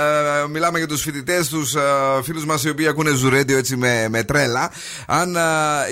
Ε, 0.43 0.47
μιλάμε 0.47 0.77
για 0.77 0.87
τους 0.87 1.01
φοιτητές 1.01 1.47
τους 1.47 1.75
ε, 1.75 1.81
φίλους 2.23 2.45
μας 2.45 2.63
οι 2.63 2.69
οποίοι 2.69 2.87
ακούνε 2.87 3.11
ζουρέντιο 3.11 3.57
έτσι 3.57 3.75
με, 3.75 4.07
με 4.09 4.23
τρέλα. 4.23 4.71
Αν 5.07 5.35
ε, 5.35 5.39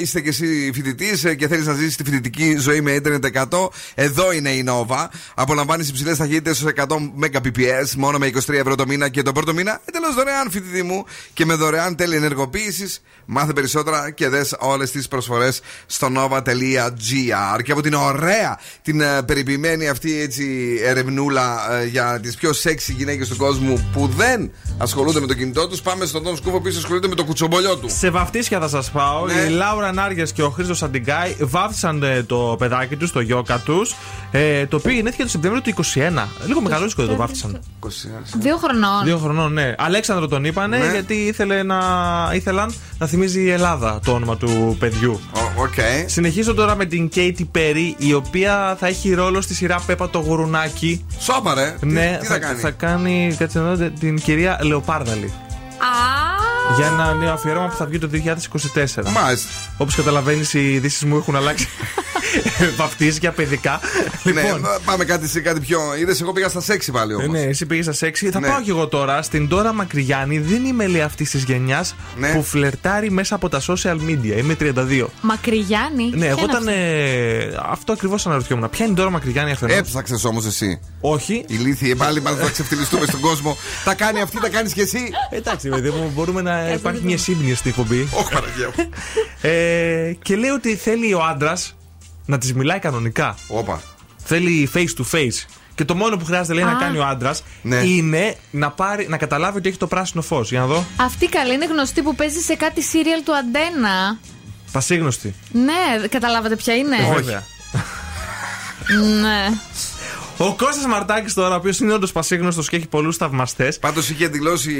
είστε 0.01 0.21
και 0.21 0.29
εσύ 0.29 0.71
φοιτητής 0.73 1.23
ε, 1.23 1.35
και 1.35 1.47
θέλεις 1.47 1.65
να 1.65 1.73
ζήσεις 1.73 1.95
τη 1.95 2.03
φοιτητική 2.03 2.57
ζωή 2.59 2.81
με 2.81 2.91
ίντερνετ 2.91 3.25
100 3.51 3.67
εδώ 3.95 4.31
είναι 4.31 4.49
η 4.49 4.65
Nova. 4.67 5.05
Απολαμβάνεις 5.35 5.89
υψηλές 5.89 6.17
ταχύτητες 6.17 6.57
στους 6.57 6.71
100 6.75 6.85
Mbps 7.21 7.91
μόνο 7.97 8.17
με 8.17 8.31
23 8.33 8.53
ευρώ 8.53 8.75
το 8.75 8.85
μήνα 8.87 9.09
και 9.09 9.21
τον 9.21 9.33
πρώτο 9.33 9.53
μήνα 9.53 9.81
εντελώς 9.85 10.15
δωρεάν 10.15 10.51
φοιτητή 10.51 10.76
μου 10.81 11.05
και 11.33 11.45
με 11.45 11.53
δωρεάν 11.53 11.95
τέλη 11.95 12.15
ενεργοποίησης. 12.15 13.01
Μάθε 13.25 13.53
περισσότερα 13.53 14.11
και 14.11 14.29
δες 14.29 14.55
όλες 14.59 14.91
τις 14.91 15.07
προσφορές 15.07 15.61
στο 15.85 16.07
nova.gr. 16.15 17.61
Και 17.63 17.71
από 17.71 17.81
την 17.81 17.93
ωραία, 17.93 18.59
την 18.81 19.01
ε, 19.01 19.21
περιποιημένη 19.25 19.87
αυτή 19.87 20.21
έτσι 20.21 20.77
ερευνούλα 20.83 21.77
ε, 21.79 21.85
για 21.85 22.19
τις 22.21 22.35
πιο 22.35 22.53
σεξι 22.53 22.93
γυναίκες 22.93 23.27
του 23.27 23.35
κόσμου 23.35 23.89
που 23.93 24.07
δεν 24.07 24.51
ασχολούνται 24.77 25.19
με 25.19 25.27
το 25.27 25.33
κινητό 25.33 25.67
τους, 25.67 25.81
πάμε 25.81 26.05
στον 26.05 26.23
Τον 26.23 26.35
Σκούφο 26.35 26.61
που 26.61 26.67
ασχολείται 26.77 27.07
με 27.07 27.15
το 27.15 27.23
κουτσομπολιό 27.23 27.77
του. 27.77 27.89
Σε 27.89 28.09
βαφτίσια 28.09 28.59
θα 28.59 28.67
σας 28.67 28.91
πάω. 28.91 29.25
Ναι. 29.25 29.33
Η 29.33 29.49
Λάουρα 29.49 29.91
Νάρια 29.91 30.23
και 30.23 30.43
ο 30.43 30.49
Χρήστος 30.49 30.83
Αντιγκάη 30.83 31.35
βάφτισαν 31.39 32.03
ε, 32.03 32.23
το 32.23 32.55
παιδάκι 32.59 32.95
τους, 32.95 33.11
το 33.11 33.19
γιόκα 33.19 33.59
τους, 33.59 33.95
ε, 34.31 34.65
το 34.65 34.75
οποίο 34.75 34.91
γεννήθηκε 34.91 35.23
το 35.23 35.29
Σεπτέμβριο 35.29 35.61
του 35.61 35.69
21. 35.69 36.27
Λίγο 36.45 36.61
μεγαλούτσικο 36.61 37.01
δεν 37.01 37.11
το 37.11 37.17
βάφτισαν. 37.17 37.59
Δύο 38.39 38.57
χρονών. 38.57 39.03
Δύο 39.03 39.17
χρονών, 39.17 39.53
ναι. 39.53 39.75
Αλέξανδρο 39.77 40.27
τον 40.27 40.45
είπανε 40.73 40.85
Ναι. 40.85 40.91
γιατί 40.91 41.13
ήθελε 41.13 41.63
να, 41.63 41.77
ήθελαν 42.33 42.73
να 42.97 43.07
θυμίζει 43.07 43.41
η 43.41 43.49
Ελλάδα 43.49 43.99
το 44.05 44.11
όνομα 44.11 44.37
του 44.37 44.75
παιδιού. 44.79 45.19
Okay. 45.33 46.03
Συνεχίζω 46.05 46.53
τώρα 46.53 46.75
με 46.75 46.85
την 46.85 47.09
Katy 47.15 47.41
Perry, 47.55 47.93
η 47.97 48.13
οποία 48.13 48.75
θα 48.79 48.87
έχει 48.87 49.13
ρόλο 49.13 49.41
στη 49.41 49.53
σειρά 49.53 49.79
Πέπα 49.85 50.09
το 50.09 50.19
Γουρουνάκι. 50.19 51.05
Σόπα, 51.19 51.53
ρε. 51.53 51.75
Ναι, 51.81 52.11
Τι- 52.13 52.19
τι 52.19 52.25
θα 52.25 52.37
κάνει; 52.39 52.59
Θα 52.59 52.71
κάνει 52.71 53.35
κάτσε 53.37 53.59
να 53.59 53.73
δω, 53.75 53.89
την 53.99 54.15
κυρία 54.19 54.59
Λεοπάρδαλη. 54.61 55.25
Α, 55.77 56.46
Για 56.75 56.85
ένα 56.85 57.13
νέο 57.13 57.31
αφιέρωμα 57.33 57.67
που 57.67 57.75
θα 57.75 57.85
βγει 57.85 57.97
το 57.99 58.09
2024. 58.13 59.11
Μάλιστα. 59.11 59.49
Όπως 59.77 59.95
καταλαβαίνεις, 59.95 60.53
οι 60.53 60.73
ειδήσεις 60.73 61.03
μου 61.03 61.17
έχουν 61.17 61.35
αλλάξει. 61.35 61.67
Βαφτίζια 62.77 63.31
παιδικά. 63.31 63.79
Ναι, 64.23 64.31
Λοιπόν, 64.41 64.65
πάμε 64.85 65.05
κάτι, 65.05 65.27
σε 65.29 65.39
κάτι 65.39 65.59
πιο. 65.59 65.79
Είδες, 65.99 66.21
εγώ 66.21 66.31
πήγα 66.31 66.49
στα 66.49 66.61
σεξι 66.61 66.91
πάλι 66.91 67.13
όμως. 67.13 67.25
ε, 67.25 67.29
ναι, 67.29 67.39
εσύ 67.39 67.65
πήγες 67.65 67.83
στα 67.85 67.93
σεξι. 67.93 68.29
Θα 68.29 68.39
Ναι. 68.39 68.47
πάω 68.47 68.61
κι 68.61 68.69
εγώ 68.69 68.87
τώρα 68.87 69.21
στην 69.21 69.47
Τώρα 69.47 69.73
Μακριγιάννη. 69.73 70.37
Δεν 70.39 70.65
είμαι 70.65 70.87
λέει 70.87 71.01
αυτής 71.01 71.29
της 71.29 71.43
γενιάς 71.43 71.95
Ναι. 72.17 72.31
που 72.33 72.43
φλερτάρει 72.43 73.11
μέσα 73.11 73.35
από 73.35 73.49
τα 73.49 73.61
social 73.67 73.95
media. 74.09 74.37
Είμαι 74.37 74.55
32. 74.55 75.09
Μακριγιάννη. 75.21 76.11
Ναι, 76.15 76.25
εγώ 76.25 76.35
Ποια 76.35 76.43
είναι 76.43 76.51
ήταν. 76.51 76.67
αυτή; 76.67 76.79
ε, 77.53 77.57
αυτό 77.69 77.91
ακριβώς 77.91 78.25
αναρωτιόμουν. 78.25 78.69
Ποια 78.69 78.85
είναι 78.85 78.93
η 78.93 78.97
Τώρα 78.97 79.09
Μακριγιάννη 79.09 79.51
αφενός; 79.51 79.75
Έψαξες 79.77 80.23
όμως 80.23 80.45
εσύ. 80.45 80.79
Όχι. 81.01 81.43
Ηλίθιε, 81.47 81.95
πάλι 81.95 82.21
πάλι 82.21 82.37
θα 82.37 82.49
ξεφτυλιστούμε 82.49 83.05
στον 83.05 83.19
κόσμο. 83.19 83.57
Τα 83.85 83.93
κάνει 83.93 84.21
αυτή, 84.21 84.39
τα 84.41 84.49
κάνεις 84.49 84.73
και 84.73 84.81
εσύ. 84.81 84.99
Εντάξει, 85.29 85.69
παιδί 85.69 85.89
μου, 85.89 86.11
μπορούμε 86.15 86.41
να 86.41 86.56
υπάρχει 86.75 87.01
μια 87.03 87.17
σύμπνοια 87.17 87.55
στην 87.55 87.69
εκπομπή. 87.69 88.07
Όχι, 88.11 88.31
Παναγία 88.33 88.69
μου. 88.77 88.89
Ε, 89.41 90.13
και 90.21 90.35
λέει 90.35 90.49
ότι 90.49 90.75
θέλει 90.75 91.13
ο 91.13 91.23
άντρας 91.23 91.75
να 92.25 92.37
της 92.37 92.53
μιλάει 92.53 92.79
κανονικά. 92.79 93.37
Όπα. 93.47 93.81
Θέλει 94.23 94.69
face 94.73 95.01
to 95.01 95.03
face. 95.17 95.45
Και 95.75 95.85
το 95.85 95.95
μόνο 95.95 96.17
που 96.17 96.25
χρειάζεται 96.25 96.53
λέει, 96.53 96.63
να 96.63 96.71
Α. 96.71 96.75
κάνει 96.79 96.97
ο 96.97 97.05
άντρας 97.05 97.43
Ναι. 97.61 97.75
είναι 97.75 98.35
να, 98.51 98.71
πάρει, 98.71 99.07
να 99.09 99.17
καταλάβει 99.17 99.57
ότι 99.57 99.69
έχει 99.69 99.77
το 99.77 99.87
πράσινο 99.87 100.21
φως. 100.21 100.49
Για 100.49 100.59
να 100.59 100.65
δω. 100.65 100.85
Αυτή 100.97 101.27
καλή 101.29 101.53
είναι 101.53 101.65
γνωστή 101.65 102.01
που 102.01 102.15
παίζει 102.15 102.39
σε 102.39 102.55
κάτι 102.55 102.81
σύριαλ 102.83 103.23
του 103.23 103.35
Αντένα. 103.35 104.17
Πασίγνωστη. 104.71 105.33
Ναι, 105.51 106.07
καταλάβατε 106.07 106.55
ποια 106.55 106.75
είναι. 106.75 106.95
Ε, 106.95 107.13
Βέβαια. 107.13 107.43
Ναι. 109.21 109.45
Ο 110.39 110.55
Κώστας 110.55 110.85
Μαρτάκης 110.85 111.33
τώρα, 111.33 111.53
ο 111.53 111.57
οποίος 111.57 111.79
είναι 111.79 111.93
όντως 111.93 112.11
πασίγνωστος 112.11 112.69
και 112.69 112.75
έχει 112.75 112.87
πολλούς 112.87 113.17
θαυμαστές. 113.17 113.79
Πάντως 113.79 114.09
είχε 114.09 114.27
δηλώσει, 114.27 114.71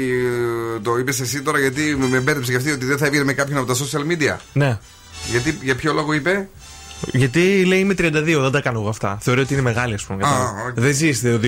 ε, 0.76 0.80
το 0.80 0.98
είπες 0.98 1.20
εσύ 1.20 1.42
τώρα 1.42 1.58
γιατί 1.58 1.96
με 1.98 2.06
με 2.06 2.20
μπέρδεψε 2.20 2.50
και 2.50 2.56
αυτή 2.56 2.70
ότι 2.70 2.84
δεν 2.84 2.98
θα 2.98 3.06
έβγαινε 3.06 3.24
με 3.24 3.32
κάποιον 3.32 3.58
από 3.58 3.66
τα 3.66 3.74
social 3.74 4.12
media. 4.12 4.36
Ναι. 4.52 4.78
Γιατί, 5.30 5.58
για 5.62 5.74
ποιο 5.74 5.92
λόγο 5.92 6.12
είπε; 6.12 6.48
Γιατί 7.12 7.64
λέει 7.64 7.78
είμαι 7.78 7.94
32, 7.98 8.10
δεν 8.24 8.50
τα 8.50 8.60
κάνω 8.60 8.78
εγώ 8.80 8.88
αυτά. 8.88 9.18
Θεωρεί 9.20 9.40
ότι 9.40 9.52
είναι 9.52 9.62
μεγάλη, 9.62 9.94
ας 9.94 10.02
πούμε. 10.04 10.24
Α, 10.26 10.28
κατάλαβα. 10.28 10.62
οκ. 10.68 10.74
Δεν 10.74 10.94
ζει 10.94 11.20
το 11.20 11.40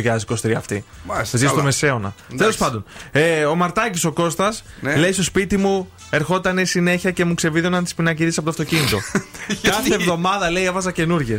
2023 0.44 0.52
αυτή. 0.56 0.84
Μάλιστα, 1.04 1.36
Ζει 1.38 1.44
στο 1.44 1.52
καλά. 1.52 1.64
μεσαίωνα. 1.66 2.14
Εντάξει. 2.24 2.36
Τέλος 2.36 2.56
πάντων, 2.56 2.84
ε, 3.12 3.44
ο 3.44 3.54
Μαρτάκης 3.54 4.04
ο 4.04 4.12
Κώστας 4.12 4.64
Ναι. 4.80 4.96
λέει 4.96 5.12
στο 5.12 5.22
σπίτι 5.22 5.56
μου 5.56 5.90
ερχόταν 6.10 6.66
συνέχεια 6.66 7.10
και 7.10 7.24
μου 7.24 7.34
ξεβίδωναν 7.34 7.84
τις 7.84 7.94
πινακίδες 7.94 8.38
από 8.38 8.44
το 8.44 8.50
αυτοκίνητο. 8.50 8.98
Κάθε 9.70 9.94
εβδομάδα 9.94 10.50
λέει 10.50 10.64
έβαζα 10.64 10.90
καινούριε. 10.92 11.36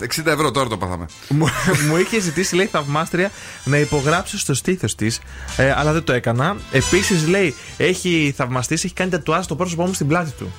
60 0.00 0.26
ευρώ 0.26 0.50
τώρα 0.50 0.68
το 0.68 0.76
πάθαμε. 0.76 1.06
μου, 1.28 1.46
μου 1.88 1.96
είχε 1.96 2.20
ζητήσει, 2.20 2.54
λέει, 2.54 2.66
θαυμάστρια 2.66 3.30
να 3.64 3.76
υπογράψω 3.78 4.38
στο 4.38 4.54
στήθος 4.54 4.94
της, 4.94 5.20
ε, 5.56 5.72
αλλά 5.76 5.92
δεν 5.92 6.04
το 6.04 6.12
έκανα. 6.12 6.56
Επίσης, 6.72 7.26
λέει, 7.28 7.54
έχει 7.76 8.34
θαυμαστή, 8.36 8.74
έχει 8.74 8.92
κάνει 8.92 9.10
τατουάζ 9.10 9.44
στο 9.44 9.56
πρόσωπό 9.56 9.86
μου 9.86 9.92
στην 9.92 10.06
πλάτη 10.06 10.30
του. 10.30 10.52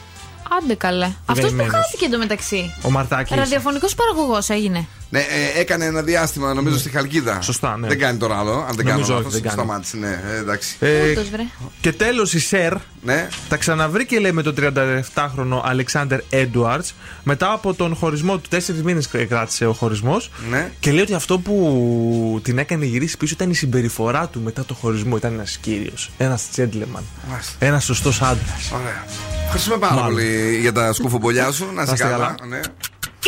Άντε 0.49 0.75
καλέ. 0.75 1.05
Αυτός 1.25 1.37
που 1.51 1.55
Γαϊμένος. 1.55 1.73
χάθηκε 1.73 2.05
εντωμεταξύ. 2.05 2.73
Ο 2.83 2.89
Μαρτάκης. 2.89 3.35
Ραδιοφωνικός 3.37 3.95
παραγωγός 3.95 4.49
έγινε. 4.49 4.87
Ναι, 5.09 5.19
ε, 5.19 5.59
έκανε 5.59 5.85
ένα 5.85 6.01
διάστημα 6.01 6.53
νομίζω 6.53 6.77
στη 6.77 6.89
Χαλκίδα. 6.89 7.41
Σωστά, 7.41 7.77
ναι. 7.77 7.87
Δεν 7.87 7.99
κάνει 7.99 8.17
τώρα 8.17 8.37
άλλο. 8.39 8.51
Αν 8.69 8.75
δεν 8.75 8.85
κάνω 8.85 8.91
Νομίζω 8.91 9.13
όχι, 9.13 9.23
λάθος, 9.23 9.33
δεν 9.33 9.41
κάνει. 9.41 9.53
Σταμάτησε, 9.53 9.97
ναι, 9.97 10.21
ε, 10.33 10.37
εντάξει. 10.37 10.75
Ε, 10.79 11.11
Ούτως, 11.11 11.29
βρε. 11.29 11.41
και 11.81 11.91
τέλος 11.93 12.33
η 12.33 12.39
Cher 12.39 12.73
Ναι. 13.01 13.27
τα 13.49 13.57
ξαναβρήκε 13.57 14.19
λέει 14.19 14.31
με 14.31 14.41
τον 14.41 14.55
37χρονο 14.55 15.61
Αλεξάνδερ 15.63 16.19
Έντουαρντς 16.29 16.93
μετά 17.23 17.51
από 17.51 17.73
τον 17.73 17.95
χωρισμό 17.95 18.37
του. 18.37 18.49
Τέσσερις 18.49 18.81
μήνες 18.83 19.07
κράτησε 19.29 19.65
ο 19.65 19.73
χωρισμός. 19.73 20.31
Ναι. 20.49 20.71
Και 20.79 20.91
λέει 20.91 21.01
ότι 21.01 21.13
αυτό 21.13 21.39
που 21.39 22.39
την 22.43 22.57
έκανε 22.57 22.85
γυρίσει 22.85 23.17
πίσω 23.17 23.33
ήταν 23.37 23.49
η 23.49 23.53
συμπεριφορά 23.55 24.27
του 24.27 24.41
μετά 24.41 24.65
το 24.65 24.73
χωρισμό. 24.73 25.15
Ήταν 25.17 25.33
ένας 25.33 25.57
κύριος, 25.61 26.09
ένας 26.17 26.45
gentleman, 26.55 27.01
Μάλιστα. 27.29 27.53
ένας 27.59 27.83
σωστός 27.83 28.21
άντρας. 28.21 28.71
Ωραία. 28.73 29.05
Ευχαριστούμε 29.43 29.77
πάρα 29.77 29.93
Μάλλον. 29.93 30.09
πολύ 30.09 30.57
για 30.61 30.71
τα 30.71 30.93
σκουφομπολιά 30.93 31.51
σου. 31.51 31.67
Να 31.73 31.81
είσαι 31.81 31.93
είστε 31.93 32.03
καλά. 32.07 32.17
καλά. 32.17 32.35
Ναι. 32.49 32.59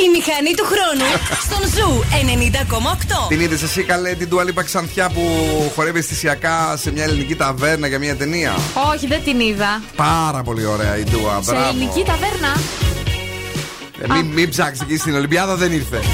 Η 0.05 0.09
μηχανή 0.15 0.53
του 0.55 0.65
χρόνου 0.65 1.05
στον 1.41 1.69
Zoo 1.73 2.03
90,8. 3.25 3.27
Την 3.27 3.39
είδες 3.39 3.61
εσύ 3.61 3.83
καλέ 3.83 4.13
την 4.13 4.29
Dua 4.29 4.44
Lipa 4.44 4.63
ξανθιά 4.63 5.09
που 5.09 5.21
χορεύει 5.75 5.99
αισθησιακά 5.99 6.77
σε 6.77 6.91
μια 6.91 7.03
ελληνική 7.03 7.35
ταβέρνα 7.35 7.87
για 7.87 7.99
μια 7.99 8.15
ταινία; 8.15 8.55
Όχι, 8.93 9.07
δεν 9.07 9.23
την 9.23 9.39
είδα. 9.39 9.81
Πάρα 9.95 10.43
πολύ 10.43 10.65
ωραία 10.65 10.97
η 10.97 11.03
Ντουα. 11.03 11.39
Σε 11.41 11.51
Μπράβο. 11.51 11.67
ελληνική 11.69 12.03
ταβέρνα; 12.03 12.55
Ε, 14.01 14.05
μην, 14.13 14.25
μην 14.25 14.49
ψάξεις 14.49 14.81
εκεί 14.81 14.97
στην 14.97 15.15
Ολυμπιάδα, 15.15 15.55
δεν 15.55 15.71
ήρθε. 15.71 15.99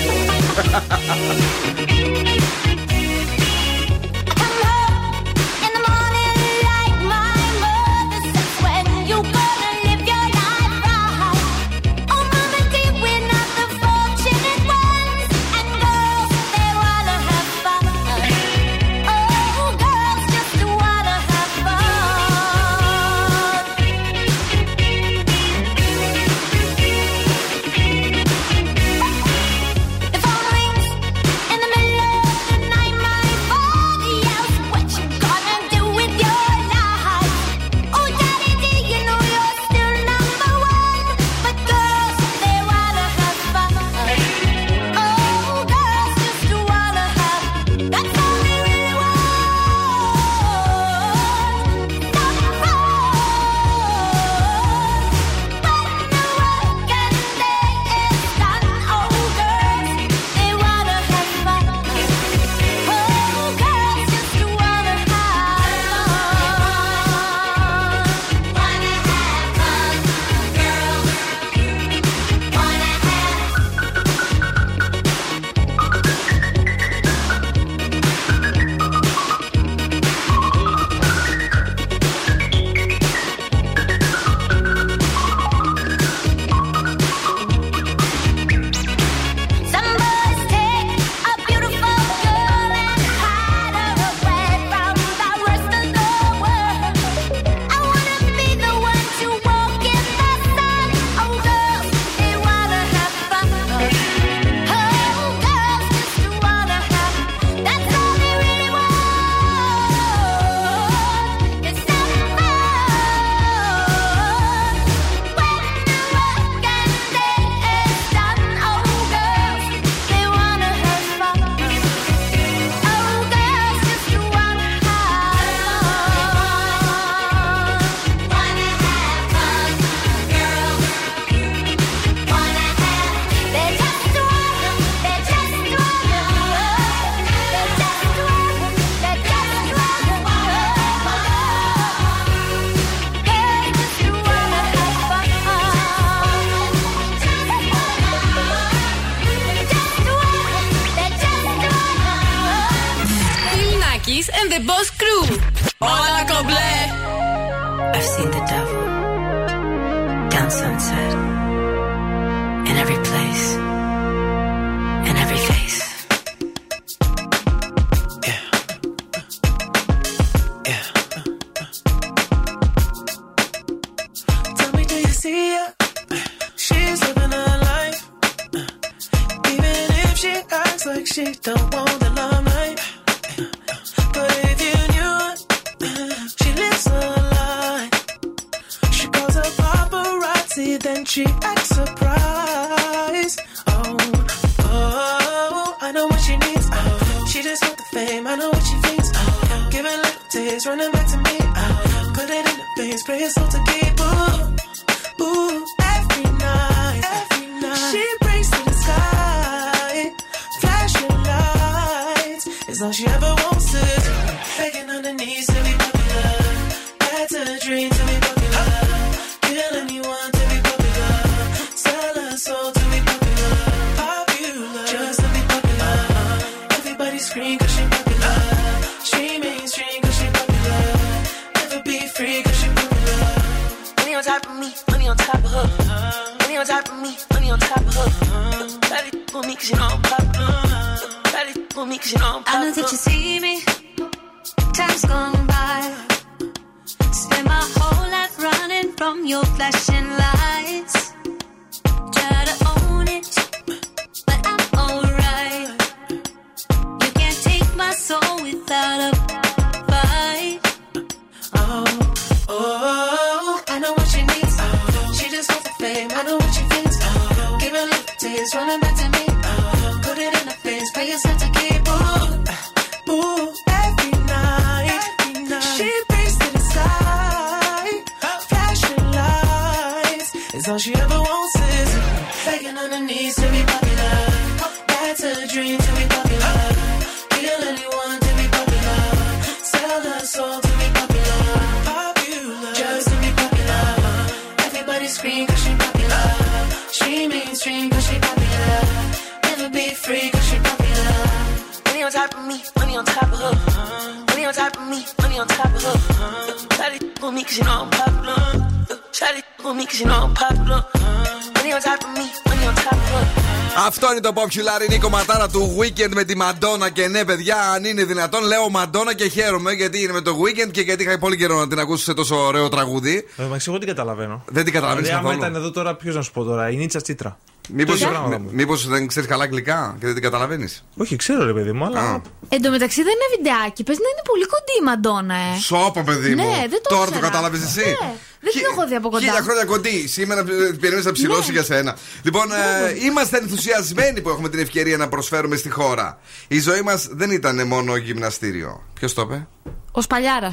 το 314.26 314.34
popular 314.35 314.85
είναι 314.85 314.95
η 314.95 314.99
κομματάρα 314.99 315.49
του 315.49 315.77
weekend 315.80 316.10
με 316.14 316.23
τη 316.23 316.35
Μαντόνα. 316.38 316.89
Και 316.89 317.07
ναι, 317.07 317.26
παιδιά, 317.26 317.57
αν 317.76 317.84
είναι 317.85 318.03
δυνατόν, 318.03 318.43
λέω 318.43 318.69
Μαντόνα 318.69 319.14
και 319.15 319.27
χαίρομαι 319.27 319.72
γιατί 319.72 320.02
είναι 320.02 320.11
με 320.14 320.22
το 320.22 320.35
weekend 320.41 320.72
και 320.72 320.81
γιατί 320.81 321.03
είχα 321.03 321.18
πολύ 321.19 321.38
καιρό 321.38 321.57
να 321.60 321.68
την 321.68 321.80
ακούσω 321.80 322.03
σε 322.03 322.14
τόσο 322.14 322.35
ωραίο 322.35 322.69
τραγούδι. 322.69 323.26
Ε, 323.38 323.43
Μα 323.43 323.57
εγώ 323.68 323.77
την 323.77 323.88
καταλαβαίνω. 323.88 324.43
Δεν 324.47 324.64
την 324.64 324.73
καταλαβαίνεις 324.73 325.10
δηλαδή, 325.10 325.26
άμα 325.26 325.35
καθόλου. 325.35 325.52
ήταν 325.52 325.61
εδώ 325.61 325.72
τώρα, 325.72 325.95
ποιος 325.95 326.15
να 326.15 326.22
σου 326.22 326.31
πω 326.31 326.43
τώρα, 326.43 326.69
η 326.69 326.76
Νίτσα 326.76 327.02
Τσίτρα. 327.02 327.38
Μήπω 327.74 327.92
Τόσα 327.92 328.08
πράγματα 328.08 328.40
μου. 328.40 328.50
μήπως 328.54 328.88
δεν 328.88 329.08
ξέρεις 329.08 329.30
καλά 329.30 329.44
αγγλικά 329.44 329.96
και 330.00 330.06
δεν 330.06 330.14
την 330.14 330.24
καταλαβαίνεις; 330.24 330.84
Όχι, 330.98 331.16
ξέρω 331.16 331.46
ρε 331.46 331.54
παιδί 331.54 331.72
μου, 331.72 331.86
αλλά. 331.86 332.22
Εν 332.50 332.62
τω 332.62 332.70
μεταξύ 332.70 333.04
δεν 333.04 333.14
είναι 333.14 333.28
βιντεάκι. 333.38 333.84
Πες 333.84 333.98
να 333.98 334.08
είναι 334.12 334.22
πολύ 334.26 334.46
κοντή 334.48 334.74
η 334.80 334.84
Μαντόνα, 334.84 335.36
ε. 335.36 335.60
Σώπα, 335.60 336.02
παιδί 336.04 336.30
μου. 336.36 336.36
Ναι, 336.36 336.58
δεν 336.70 336.80
το 336.84 336.90
Τώρα 336.90 337.02
το 337.02 337.08
ήξερα. 337.08 337.28
κατάλαβες 337.28 337.62
εσύ. 337.64 337.86
Ναι, 337.90 338.14
δεν 338.40 338.52
την 338.54 338.62
έχω 338.72 338.88
δει 338.88 338.96
από 338.96 339.10
κοντά. 339.10 339.26
Χίλια 339.26 339.42
χρόνια 339.42 339.66
κοντή. 339.66 340.08
Σήμερα 340.08 340.44
περιμένει 340.80 341.04
να 341.04 341.12
ψηλώσει 341.12 341.48
Ναι. 341.48 341.54
για 341.54 341.64
σένα. 341.64 341.96
Λοιπόν, 342.24 342.52
ε, 342.52 343.06
είμαστε 343.06 343.38
ενθουσιασμένοι 343.38 344.22
που 344.22 344.30
έχουμε 344.30 344.50
την 344.50 344.60
ευκαιρία 344.60 344.98
να 344.98 345.08
προσφέρουμε 345.08 345.56
στη 345.56 345.70
χώρα. 345.70 346.18
Η 346.48 346.60
ζωή 346.60 346.82
μας 346.82 347.08
δεν 347.12 347.32
ήταν 347.32 347.68
μόνο 347.68 347.96
γυμναστήριο. 347.96 348.84
Ποιος 348.94 349.14
το 349.14 349.22
είπε; 349.22 349.48
Ο 349.92 350.02
Σπαλιάρα. 350.02 350.52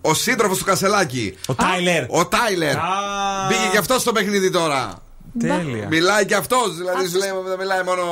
Ο 0.00 0.14
σύντροφος 0.14 0.58
του 0.58 0.64
Κασελάκη. 0.64 1.34
Ο 1.46 1.54
Τάιλερ. 1.54 2.04
Ο 2.08 2.26
Τάιλερ. 2.26 2.74
Μπήκε 3.48 3.68
και 3.72 3.78
αυτός 3.78 4.00
στο 4.00 4.12
παιχνίδι 4.12 4.50
τώρα. 4.50 5.02
Τέλεια. 5.38 5.86
Μιλάει 5.88 6.26
και 6.26 6.34
αυτός. 6.34 6.76
Δηλαδή, 6.76 7.08
σου 7.08 7.18
λέει, 7.18 7.28
δεν 7.48 7.58
μιλάει 7.58 7.82
μόνο. 7.82 8.02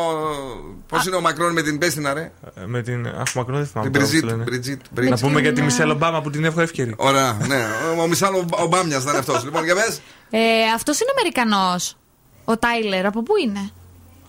Πώς 0.88 1.06
είναι 1.06 1.16
ο 1.16 1.20
Μακρόν 1.20 1.52
με 1.52 1.62
την 1.62 1.78
Πέστηνα, 1.78 2.12
ρε. 2.14 2.20
Ε, 2.54 2.64
Με 2.66 2.82
την. 2.82 3.06
Αχ, 3.06 3.34
μακρόν 3.34 3.56
δεν 3.56 3.66
θυμάμαι. 3.66 3.90
Την 3.90 3.92
τώρα 3.92 4.04
πώς 4.04 4.08
Μπριζίτ. 4.10 4.24
λένε. 4.24 4.42
Μπριζίτ, 4.42 4.80
Να 4.82 4.88
Μπριζίτ. 4.90 5.18
πούμε 5.20 5.40
για 5.40 5.52
τη 5.52 5.62
Μισελ 5.62 5.90
Ομπάμα 5.90 6.22
που 6.22 6.30
την 6.30 6.44
εύχομαι 6.44 6.62
εύκαιρη. 6.62 6.94
Ωραία, 6.96 7.36
ναι. 7.46 7.66
Ο 8.02 8.06
Μισάλ 8.06 8.34
Ομπάμιας 8.50 9.02
ήταν 9.02 9.16
αυτός. 9.16 9.44
Λοιπόν, 9.44 9.64
για 9.64 9.74
πες. 9.74 10.00
Ε, 10.30 10.38
αυτός 10.74 11.00
είναι 11.00 11.10
Αμερικανός. 11.18 11.96
Ο 12.44 12.56
Τάιλερ, 12.58 13.06
από 13.06 13.22
πού 13.22 13.32
είναι; 13.44 13.70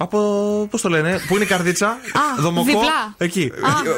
Από. 0.02 0.19
Πώς 0.72 0.82
το 0.82 0.90
λένε, 0.90 1.22
Πού 1.28 1.36
είναι 1.36 1.44
η 1.44 1.48
καρδίτσα, 1.48 1.88
Α, 1.88 1.98
Δομοκό. 2.38 2.65
διπλά. 2.65 3.14
Εκεί. 3.18 3.52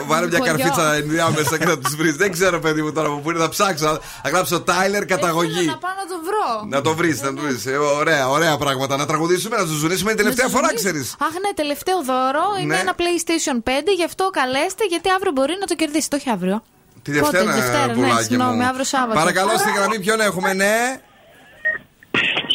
Βάλε 0.08 0.28
μια 0.28 0.38
χωριό. 0.38 0.54
καρφίτσα 0.54 0.94
ενδιάμεσα 0.94 1.58
και 1.58 1.66
να 1.66 1.78
τους 1.80 1.96
βρεις. 1.96 2.16
Δεν 2.16 2.32
ξέρω, 2.32 2.60
παιδί 2.60 2.82
μου 2.82 2.92
τώρα 2.92 3.10
που 3.10 3.30
είναι. 3.30 3.40
Θα 3.40 3.50
ψάξω. 3.50 4.00
Θα 4.24 4.30
γράψω 4.30 4.62
Τάιλερ 4.62 5.06
καταγωγή. 5.06 5.52
Θέλω 5.54 5.72
να 5.72 5.78
πάω 5.78 5.92
να 6.02 6.06
το 6.14 6.18
βρω. 6.28 6.66
Να 6.70 6.82
το 6.82 6.94
βρεις, 6.96 7.22
να 7.22 7.34
το 7.34 7.42
βρεις. 7.42 7.64
Ωραία, 8.00 8.30
ωραία 8.30 8.58
πράγματα. 8.58 8.98
Να 8.98 9.06
τραγουδήσουμε, 9.06 9.56
να 9.58 9.64
τους 9.64 9.76
ζουνίσουμε 9.78 10.10
την 10.10 10.18
τελευταία 10.18 10.46
Να 10.46 10.52
φορά, 10.52 10.68
ζουνίσω. 10.68 10.84
ξέρεις. 10.90 11.16
Αχ, 11.20 11.30
ναι, 11.32 11.54
τελευταίο 11.56 12.04
δώρο 12.04 12.44
είναι 12.62 12.74
Ναι. 12.76 12.80
ένα 12.82 12.94
PlayStation 12.98 13.58
5, 13.64 13.92
γι' 13.98 14.04
αυτό 14.04 14.30
καλέστε, 14.30 14.84
γιατί 14.90 15.10
αύριο 15.16 15.32
μπορεί 15.32 15.54
να 15.60 15.66
το 15.66 15.76
κερδίσει. 15.76 16.10
Το 16.10 16.16
έχει 16.16 16.30
αύριο. 16.30 16.64
Τη 17.02 17.12
Πότε, 17.12 17.22
Δευτέρα, 17.38 17.52
Δευτέρα, 17.54 17.88
ναι, 17.88 17.94
πουλάκι 17.94 18.24
συγγνώμη, 18.24 18.56
μου. 18.58 18.64
αύριο 18.66 18.84
Σάββατο. 18.84 19.20
Παρακαλώ 19.20 19.58
στη 19.58 19.72
γραμμή, 19.78 20.00
ποιον 20.00 20.20
έχουμε, 20.22 20.54
ναι. 20.54 20.76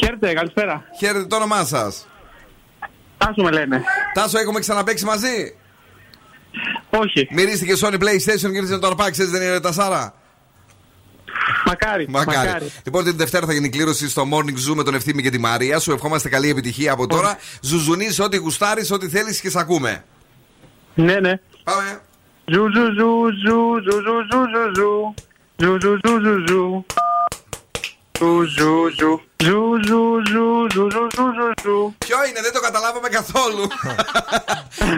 Χαίρετε, 0.00 0.32
καλησπέρα. 0.32 0.84
Χαίρετε 0.98 1.24
το 1.26 1.36
όνομά 1.36 1.64
σας. 1.64 2.06
Τάσο 3.18 3.42
με 3.42 3.50
λένε. 3.50 3.82
Τάσο, 4.14 4.38
έχουμε 4.38 4.60
ξαναπέξει 4.60 5.04
μαζί; 5.04 5.56
Όχι. 6.90 7.28
Μυρίστηκε 7.30 7.72
Sony 7.80 7.94
PlayStation 7.94 8.50
και 8.50 8.56
ήρθε 8.56 8.72
να 8.72 8.78
το 8.78 8.86
αρπάξει, 8.86 9.24
δεν 9.24 9.42
είναι 9.42 9.60
τα 9.60 9.72
Σάρα. 9.72 10.14
Μακάρι. 11.66 12.06
Μακάρι. 12.08 12.46
μακάρι. 12.46 12.72
Λοιπόν, 12.84 13.04
την 13.04 13.16
Δευτέρα 13.16 13.46
θα 13.46 13.52
γίνει 13.52 13.66
η 13.66 13.70
κλήρωση 13.70 14.08
στο 14.08 14.28
Morning 14.32 14.70
Zoo 14.70 14.74
με 14.74 14.82
τον 14.82 14.94
Ευθύμη 14.94 15.22
και 15.22 15.30
τη 15.30 15.38
Μαρία. 15.38 15.78
Σου 15.78 15.92
ευχόμαστε 15.92 16.28
καλή 16.28 16.50
επιτυχία 16.50 16.92
από 16.92 17.06
τώρα. 17.06 17.38
Ζουζουνί, 17.60 18.06
ό,τι 18.22 18.36
γουστάρεις, 18.36 18.90
ό,τι 18.90 19.08
θέλεις 19.08 19.40
και 19.40 19.50
σε 19.50 19.58
ακούμε. 19.58 20.04
Ναι, 20.94 21.20
ναι. 21.20 21.40
Πάμε. 21.64 22.00
Ζου, 22.44 22.64
ζου, 22.74 22.92
ζου, 22.98 23.26
ζου, 23.44 23.82
ζου, 23.82 24.02
ζου, 24.02 24.22
ζου, 24.30 24.44
ζου, 24.52 24.74
ζου. 24.74 25.14
Ζου, 25.56 25.78
ζου, 25.80 25.98
ζου, 26.04 26.20
ζου, 26.20 26.46
ζου. 26.48 26.86
Ζου, 28.18 28.42
ζου, 28.42 28.88
ζου. 28.98 29.20
Ζου, 29.42 29.84
ζου, 29.86 30.26
ζου, 30.26 30.66
ζου, 30.70 30.90
ζου, 30.90 31.06
ζου, 31.14 31.32
ζου, 31.36 31.52
ζου. 31.62 31.94
Ποιο 31.98 32.16
είναι, 32.28 32.40
δεν 32.42 32.52
το 32.52 32.60
καταλάβαμε 32.60 33.08
καθόλου. 33.08 33.66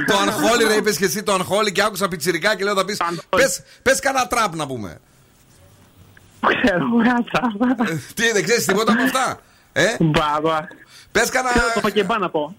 το 0.06 0.16
αγχόλι, 0.26 0.64
ρε, 0.64 0.74
είπες 0.74 0.96
και 0.96 1.04
εσύ 1.04 1.22
το 1.22 1.32
αγχόλι 1.32 1.72
και 1.72 1.82
άκουσα 1.82 2.08
πιτσιρικά 2.08 2.56
και 2.56 2.64
λέω 2.64 2.74
θα 2.74 2.84
πεις. 2.84 3.00
Πες, 3.28 3.62
πες 3.82 4.00
κανένα 4.00 4.26
τραπ 4.26 4.54
να 4.54 4.66
πούμε. 4.66 5.00
Ξέρω, 6.62 6.84
γάτσα. 7.04 7.40
Τι, 8.14 8.32
δεν 8.32 8.44
ξέρεις 8.44 8.64
τίποτα 8.64 8.92
από 8.92 9.02
αυτά. 9.02 9.40
Ε; 9.72 9.96
Μπαμπα. 10.00 10.58
Πες 11.12 11.28
κανένα. 11.28 11.54
Ξέρω 11.54 11.70
το 11.74 11.80
πακεμπά 11.80 12.18
να 12.18 12.30
πω. 12.30 12.54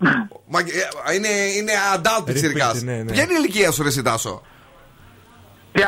Μα, 0.48 0.60
ε, 0.60 1.14
είναι, 1.16 1.28
είναι 1.28 1.72
adult 1.96 2.26
πιτσιρικάς. 2.26 2.82
ναι, 2.82 2.96
ναι. 2.96 3.12
Ποια 3.12 3.24
είναι 3.24 3.34
η 3.34 3.36
ηλικία 3.40 3.72
σου, 3.72 3.84
ρε 3.84 3.90
Σιτάσο; 3.90 4.42
30. 5.74 5.80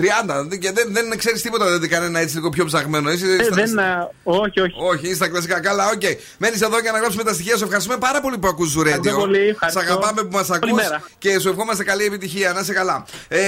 30 0.00 0.58
και 0.58 0.72
δεν, 0.72 0.92
δεν 0.92 1.18
ξέρεις 1.18 1.42
τίποτα, 1.42 1.78
δεν 1.78 1.88
κανένα 1.88 2.18
έτσι 2.20 2.34
λίγο 2.34 2.48
πιο 2.48 2.64
ψαγμένο. 2.64 3.10
Είσαι 3.10 3.26
Ε, 3.40 3.42
στα- 3.44 3.54
δεν, 3.54 3.78
ε, 3.78 4.08
όχι, 4.22 4.60
όχι. 4.60 4.74
Όχι, 4.92 5.06
είσαι 5.06 5.14
στα 5.14 5.28
κλασικά. 5.28 5.60
Καλά, 5.60 5.88
οκ. 5.88 6.02
Μένεις 6.38 6.60
εδώ 6.60 6.78
για 6.80 6.92
να 6.92 6.98
γράψουμε 6.98 7.24
τα 7.24 7.32
στοιχεία 7.32 7.56
σου. 7.56 7.64
Ευχαριστούμε 7.64 7.96
πάρα 7.98 8.20
πολύ 8.20 8.38
που 8.38 8.48
ακούς 8.48 8.74
Radio. 8.76 8.86
Ευχαριστώ 8.86 9.16
πολύ, 9.18 9.46
Σ' 9.46 9.50
ευχαριστώ. 9.50 9.80
αγαπάμε 9.80 10.22
που 10.22 10.36
μας 10.36 10.50
ακούς 10.50 10.70
Καλημέρα. 10.70 11.02
και 11.18 11.38
σου 11.38 11.48
ευχόμαστε 11.48 11.84
καλή 11.84 12.04
επιτυχία. 12.04 12.52
Να 12.52 12.60
είσαι 12.60 12.72
καλά. 12.72 13.04
Ε, 13.28 13.40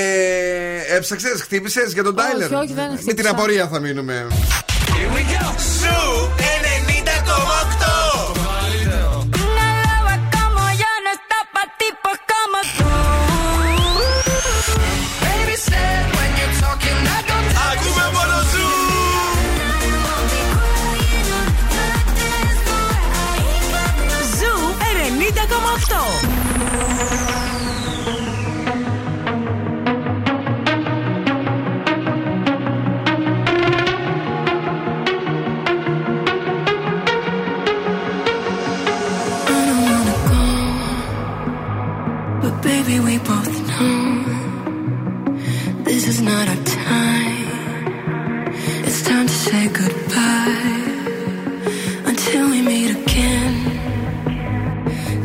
έψαξες, 0.96 1.42
χτύπησες 1.42 1.92
για 1.92 2.02
τον 2.02 2.18
Όχι, 2.18 2.26
Τάιλερ; 2.28 2.52
όχι, 2.54 2.72
δεν 2.72 2.90
Με 2.90 2.96
την 2.96 3.04
χτύπησα. 3.06 3.30
απορία 3.30 3.68
θα 3.68 3.80
μείνουμε. 3.80 4.26
Σου 5.80 6.30
90,8. 6.36 8.11
We 43.00 43.18
both 43.18 43.68
know 43.68 44.24
this 45.82 46.06
is 46.06 46.20
not 46.20 46.48
our 46.48 46.64
time. 46.64 48.48
It's 48.84 49.02
time 49.02 49.26
to 49.26 49.32
say 49.32 49.68
goodbye 49.68 50.92
until 52.04 52.50
we 52.50 52.60
meet 52.62 52.90
again. 52.90 53.54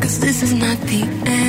Cause 0.00 0.18
this 0.20 0.42
is 0.42 0.54
not 0.54 0.78
the 0.80 1.02
end. 1.26 1.47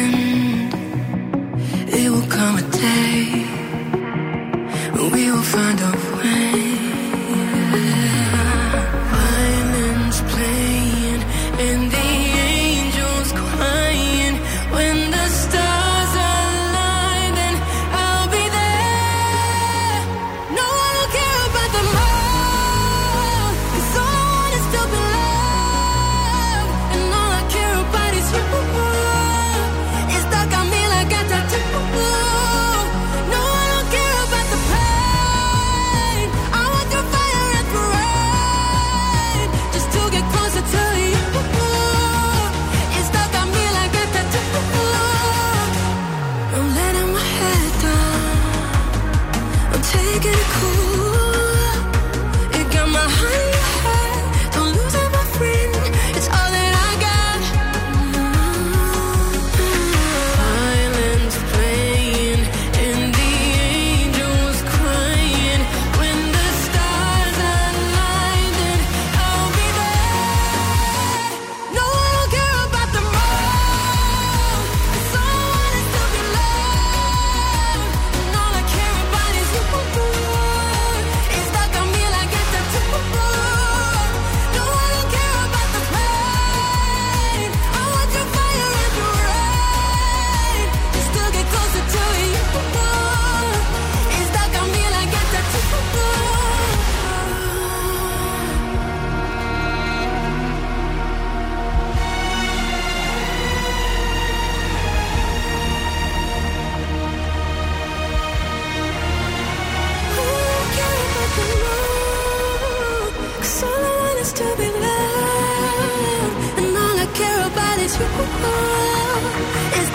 Ooh, 118.17 119.88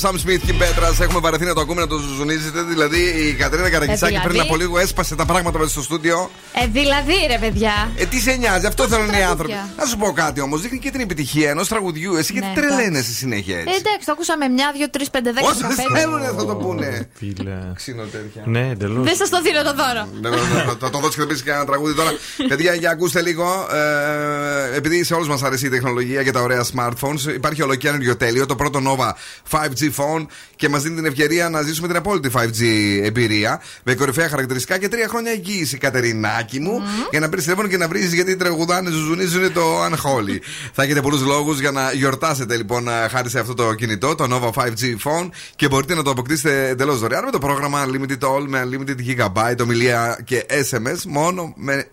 Πολύ 0.00 0.12
καλό 0.12 0.20
Sam 0.24 0.28
Smith 0.30 0.40
και 0.46 0.52
Πέτρας. 0.52 1.00
Έχουμε 1.00 1.20
βαρεθεί 1.20 1.44
να 1.44 1.54
το 1.54 1.60
ακούμε 1.60 1.80
να 1.80 1.86
το 1.86 1.96
ζουζουνίζετε. 1.98 2.62
Δηλαδή 2.62 2.98
η 3.00 3.32
Κατρίνα 3.34 3.70
Καραγκισάκη 3.70 4.04
Ε, 4.14 4.18
δηλαδή; 4.18 4.28
πριν 4.28 4.40
από 4.40 4.56
λίγο 4.56 4.78
έσπασε 4.78 5.14
τα 5.14 5.24
πράγματα 5.24 5.58
μέσα 5.58 5.70
στο 5.70 5.82
στούντιο. 5.82 6.30
Ε, 6.52 6.66
δηλαδή 6.66 7.12
ρε 7.30 7.38
παιδιά. 7.38 7.90
Ε, 7.96 8.04
τι 8.04 8.20
σε 8.20 8.32
νοιάζει, 8.32 8.66
αυτό 8.66 8.88
θέλουν 8.88 9.04
οι 9.04 9.08
τραγούδια. 9.08 9.30
άνθρωποι. 9.30 9.54
Να 9.76 9.84
σου 9.84 9.96
πω 9.96 10.12
κάτι 10.12 10.40
όμως, 10.40 10.60
δείχνει 10.60 10.78
και 10.78 10.90
την 10.90 11.00
επιτυχία 11.00 11.50
ενός 11.50 11.68
τραγουδιού. 11.68 12.14
Εσύ 12.16 12.32
γιατί 12.32 12.48
Ναι, 12.48 12.54
τρελαίνεσαι 12.54 13.12
συνέχεια 13.12 13.56
Ε, 13.56 13.60
έτσι. 13.60 13.74
εντάξει, 13.78 14.06
το 14.06 14.12
ακούσαμε 14.12 14.48
μια, 14.48 14.72
δύο, 14.76 14.90
τρεις, 14.90 15.10
πέντε, 15.10 15.32
δέκα. 15.32 15.46
Όσε 15.46 15.66
δεκαπέντε. 15.66 15.98
θέλουν 15.98 16.22
θα 16.22 16.44
το 16.46 16.54
πούνε. 16.54 17.08
Φίλε. 17.18 17.56
Ξύνο 17.74 18.02
τέτοια. 18.02 18.42
Ναι, 18.44 18.68
εντελώς. 18.70 19.04
Δεν 19.04 19.16
σας 19.16 19.28
το 19.28 19.40
δίνω 19.42 19.62
το 19.62 19.74
δώρο. 19.74 20.08
Ναι, 20.20 20.28
ναι, 20.28 20.36
ναι, 20.36 20.72
Θα 20.80 20.90
το 20.90 20.98
δώσει 20.98 21.14
και 21.16 21.20
θα 21.20 21.26
πεις 21.26 21.42
και 21.42 21.50
ένα 21.50 21.64
τραγούδι 21.64 21.94
τώρα. 21.94 22.10
Παιδιά, 22.50 22.74
για 22.74 22.90
ακούστε 22.90 23.22
λίγο. 23.22 23.66
ε, 23.72 24.76
επειδή 24.76 25.04
σε 25.04 25.14
όλους 25.14 25.28
μας 25.28 25.42
αρέσει 25.42 25.66
η 25.66 25.68
τεχνολογία 25.68 26.22
και 26.22 26.30
τα 26.30 26.40
ωραία 26.40 26.64
smartphones, 26.74 27.34
υπάρχει 27.34 27.62
ολοκένουργιο 27.62 28.16
τέλειο, 28.16 28.46
το 28.46 28.56
πρώτο 28.56 28.80
Nova 28.86 29.08
5G 29.50 29.85
phone 29.96 30.26
και 30.56 30.68
μας 30.68 30.82
δίνει 30.82 30.94
την 30.94 31.04
ευκαιρία 31.04 31.48
να 31.48 31.62
ζήσουμε 31.62 31.86
την 31.86 31.96
απόλυτη 31.96 32.30
5G 32.34 32.62
εμπειρία 33.02 33.62
με 33.82 33.94
κορυφαία 33.94 34.28
χαρακτηριστικά 34.28 34.78
και 34.78 34.88
τρία 34.88 35.08
χρόνια 35.08 35.30
εγγύηση, 35.32 35.78
Κατερινάκη 35.78 36.60
μου, 36.60 36.82
για 37.10 37.20
να 37.20 37.28
πεις 37.28 37.42
τηλέφωνο 37.42 37.68
και 37.68 37.76
να 37.76 37.88
βρεις 37.88 38.12
γιατί 38.12 38.36
τραγουδάνε, 38.36 38.90
ζουζουνίζουν 38.90 39.52
το 39.52 39.84
Unholy. 39.84 40.38
θα 40.72 40.82
έχετε 40.82 41.00
πολλούς 41.00 41.22
λόγους 41.22 41.60
για 41.60 41.70
να 41.70 41.92
γιορτάσετε 41.92 42.56
λοιπόν 42.56 42.88
ε, 42.88 43.08
χάρη 43.08 43.30
σε 43.30 43.38
αυτό 43.38 43.54
το 43.54 43.74
κινητό, 43.74 44.14
το 44.14 44.26
Nova 44.30 44.62
5G 44.62 44.96
phone 45.04 45.28
και 45.56 45.68
μπορείτε 45.68 45.94
να 45.94 46.02
το 46.02 46.10
αποκτήσετε 46.10 46.68
εντελώς 46.68 46.98
δωρεάν 46.98 47.24
με 47.24 47.30
το 47.30 47.38
πρόγραμμα 47.38 47.86
Unlimited 47.86 48.28
All 48.28 48.44
με 48.46 48.68
Unlimited 48.68 48.96
Gigabyte, 49.06 49.58
ομιλία 49.62 50.18
και 50.24 50.46
SMS 50.48 51.02
μόνο 51.06 51.52
με 51.56 51.88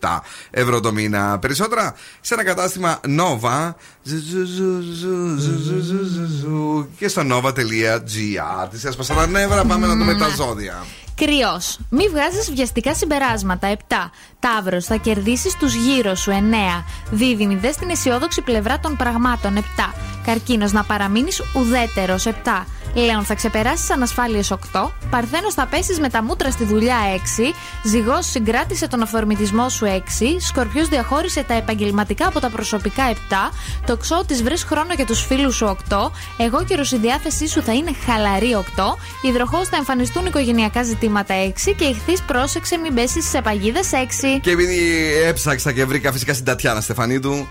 27 0.00 0.18
ευρώ 0.50 0.80
το 0.80 0.92
μήνα. 0.92 1.38
Περισσότερα 1.38 1.94
σε 2.20 2.34
ένα 2.34 2.44
κατάστημα 2.44 3.00
Nova 3.04 3.74
και 6.98 7.08
στο 7.08 7.22
nova.gr 7.30 8.00
Τη 8.70 8.88
έσπασα 8.88 9.14
τα 9.14 9.26
νεύρα, 9.26 9.64
πάμε 9.64 9.86
να 9.86 9.96
δούμε 9.96 10.14
τα 10.14 10.28
ζώδια. 10.28 10.84
Κρυό. 11.14 11.60
Μη 11.88 12.08
βγάζει 12.08 12.52
βιαστικά 12.52 12.94
συμπεράσματα. 12.94 13.76
7. 13.76 13.94
Ταύρο. 14.38 14.80
Θα 14.80 14.96
κερδίσει 14.96 15.56
του 15.58 15.66
γύρω 15.66 16.14
σου. 16.14 16.30
9. 16.30 16.34
Δίδυμη. 17.10 17.56
Δε 17.56 17.72
στην 17.72 17.90
αισιόδοξη 17.90 18.42
πλευρά 18.42 18.78
των 18.78 18.96
πραγμάτων. 18.96 19.56
7. 19.56 19.60
Καρκίνο. 20.24 20.68
Να 20.70 20.84
παραμείνει 20.84 21.30
ουδέτερο. 21.56 22.16
7. 22.24 22.30
Λέων. 22.94 23.24
Θα 23.24 23.34
ξεπεράσεις 23.34 23.90
ανασφάλειες 23.90 24.50
8. 24.50 24.90
Παρθένος. 25.10 25.54
Θα 25.54 25.66
πέσεις 25.66 25.98
με 26.00 26.08
τα 26.08 26.22
μούτρα 26.22 26.50
στη 26.50 26.64
δουλειά 26.64 26.96
6. 27.14 27.54
Ζυγός. 27.84 28.26
Συγκράτησε 28.26 28.88
τον 28.88 29.02
αυθορμητισμό 29.02 29.68
σου 29.68 29.86
6. 29.86 30.40
Σκορπιός. 30.40 30.88
Διαχώρισε 30.88 31.42
τα 31.42 31.54
επαγγελματικά 31.54 32.26
από 32.26 32.40
τα 32.40 32.50
προσωπικά 32.50 33.10
7. 33.10 33.16
Το 33.86 33.96
ξώτη. 33.96 34.34
Βρει 34.34 34.58
χρόνο 34.58 34.92
για 34.94 35.06
τους 35.06 35.26
φίλους 35.26 35.56
σου 35.56 35.66
8. 35.66 36.10
Εγώ 36.38 36.64
καιρο 36.64 36.82
η 36.92 36.96
διάθεσή 36.96 37.48
σου 37.48 37.62
θα 37.62 37.72
είναι 37.72 37.90
χαλαρή 38.06 38.54
8. 38.54 38.96
Υδροχός. 39.22 39.68
Θα 39.68 39.76
εμφανιστούν 39.76 40.26
οικογενειακά 40.26 40.82
ζητήματα 40.82 41.34
6. 41.34 41.74
Και 41.76 41.84
ηχθείς. 41.84 42.22
Πρόσεξε 42.22 42.76
μην 42.76 42.94
πέσεις 42.94 43.28
σε 43.28 43.40
παγίδες 43.40 43.90
6. 43.92 44.40
Και 44.40 44.50
επειδή 44.50 44.78
έψαξα 45.24 45.72
και 45.72 45.84
βρήκα 45.84 46.12
φυσικά 46.12 46.32
στην 46.32 46.44
Τατιάνα 46.44 46.80
Στεφανίδου. 46.80 47.46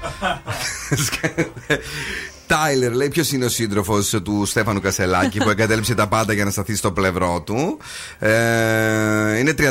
Τάιλερ, 2.49 2.93
λέει 2.93 3.07
ποιος 3.07 3.31
είναι 3.31 3.45
ο 3.45 3.49
σύντροφος 3.49 4.09
του 4.23 4.45
Στέφανου 4.45 4.81
Κασελάκη 4.81 5.39
που 5.39 5.49
εγκατέλειψε 5.49 5.95
τα 5.95 6.07
πάντα 6.07 6.33
για 6.33 6.45
να 6.45 6.51
σταθεί 6.51 6.75
στο 6.75 6.91
πλευρό 6.91 7.41
του. 7.45 7.77
Ε, 8.19 9.37
είναι 9.37 9.53
31 9.57 9.63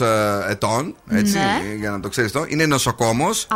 ε, 0.00 0.50
ετών, 0.50 0.94
έτσι, 1.10 1.38
ναι. 1.38 1.74
για 1.78 1.90
να 1.90 2.00
το 2.00 2.08
ξέρεις 2.08 2.32
το. 2.32 2.44
Είναι 2.48 2.66
νοσοκόμος. 2.66 3.46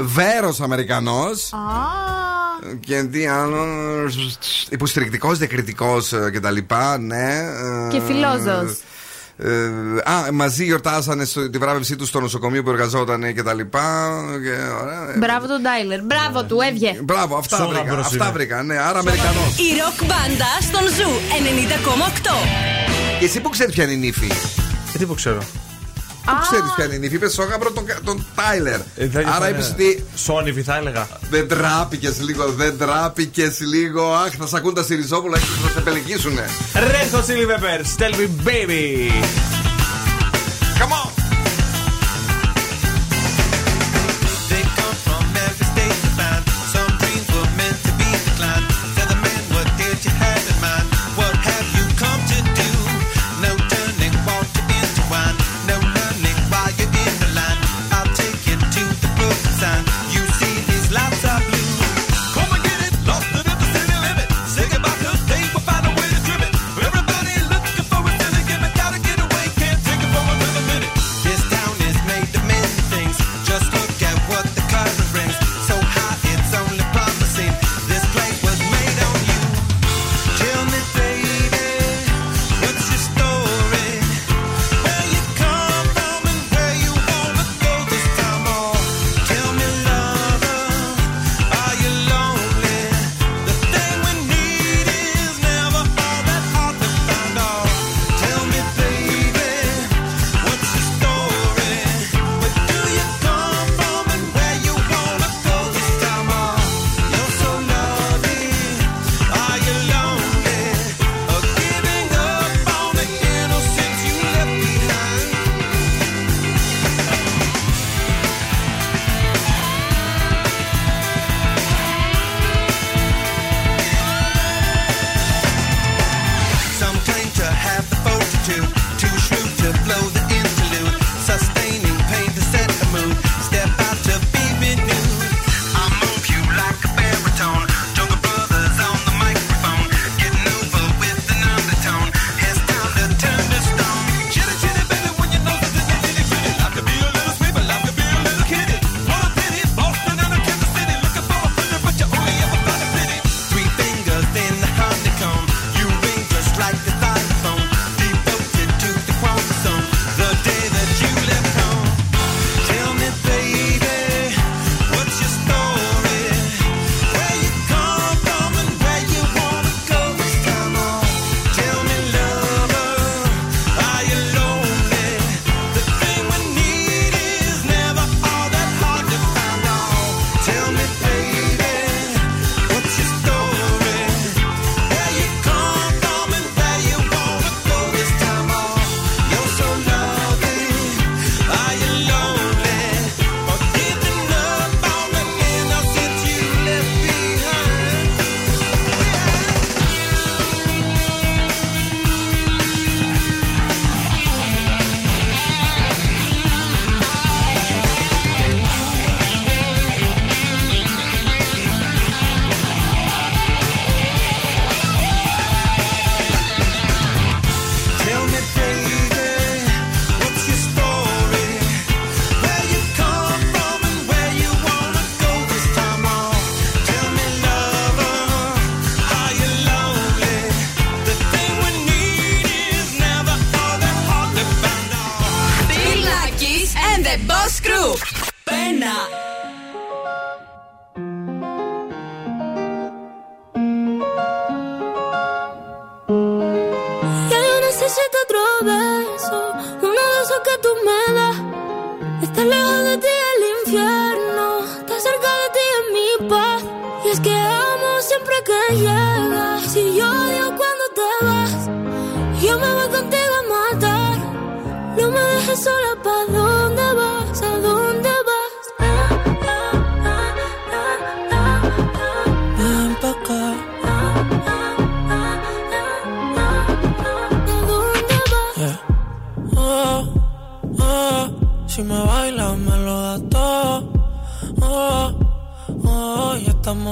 Βέρος 0.00 0.60
Αμερικανός. 0.60 1.52
Και 2.80 3.02
τι 3.02 3.26
άλλο. 3.26 3.66
Υποστηρικτικό, 4.68 5.32
διακριτικός 5.32 6.12
ε, 6.12 6.30
κτλ. 6.32 6.56
Ναι. 7.00 7.42
Και 7.90 8.00
φιλόζο. 8.00 8.76
Ε, 9.38 9.66
α, 10.10 10.32
μαζί 10.32 10.64
γιορτάσανε 10.64 11.24
στο, 11.24 11.50
τη 11.50 11.58
βράβευσή 11.58 11.96
τους 11.96 12.08
στο 12.08 12.20
νοσοκομείο 12.20 12.62
που 12.62 12.70
εργαζόταν 12.70 13.34
και 13.34 13.42
τα 13.42 13.54
λοιπά. 13.54 14.14
Και, 14.42 14.82
ωραία, 14.82 15.14
ε. 15.14 15.18
Μπράβο 15.18 15.46
τον 15.46 15.62
Τάιλερ. 15.62 16.02
Μπράβο 16.02 16.40
ναι. 16.40 16.46
του, 16.46 16.58
έβγε. 16.60 16.98
Μπράβο, 17.02 17.36
αυτά 17.36 17.66
βρήκα. 17.66 17.98
Αυτά 17.98 18.30
βρήκα, 18.32 18.62
ναι, 18.62 18.78
άρα 18.78 18.98
Αμερικανός. 18.98 19.58
Η 19.58 19.68
ροκ 19.80 20.08
μπάντα 20.08 20.50
στον 20.60 20.88
Zoo 20.88 21.10
90,8. 22.14 23.18
Και 23.18 23.24
εσύ 23.24 23.40
που 23.40 23.48
ξέρεις 23.48 23.74
ποια 23.74 23.84
είναι 23.84 23.92
η 23.92 23.96
νύφη. 23.96 24.30
Ε, 24.94 24.98
τι 24.98 25.06
που 25.06 25.14
ξέρω. 25.14 25.38
Δεν 26.26 26.38
ξέρεις 26.50 26.72
ποια 26.76 26.84
είναι 26.84 26.94
η 26.94 26.98
νύφη. 26.98 27.14
Είπες 27.14 27.32
στο 27.32 27.42
γάμπρο 27.42 27.72
τον 28.04 28.26
Τάιλερ. 28.34 28.80
Ε, 28.96 29.08
Άρα 29.36 29.48
είπες 29.48 29.68
ε, 29.68 29.72
ότι. 29.72 30.04
Σόνιφη 30.16 30.62
θα 30.62 30.76
έλεγα. 30.76 31.08
Δεν 31.30 31.48
ντράπηκες 31.48 32.20
λίγο, 32.20 32.46
δεν 32.46 32.78
ντράπηκες 32.78 33.60
λίγο. 33.60 34.12
Αχ, 34.14 34.32
θα 34.38 34.46
σ' 34.46 34.54
ακούν 34.54 34.74
τα 34.74 34.82
Σιριζόπουλα 34.82 35.38
και 35.38 35.44
θα 35.64 35.68
σε 35.74 35.80
πελεγγίσουνε. 35.80 36.44
Red 36.74 37.06
Hot 37.08 37.22
Chili 37.22 37.46
Peppers, 37.46 37.80
tell 37.80 38.14
me 38.14 38.48
baby. 38.48 39.10
Come 40.78 40.92
on. 40.92 41.15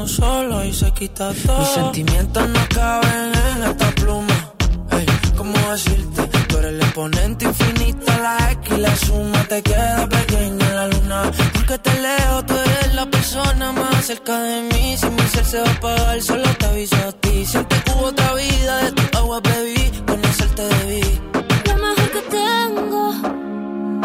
solo 0.07 0.65
y 0.65 0.73
se 0.73 0.91
quita 0.93 1.33
todo. 1.47 1.59
Mis 1.59 1.69
sentimientos 1.69 2.49
no 2.49 2.61
caben 2.75 3.33
en 3.51 3.63
esta 3.71 3.91
pluma. 3.93 4.53
Ey, 4.93 5.07
¿cómo 5.37 5.59
decirte? 5.71 6.23
Tú 6.49 6.59
eres 6.59 6.73
el 6.73 6.81
exponente 6.81 7.45
infinito, 7.45 8.07
la 8.23 8.53
X 8.53 8.79
la 8.79 8.97
suma 8.97 9.45
te 9.45 9.63
queda 9.63 10.09
pequeña 10.09 10.67
en 10.67 10.77
la 10.77 10.87
luna. 10.89 11.31
Porque 11.55 11.79
te 11.79 12.01
leo, 12.01 12.45
tú 12.45 12.55
eres 12.55 12.95
la 12.95 13.07
persona 13.07 13.73
más 13.73 14.05
cerca 14.05 14.39
de 14.41 14.63
mí. 14.63 14.97
Si 14.97 15.07
mi 15.07 15.23
ser 15.29 15.45
se 15.45 15.61
va 15.61 15.69
a 15.69 15.73
apagar, 15.73 16.23
solo 16.23 16.49
te 16.59 16.67
aviso 16.67 16.97
a 16.97 17.13
ti. 17.13 17.45
Siente 17.47 17.77
que 17.85 17.91
hubo 17.93 18.07
otra 18.07 18.35
vida, 18.35 18.85
de 18.85 18.93
tu 18.93 19.19
agua 19.19 19.41
bebí, 19.41 19.91
conocerte 20.07 20.63
debí. 20.63 21.21
Lo 21.67 21.75
mejor 21.77 22.11
que 22.15 22.23
tengo 22.41 23.03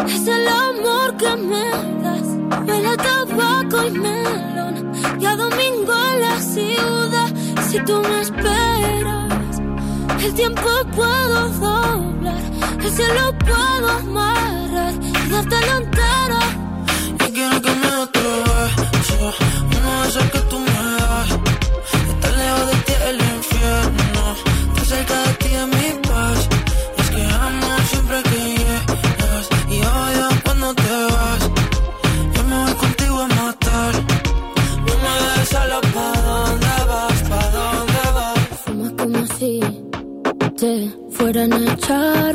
es 0.06 0.26
el 0.26 0.48
amor 0.48 1.16
que 1.16 1.36
me 1.36 1.99
Huele 2.90 3.02
a 3.02 3.26
tabaco 3.26 3.86
y 3.86 3.90
melón. 3.90 4.92
Y 5.20 5.26
a 5.26 5.36
domingo 5.36 5.92
en 6.12 6.20
la 6.20 6.40
ciudad. 6.40 7.30
Si 7.68 7.78
tú 7.84 8.02
me 8.02 8.20
esperas, 8.20 9.60
el 10.24 10.34
tiempo 10.34 10.68
puedo 10.96 11.48
doblar. 11.50 12.42
El 12.82 12.90
cielo 12.90 13.34
puedo 13.38 13.88
amarrar 13.88 14.94
y 15.02 15.30
dártelo 15.30 15.76
entero. 15.76 16.40
Yo 17.18 17.32
quiero 17.32 17.62
que 17.62 17.70
me 17.70 17.94
otro 17.96 18.30
beso, 18.42 19.34
uno 19.78 20.02
de 20.02 20.08
esos 20.08 20.24
que 20.30 20.40
tú 20.50 20.58
me 20.58 20.82
das. 20.98 21.30
Estar 22.08 22.32
lejos 22.38 22.66
de 22.66 22.76
ti 22.86 22.92
el 23.08 23.16
infierno, 23.36 24.22
estar 24.68 24.84
cerca 24.86 25.22
de 25.22 25.32
ti 25.34 25.48
es 25.54 25.66
mi 25.68 25.79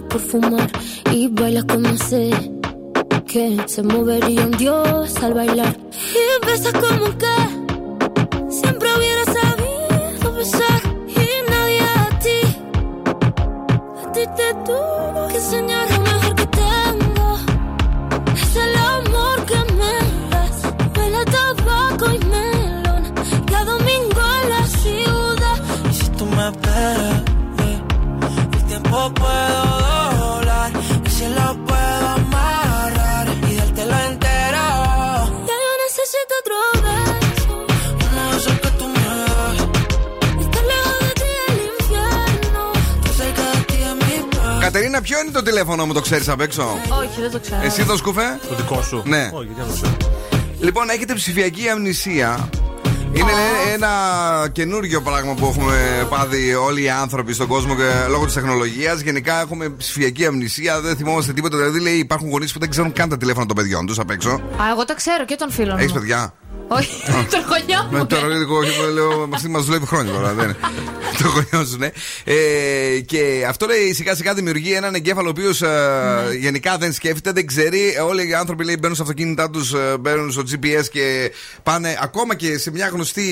por 0.10 0.19
fumar. 0.19 0.69
Y 1.11 1.27
bailas 1.27 1.65
como 1.65 1.95
sé 1.98 2.30
que 3.26 3.57
se 3.68 3.84
movería 3.84 4.45
un 4.45 4.52
dios 4.52 5.15
al 5.23 5.34
bailar. 5.34 5.76
Y 6.14 6.45
besas 6.45 6.73
como 6.73 7.18
que 7.18 7.36
siempre 8.49 8.90
hubiera 8.95 9.23
sabido 9.26 10.34
besar. 10.34 10.82
Y 11.07 11.52
nadie 11.52 11.80
a 11.80 12.19
ti, 12.19 12.40
a 14.03 14.11
ti 14.11 14.22
te 14.36 14.53
tuvo 14.65 15.27
que 15.30 15.36
enseñar 15.36 15.74
el 29.07 29.14
tiempo 29.14 29.22
puedo 29.22 29.61
doblar, 30.19 30.72
el 31.06 31.11
cielo 31.11 31.45
puedo 31.69 32.07
amarrar 32.18 33.27
y 33.49 33.56
dártelo 33.56 33.95
entero. 34.10 34.65
Ya 35.49 35.56
yo 35.65 35.72
necesito 35.86 36.34
otro 36.41 36.57
beso. 36.86 37.53
Uno 38.06 38.22
de 38.32 38.38
esos 38.38 38.60
que 38.64 38.69
tú 38.80 38.86
me 38.95 39.03
das, 39.11 39.57
Estar 40.44 40.64
lejos 40.72 40.98
de 41.06 41.11
ti 41.22 41.32
el 41.48 41.60
infierno. 41.73 42.64
estar 42.95 43.14
cerca 43.19 43.44
de 43.52 43.60
ti 43.69 43.77
es 43.90 43.95
mi 43.95 44.15
paz. 44.36 44.60
Κατερίνα, 44.61 45.02
ποιο 45.02 45.19
είναι 45.22 45.32
το 45.32 45.41
τηλέφωνο 45.41 45.86
μου, 45.86 45.94
το 45.94 46.02
ξέρει 46.02 46.23
απ' 46.27 46.41
έξω. 46.41 46.64
Όχι, 46.99 47.22
δεν 47.22 47.32
το 47.32 47.40
ξέρω. 47.40 47.61
Εσύ 47.64 47.86
το 47.86 47.98
σκουφέ. 47.98 48.40
Το 48.49 48.56
δικό 48.56 48.82
σου. 48.82 49.02
Ναι. 49.06 49.30
Όχι, 49.34 49.45
γιατί 49.45 49.60
να 49.61 49.65
το 49.68 49.73
ξέρω. 49.73 49.98
Λοιπόν, 50.60 50.90
έχετε 50.90 51.14
ψηφιακή 51.14 51.69
αμνησία. 51.69 52.49
Είναι 53.15 53.31
λέ- 53.31 53.73
ένα 53.73 53.89
καινούργιο 54.51 55.01
πράγμα 55.01 55.33
που 55.33 55.45
έχουμε 55.45 56.07
πάθει 56.09 56.53
όλοι 56.53 56.81
οι 56.83 56.89
άνθρωποι 56.89 57.33
στον 57.33 57.47
κόσμο 57.47 57.75
και 57.75 57.89
λόγω 58.09 58.25
της 58.25 58.33
τεχνολογίας. 58.33 58.99
Γενικά 59.01 59.39
έχουμε 59.41 59.69
ψηφιακή 59.69 60.25
αμνησία, 60.25 60.81
δεν 60.81 60.95
θυμόμαστε 60.95 61.33
τίποτα. 61.33 61.57
Δηλαδή, 61.57 61.79
λέει, 61.81 61.93
υπάρχουν 61.93 62.29
γονείς 62.29 62.53
που 62.53 62.59
δεν 62.59 62.69
ξέρουν 62.69 62.91
καν 62.93 63.09
τα 63.09 63.17
τηλέφωνα 63.17 63.45
των 63.45 63.55
παιδιών 63.55 63.85
τους 63.85 63.99
απ' 63.99 64.09
έξω. 64.11 64.29
Α, 64.29 64.69
εγώ 64.71 64.85
τα 64.85 64.93
ξέρω 64.93 65.25
και 65.25 65.35
των 65.35 65.51
φίλων 65.51 65.77
Έχεις 65.77 65.91
μου. 65.91 65.99
παιδιά; 65.99 66.33
Όχι, 66.67 67.03
τον 67.31 67.39
γονιό 67.49 67.87
Με 67.91 67.97
μου. 67.97 68.05
τώρα 68.05 68.27
λίγο, 68.27 68.59
λέω, 68.93 69.29
αυτή 69.33 69.49
μας 69.49 69.65
δουλεύει 69.65 69.85
χρόνια 69.85 70.13
τώρα. 70.13 70.33
Δεν 70.33 70.43
είναι. 70.45 70.55
το 71.23 71.27
γονιό 71.27 71.67
σου, 71.69 71.77
ναι. 71.77 71.89
Ε, 72.23 72.99
και 72.99 73.45
αυτό 73.49 73.65
λέει 73.65 73.93
σιγά 73.93 74.15
σιγά 74.15 74.33
δημιουργεί 74.33 74.73
έναν 74.73 74.95
εγκέφαλο 74.95 75.27
ο 75.27 75.29
οποίος 75.29 75.61
Ναι. 75.61 76.33
γενικά 76.39 76.77
δεν 76.77 76.93
σκέφτεται, 76.93 77.31
δεν 77.31 77.45
ξέρει. 77.47 77.79
Όλοι 78.07 78.27
οι 78.29 78.33
άνθρωποι 78.33 78.65
λέει, 78.65 78.75
μπαίνουν 78.79 78.95
στα 78.95 79.03
αυτοκίνητά 79.03 79.49
τους, 79.49 79.73
μπαίνουν 79.99 80.31
στο 80.31 80.43
GPS 80.51 80.83
και 80.91 81.31
πάνε 81.63 81.97
ακόμα 82.01 82.35
και 82.35 82.57
σε 82.57 82.71
μια 82.71 82.87
γνωστή 82.87 83.25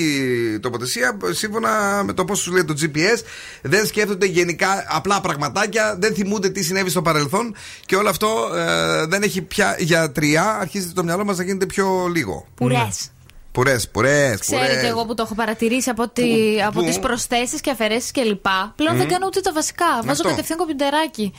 τοποθεσία 0.62 1.16
σύμφωνα 1.30 2.02
με 2.04 2.12
το 2.12 2.24
πώς 2.24 2.42
τους 2.42 2.52
λέει 2.52 2.64
το 2.64 2.74
GPS. 2.80 3.20
Δεν 3.62 3.86
σκέφτονται 3.86 4.26
γενικά 4.26 4.84
απλά 4.88 5.20
πραγματάκια, 5.20 5.96
δεν 6.00 6.14
θυμούνται 6.14 6.48
τι 6.50 6.62
συνέβη 6.62 6.90
στο 6.90 7.02
παρελθόν 7.02 7.54
και 7.86 7.96
όλο 7.96 8.08
αυτό 8.08 8.28
ε, 8.54 9.06
δεν 9.06 9.22
έχει 9.22 9.42
πια 9.42 9.76
γιατριά. 9.78 10.58
Αρχίζει 10.60 10.92
το 10.92 11.04
μυαλό 11.04 11.24
μας 11.24 11.36
να 11.36 11.44
γίνεται 11.44 11.66
πιο 11.66 12.06
λίγο. 12.14 12.46
Πουρές. 12.54 13.08
Πουρές, 13.54 13.88
πουρές. 13.88 14.38
Ξέρετε, 14.40 14.86
εγώ 14.86 15.04
που 15.04 15.14
το 15.14 15.22
έχω 15.22 15.34
παρατηρήσει 15.34 15.90
από, 15.90 16.08
τη, 16.08 16.22
από 16.66 16.80
πού; 16.80 16.86
τις 16.86 16.98
προσθέσεις 16.98 17.60
και 17.60 17.70
αφαιρέσεις 17.70 18.10
κλπ. 18.10 18.46
Πλέον 18.76 18.96
δεν 18.96 19.04
Μμμ. 19.06 19.12
κάνω 19.12 19.26
ούτε 19.26 19.40
τα 19.40 19.52
βασικά. 19.52 19.86
Βάζω 19.94 20.10
Αυτό. 20.10 20.28
κατευθείαν 20.28 20.58
κομπιουτεράκι. 20.58 21.32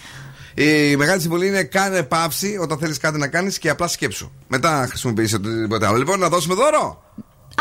Η 0.55 0.95
μεγάλη 0.95 1.21
συμβολή 1.21 1.47
είναι 1.47 1.63
κάνε 1.63 2.03
παύση 2.03 2.57
όταν 2.61 2.77
θέλεις 2.77 2.97
κάτι 2.97 3.17
να 3.17 3.27
κάνεις 3.27 3.59
και 3.59 3.69
απλά 3.69 3.87
σκέψου. 3.87 4.31
Μετά 4.47 4.85
χρησιμοποιήσει 4.89 5.35
οτιδήποτε 5.35 5.87
άλλο. 5.87 5.97
Λοιπόν, 5.97 6.19
να 6.19 6.29
δώσουμε 6.29 6.55
δώρο. 6.55 7.03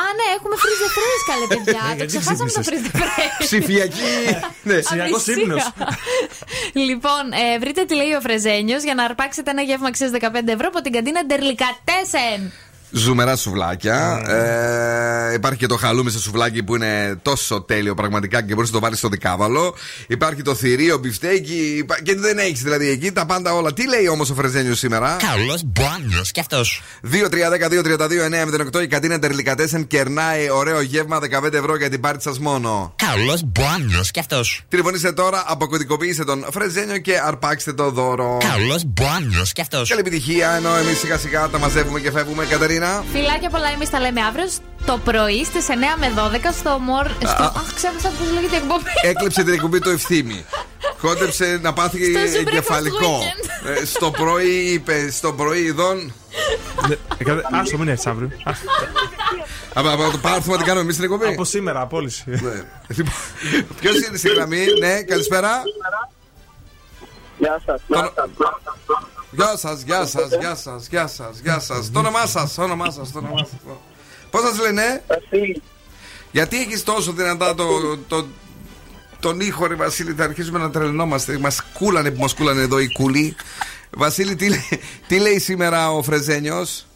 Α, 0.01 0.03
ναι, 0.19 0.37
έχουμε 0.39 0.55
freeze 0.63 0.81
the 0.85 0.91
phrase, 0.97 1.23
καλέ 1.31 1.47
παιδιά. 1.55 1.81
το 1.89 1.95
Γιατί 1.97 2.07
ξεχάσαμε 2.07 2.51
το 2.51 2.61
ξύπνησες; 2.61 2.91
freeze 2.91 2.97
the 2.97 3.01
phrase. 3.01 3.37
Ψηφιακή. 3.39 4.13
ναι, 4.69 4.79
Ψηφιακός 4.79 5.29
Αμνησία. 5.29 5.35
ύπνος. 5.43 5.73
λοιπόν, 6.89 7.23
ε, 7.55 7.59
βρείτε 7.59 7.85
τι 7.85 7.95
λέει 7.95 8.13
ο 8.13 8.21
Φρεζένιος 8.21 8.83
για 8.83 8.95
να 8.95 9.05
αρπάξετε 9.05 9.51
ένα 9.51 9.63
γεύμα 9.63 9.89
αξία 9.89 10.11
15 10.13 10.19
ευρώ 10.47 10.67
από 10.73 10.81
την 10.81 10.93
καντίνα 10.93 11.25
Ντερλικατέσεν. 11.27 12.53
Ζουμερά 12.97 13.37
σουβλάκια. 13.37 14.23
Ε, 15.31 15.35
υπάρχει 15.35 15.59
και 15.59 15.67
το 15.67 15.77
χαλούμι 15.77 16.11
σε 16.11 16.19
σουβλάκι 16.21 16.63
που 16.63 16.75
είναι 16.75 17.19
τόσο 17.23 17.61
τέλειο 17.61 17.95
πραγματικά 17.95 18.43
και 18.43 18.55
μπορείς 18.55 18.71
να 18.71 18.75
το 18.77 18.83
βάλεις 18.83 18.99
στο 18.99 19.09
δικάβαλο. 19.09 19.75
Υπάρχει 20.07 20.43
το 20.43 20.55
θηρίο, 20.55 20.99
μπιφτέκι. 20.99 21.75
υπά- 21.79 22.03
Και 22.03 22.15
δεν 22.15 22.39
έχεις 22.39 22.63
δηλαδή 22.63 22.89
εκεί 22.89 23.13
τα 23.13 23.27
πάντα 23.27 23.53
όλα. 23.55 23.73
Τι 23.73 23.89
λέει 23.89 24.09
όμως 24.09 24.31
ο 24.31 24.35
Φρεζένιος 24.35 24.79
σήμερα; 24.79 25.17
Καλός 25.33 25.63
μπάνιος 25.65 26.31
κι 26.31 26.41
αυτός. 26.41 26.83
2-3-10-2-32-9-08 27.03 28.83
η 28.83 28.87
κατίνα 28.87 29.19
Ντερλικατέσεν 29.19 29.87
κερνάει 29.87 30.51
ωραίο 30.51 30.81
γεύμα 30.81 31.19
15 31.21 31.53
ευρώ 31.59 31.77
για 31.77 31.91
την 31.91 32.01
πάρτι 32.01 32.23
σας 32.23 32.39
μόνο. 32.39 32.95
Καλός 32.97 33.43
μπάνιος 33.45 34.11
κι 34.11 34.19
αυτός. 34.21 34.63
Τηλεφωνήστε 34.69 35.13
τώρα, 35.13 35.45
αποκωδικοποιήστε 35.47 36.25
τον 36.25 36.45
Φρεζένιο 36.53 36.99
και 36.99 37.19
αρπάξτε 37.27 37.73
το 37.73 37.91
δώρο. 37.91 38.39
Καλός 38.53 38.83
μπάνιος 38.87 39.53
κι 39.53 39.61
αυτός. 39.61 39.89
Καλή 39.89 40.01
επιτυχία, 40.01 40.51
ενώ 40.51 40.75
εμείς 40.75 40.99
σιγά 40.99 41.19
σιγά 41.19 41.49
τα 41.49 41.59
μαζεύουμε 41.59 42.01
και 42.01 42.11
φεύγουμε, 42.11 42.45
Κατερίνα. 42.85 43.05
Φιλάκια 43.13 43.51
πολλά, 43.51 43.69
εμείς 43.69 43.91
τα 43.91 44.01
λέμε 44.01 44.21
αύριο 44.21 44.45
το 44.87 44.99
πρωί 45.05 45.45
στις 45.45 45.67
9 45.69 45.73
με 45.99 46.13
12 46.17 46.53
στο 46.53 46.79
Μορ. 46.79 47.07
Στο... 47.07 47.43
Α. 47.43 47.47
Αχ, 47.47 47.75
ξέχασα 47.75 48.09
πώς 48.09 48.33
λέγεται 48.33 48.57
η 48.57 48.59
εκπομπή. 48.59 48.91
Έκλεψε 49.03 49.45
την 49.45 49.53
εκπομπή 49.53 49.79
το 49.79 49.91
ευθύμη. 49.91 50.45
Κόντεψε 51.01 51.59
να 51.63 51.73
πάθει 51.73 52.11
Στο 52.11 52.21
Super 52.21 52.47
εγκεφαλικό. 52.47 53.19
Breakfast 53.21 53.81
Ε, 53.81 53.85
στο 53.85 54.11
πρωί 54.11 54.73
είπε, 54.73 55.11
στο 55.11 55.33
πρωί 55.33 55.61
ειδών. 55.61 56.13
Άστο, 57.51 57.79
μην 57.79 57.89
έρθεις 57.89 58.07
αύριο. 58.07 58.31
Άστο. 58.45 58.71
Από 59.75 59.89
από 59.89 60.11
το 60.11 60.19
πάρθουμε 60.19 60.57
τι 60.57 60.63
κάνουμε 60.63 60.83
εμείς 60.83 60.95
στην 60.95 61.13
εκπομπή. 61.13 61.33
Από 61.33 61.45
σήμερα, 61.45 61.81
απόλυση. 61.81 62.25
Ποιος 63.81 63.97
είναι 64.07 64.17
στη 64.17 64.29
γραμμή, 64.29 64.65
ναι, 64.81 65.03
καλησπέρα. 65.03 65.63
Γεια 67.39 67.61
σας. 67.67 67.81
Γεια 69.35 69.57
σας, 69.57 69.81
γεια 69.83 70.07
σας, 70.07 70.29
γεια 70.41 70.55
σας, 70.55 70.87
γεια 70.89 71.07
σας, 71.07 71.39
γεια 71.39 71.59
σας. 71.61 71.91
Το 71.91 71.99
όνομά 71.99 72.27
σας, 72.27 72.55
το 72.55 72.63
όνομά 72.63 72.91
σας, 72.91 73.13
το 73.13 73.19
όνομά 73.19 73.39
σας. 73.39 73.59
Πώς 74.31 74.41
σας 74.43 74.59
λένε, 74.59 75.03
Γιατί 76.33 76.61
έχεις 76.61 76.83
τόσο 76.85 77.13
δυνατά 77.13 77.55
το, 77.55 77.97
το, 78.09 78.27
τον 79.21 79.41
ήχο, 79.41 79.67
ρε 79.67 79.75
Βασίλη, 79.75 80.13
θα 80.13 80.25
αρχίσουμε 80.25 80.59
να 80.59 80.71
τρελνόμαστε. 80.71 81.39
Μας 81.39 81.63
κούλανε 81.73 82.11
που 82.11 82.21
μας 82.21 82.35
κούλανε 82.35 82.61
εδώ 82.61 82.79
οι 82.79 82.93
κουλοί. 82.93 83.37
Βασίλη, 83.91 84.37
τι, 84.37 84.49
λέει- 84.49 84.81
τι 85.07 85.19
λέει 85.19 85.39
σήμερα 85.39 85.91
ο 85.91 86.03
Φρεζένιος; 86.03 86.87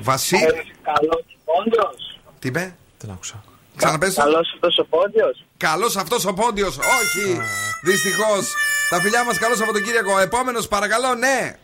Βασίλη, 0.00 0.42
Καλός 0.82 1.24
πόντιος. 1.44 2.20
τι 2.38 2.48
είπε, 2.48 2.76
Δεν 2.98 3.10
άκουσα. 3.10 3.44
ξαναπες 3.76 4.14
το. 4.14 4.22
Καλός 4.22 4.52
αυτός 4.54 4.78
ο 4.78 4.84
πόντιος. 4.84 5.44
Καλός 5.56 5.96
αυτός 5.96 6.24
ο 6.24 6.32
πόντιος. 6.32 6.76
Όχι, 6.76 7.40
δυστυχώς. 7.82 8.54
Τα 8.92 9.00
φιλιά 9.00 9.24
μας, 9.24 9.38
καλό 9.38 9.54
Σαββατοκύριακο. 9.54 10.18
Επόμενος, 10.18 10.68
παρακαλώ, 10.68 11.14
ναι. 11.14 11.56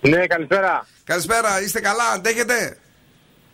Ναι, 0.00 0.26
καλησπέρα. 0.26 0.86
Καλησπέρα, 1.04 1.62
είστε 1.62 1.80
καλά, 1.80 2.04
αντέχετε; 2.14 2.78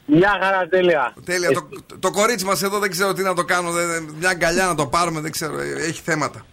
Μια 0.06 0.38
χαρά 0.42 0.68
τέλεια. 0.68 1.14
Τέλεια. 1.24 1.50
Το, 1.50 1.68
το 1.98 2.10
κορίτσι 2.10 2.44
μας 2.44 2.62
εδώ 2.62 2.78
δεν 2.78 2.90
ξέρω 2.90 3.12
τι 3.12 3.22
να 3.22 3.34
το 3.34 3.44
κάνω. 3.44 3.70
δεν- 3.70 4.14
μια 4.18 4.28
αγκαλιά 4.28 4.66
να 4.66 4.74
το 4.74 4.86
πάρουμε, 4.86 5.20
δεν 5.20 5.30
ξέρω. 5.30 5.60
ε, 5.60 5.72
Έχει 5.72 6.00
θέματα. 6.04 6.46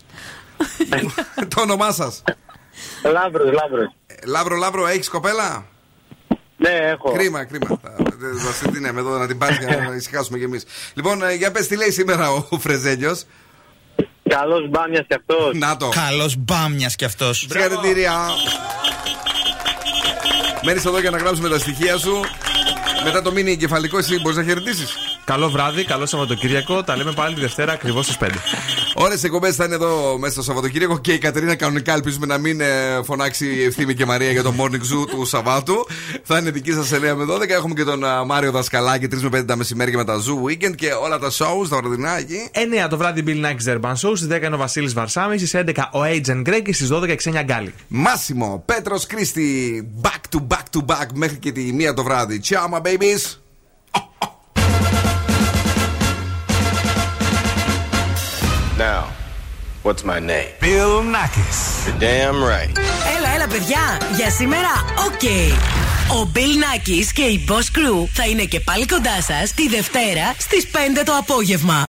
το 1.56 1.62
όνομά 1.62 1.92
σας; 1.92 2.24
Λάμπρο, 3.04 3.44
λάμπρο. 3.44 3.94
Λάμπρο, 4.26 4.56
Λάμπρο, 4.56 4.88
έχεις 4.88 5.10
κοπέλα; 5.10 5.66
Ναι, 6.58 6.70
έχω. 6.70 7.12
Κρίμα, 7.12 7.44
κρίμα. 7.46 7.80
Θα- 7.82 7.96
δεν- 8.18 8.38
Θα 8.38 8.52
σε 8.52 8.68
την 8.72 8.86
εδώ 8.86 9.18
να 9.18 9.28
την 9.28 9.38
πάρεις 9.38 9.58
για 9.58 9.78
να 9.90 9.96
ησυχάσουμε 10.02 10.38
κι 10.38 10.44
εμείς. 10.44 10.64
Λοιπόν, 10.94 11.24
ε, 11.24 11.34
για 11.34 11.52
πες 11.52 11.68
τι 11.68 11.76
λέει 11.76 11.92
σήμερα 11.92 12.32
ο 12.32 12.60
Φρεζένιο. 12.60 13.16
Καλό 14.30 14.68
μπάμια 14.70 15.02
κι 15.02 15.14
αυτός. 15.14 15.52
Να 15.54 15.78
το. 15.78 15.90
Καλό 15.90 16.32
μπάμια 16.38 16.92
κι 16.96 17.06
αυτός. 17.06 17.38
Συγχαρητήρια. 17.38 18.14
Μένεις 20.64 20.86
εδώ 20.86 21.00
για 21.00 21.10
να 21.10 21.18
γράψουμε 21.18 21.50
τα 21.50 21.60
στοιχεία 21.60 21.98
σου. 21.98 22.22
Μετά 23.04 23.22
το 23.22 23.32
μήνυ 23.32 23.52
εγκεφαλικό, 23.52 23.98
εσύ 23.98 24.20
μπορείς 24.20 24.38
να 24.38 24.44
χαιρετήσεις. 24.44 24.96
Καλό 25.26 25.50
βράδυ, 25.50 25.84
καλό 25.84 26.06
Σαββατοκύριακο. 26.06 26.84
Τα 26.84 26.98
λέμε 26.98 27.12
πάλι 27.12 27.36
τη 27.36 27.42
Δευτέρα 27.42 27.72
ακριβώς 27.72 28.06
στις 28.06 28.18
5. 28.22 28.30
Ωρε 28.96 29.16
εκπομπές 29.24 29.56
θα 29.56 29.66
είναι 29.66 29.76
εδώ 29.76 30.18
μέσα 30.18 30.34
στο 30.34 30.42
Σαββατοκύριακο 30.42 31.00
και 31.00 31.14
η 31.14 31.18
Κατερίνα 31.18 31.56
κανονικά 31.56 31.94
ελπίζουμε 31.94 32.26
να 32.26 32.38
μην 32.38 32.62
ε, 32.62 32.66
φωνάξει 33.04 33.56
η 33.56 33.64
Ευθύμη 33.64 33.94
και 33.94 34.06
Μαρία 34.06 34.32
για 34.32 34.44
το 34.44 34.54
morning 34.58 34.74
zoo 34.74 35.08
του 35.10 35.26
Σαββάτου. 35.26 35.88
Θα 36.24 36.38
είναι 36.38 36.52
δική 36.52 36.72
σας 36.72 36.92
9 36.94 37.00
με 37.00 37.26
12. 37.34 37.50
Έχουμε 37.50 37.74
και 37.74 37.84
τον 37.84 38.06
α, 38.06 38.26
Μάριο 38.26 38.52
Δασκαλάκη 38.52 39.08
3 39.12 39.30
με 39.32 39.40
5 39.40 39.46
τα 39.48 39.56
μεσημέρια 39.56 39.98
με 39.98 40.06
τα 40.06 40.16
Zoo 40.16 40.50
Weekend 40.50 40.76
και 40.76 40.92
όλα 41.04 41.20
τα 41.20 41.30
shows, 41.32 41.68
τα 41.70 41.78
βραδινά 41.78 42.18
εκεί. 42.18 42.50
9 42.86 42.88
το 42.90 42.98
βράδυ 42.98 43.24
Bill 43.28 43.46
Nack's 43.46 43.76
Urban 43.76 43.92
Show, 43.92 44.12
στις 44.16 44.28
10 44.32 44.44
είναι 44.44 44.56
ο 44.56 44.58
Βασίλης 44.58 44.94
Βαρσάμι, 44.94 45.38
στις 45.38 45.56
11 45.56 45.90
ο 45.92 46.00
Agent 46.04 46.50
Greg 46.50 46.62
και 46.64 46.74
στις 46.74 46.90
12 46.92 47.10
η 47.10 47.16
Ξένια 47.16 47.44
Γκάλη. 47.44 47.74
Μάσιμο, 47.88 48.64
Πέτρος 48.66 49.06
Κρίστη, 49.06 49.88
back 50.02 50.36
to 50.36 50.40
back 50.48 50.78
to 50.78 50.86
back 50.86 51.08
μέχρι 51.14 51.38
και 51.38 51.52
τη 51.52 51.74
μία 51.74 51.94
το 51.94 52.04
βράδυ. 52.04 52.42
Ciao, 52.50 52.78
my 52.78 52.82
babies. 52.82 53.45
Now, 58.78 59.08
what's 59.84 60.04
my 60.04 60.20
name? 60.20 60.50
Bill 60.60 61.02
Nakis. 61.02 61.88
You're 61.88 62.00
damn 62.00 62.44
right. 62.44 62.78
Έλα, 63.18 63.34
έλα, 63.36 63.48
παιδιά. 63.48 63.98
Για 64.16 64.30
σήμερα, 64.30 64.70
οκ. 65.06 65.24
Ο 66.18 66.32
Bill 66.34 66.40
Nakis 66.40 67.06
και 67.14 67.22
η 67.22 67.46
Boss 67.50 67.54
Crew 67.78 68.08
θα 68.14 68.28
είναι 68.28 68.44
και 68.44 68.60
πάλι 68.60 68.86
κοντά 68.86 69.22
σας 69.22 69.52
τη 69.54 69.68
Δευτέρα 69.68 70.34
στις 70.38 70.68
5 70.72 70.78
το 71.06 71.14
απόγευμα. 71.18 71.84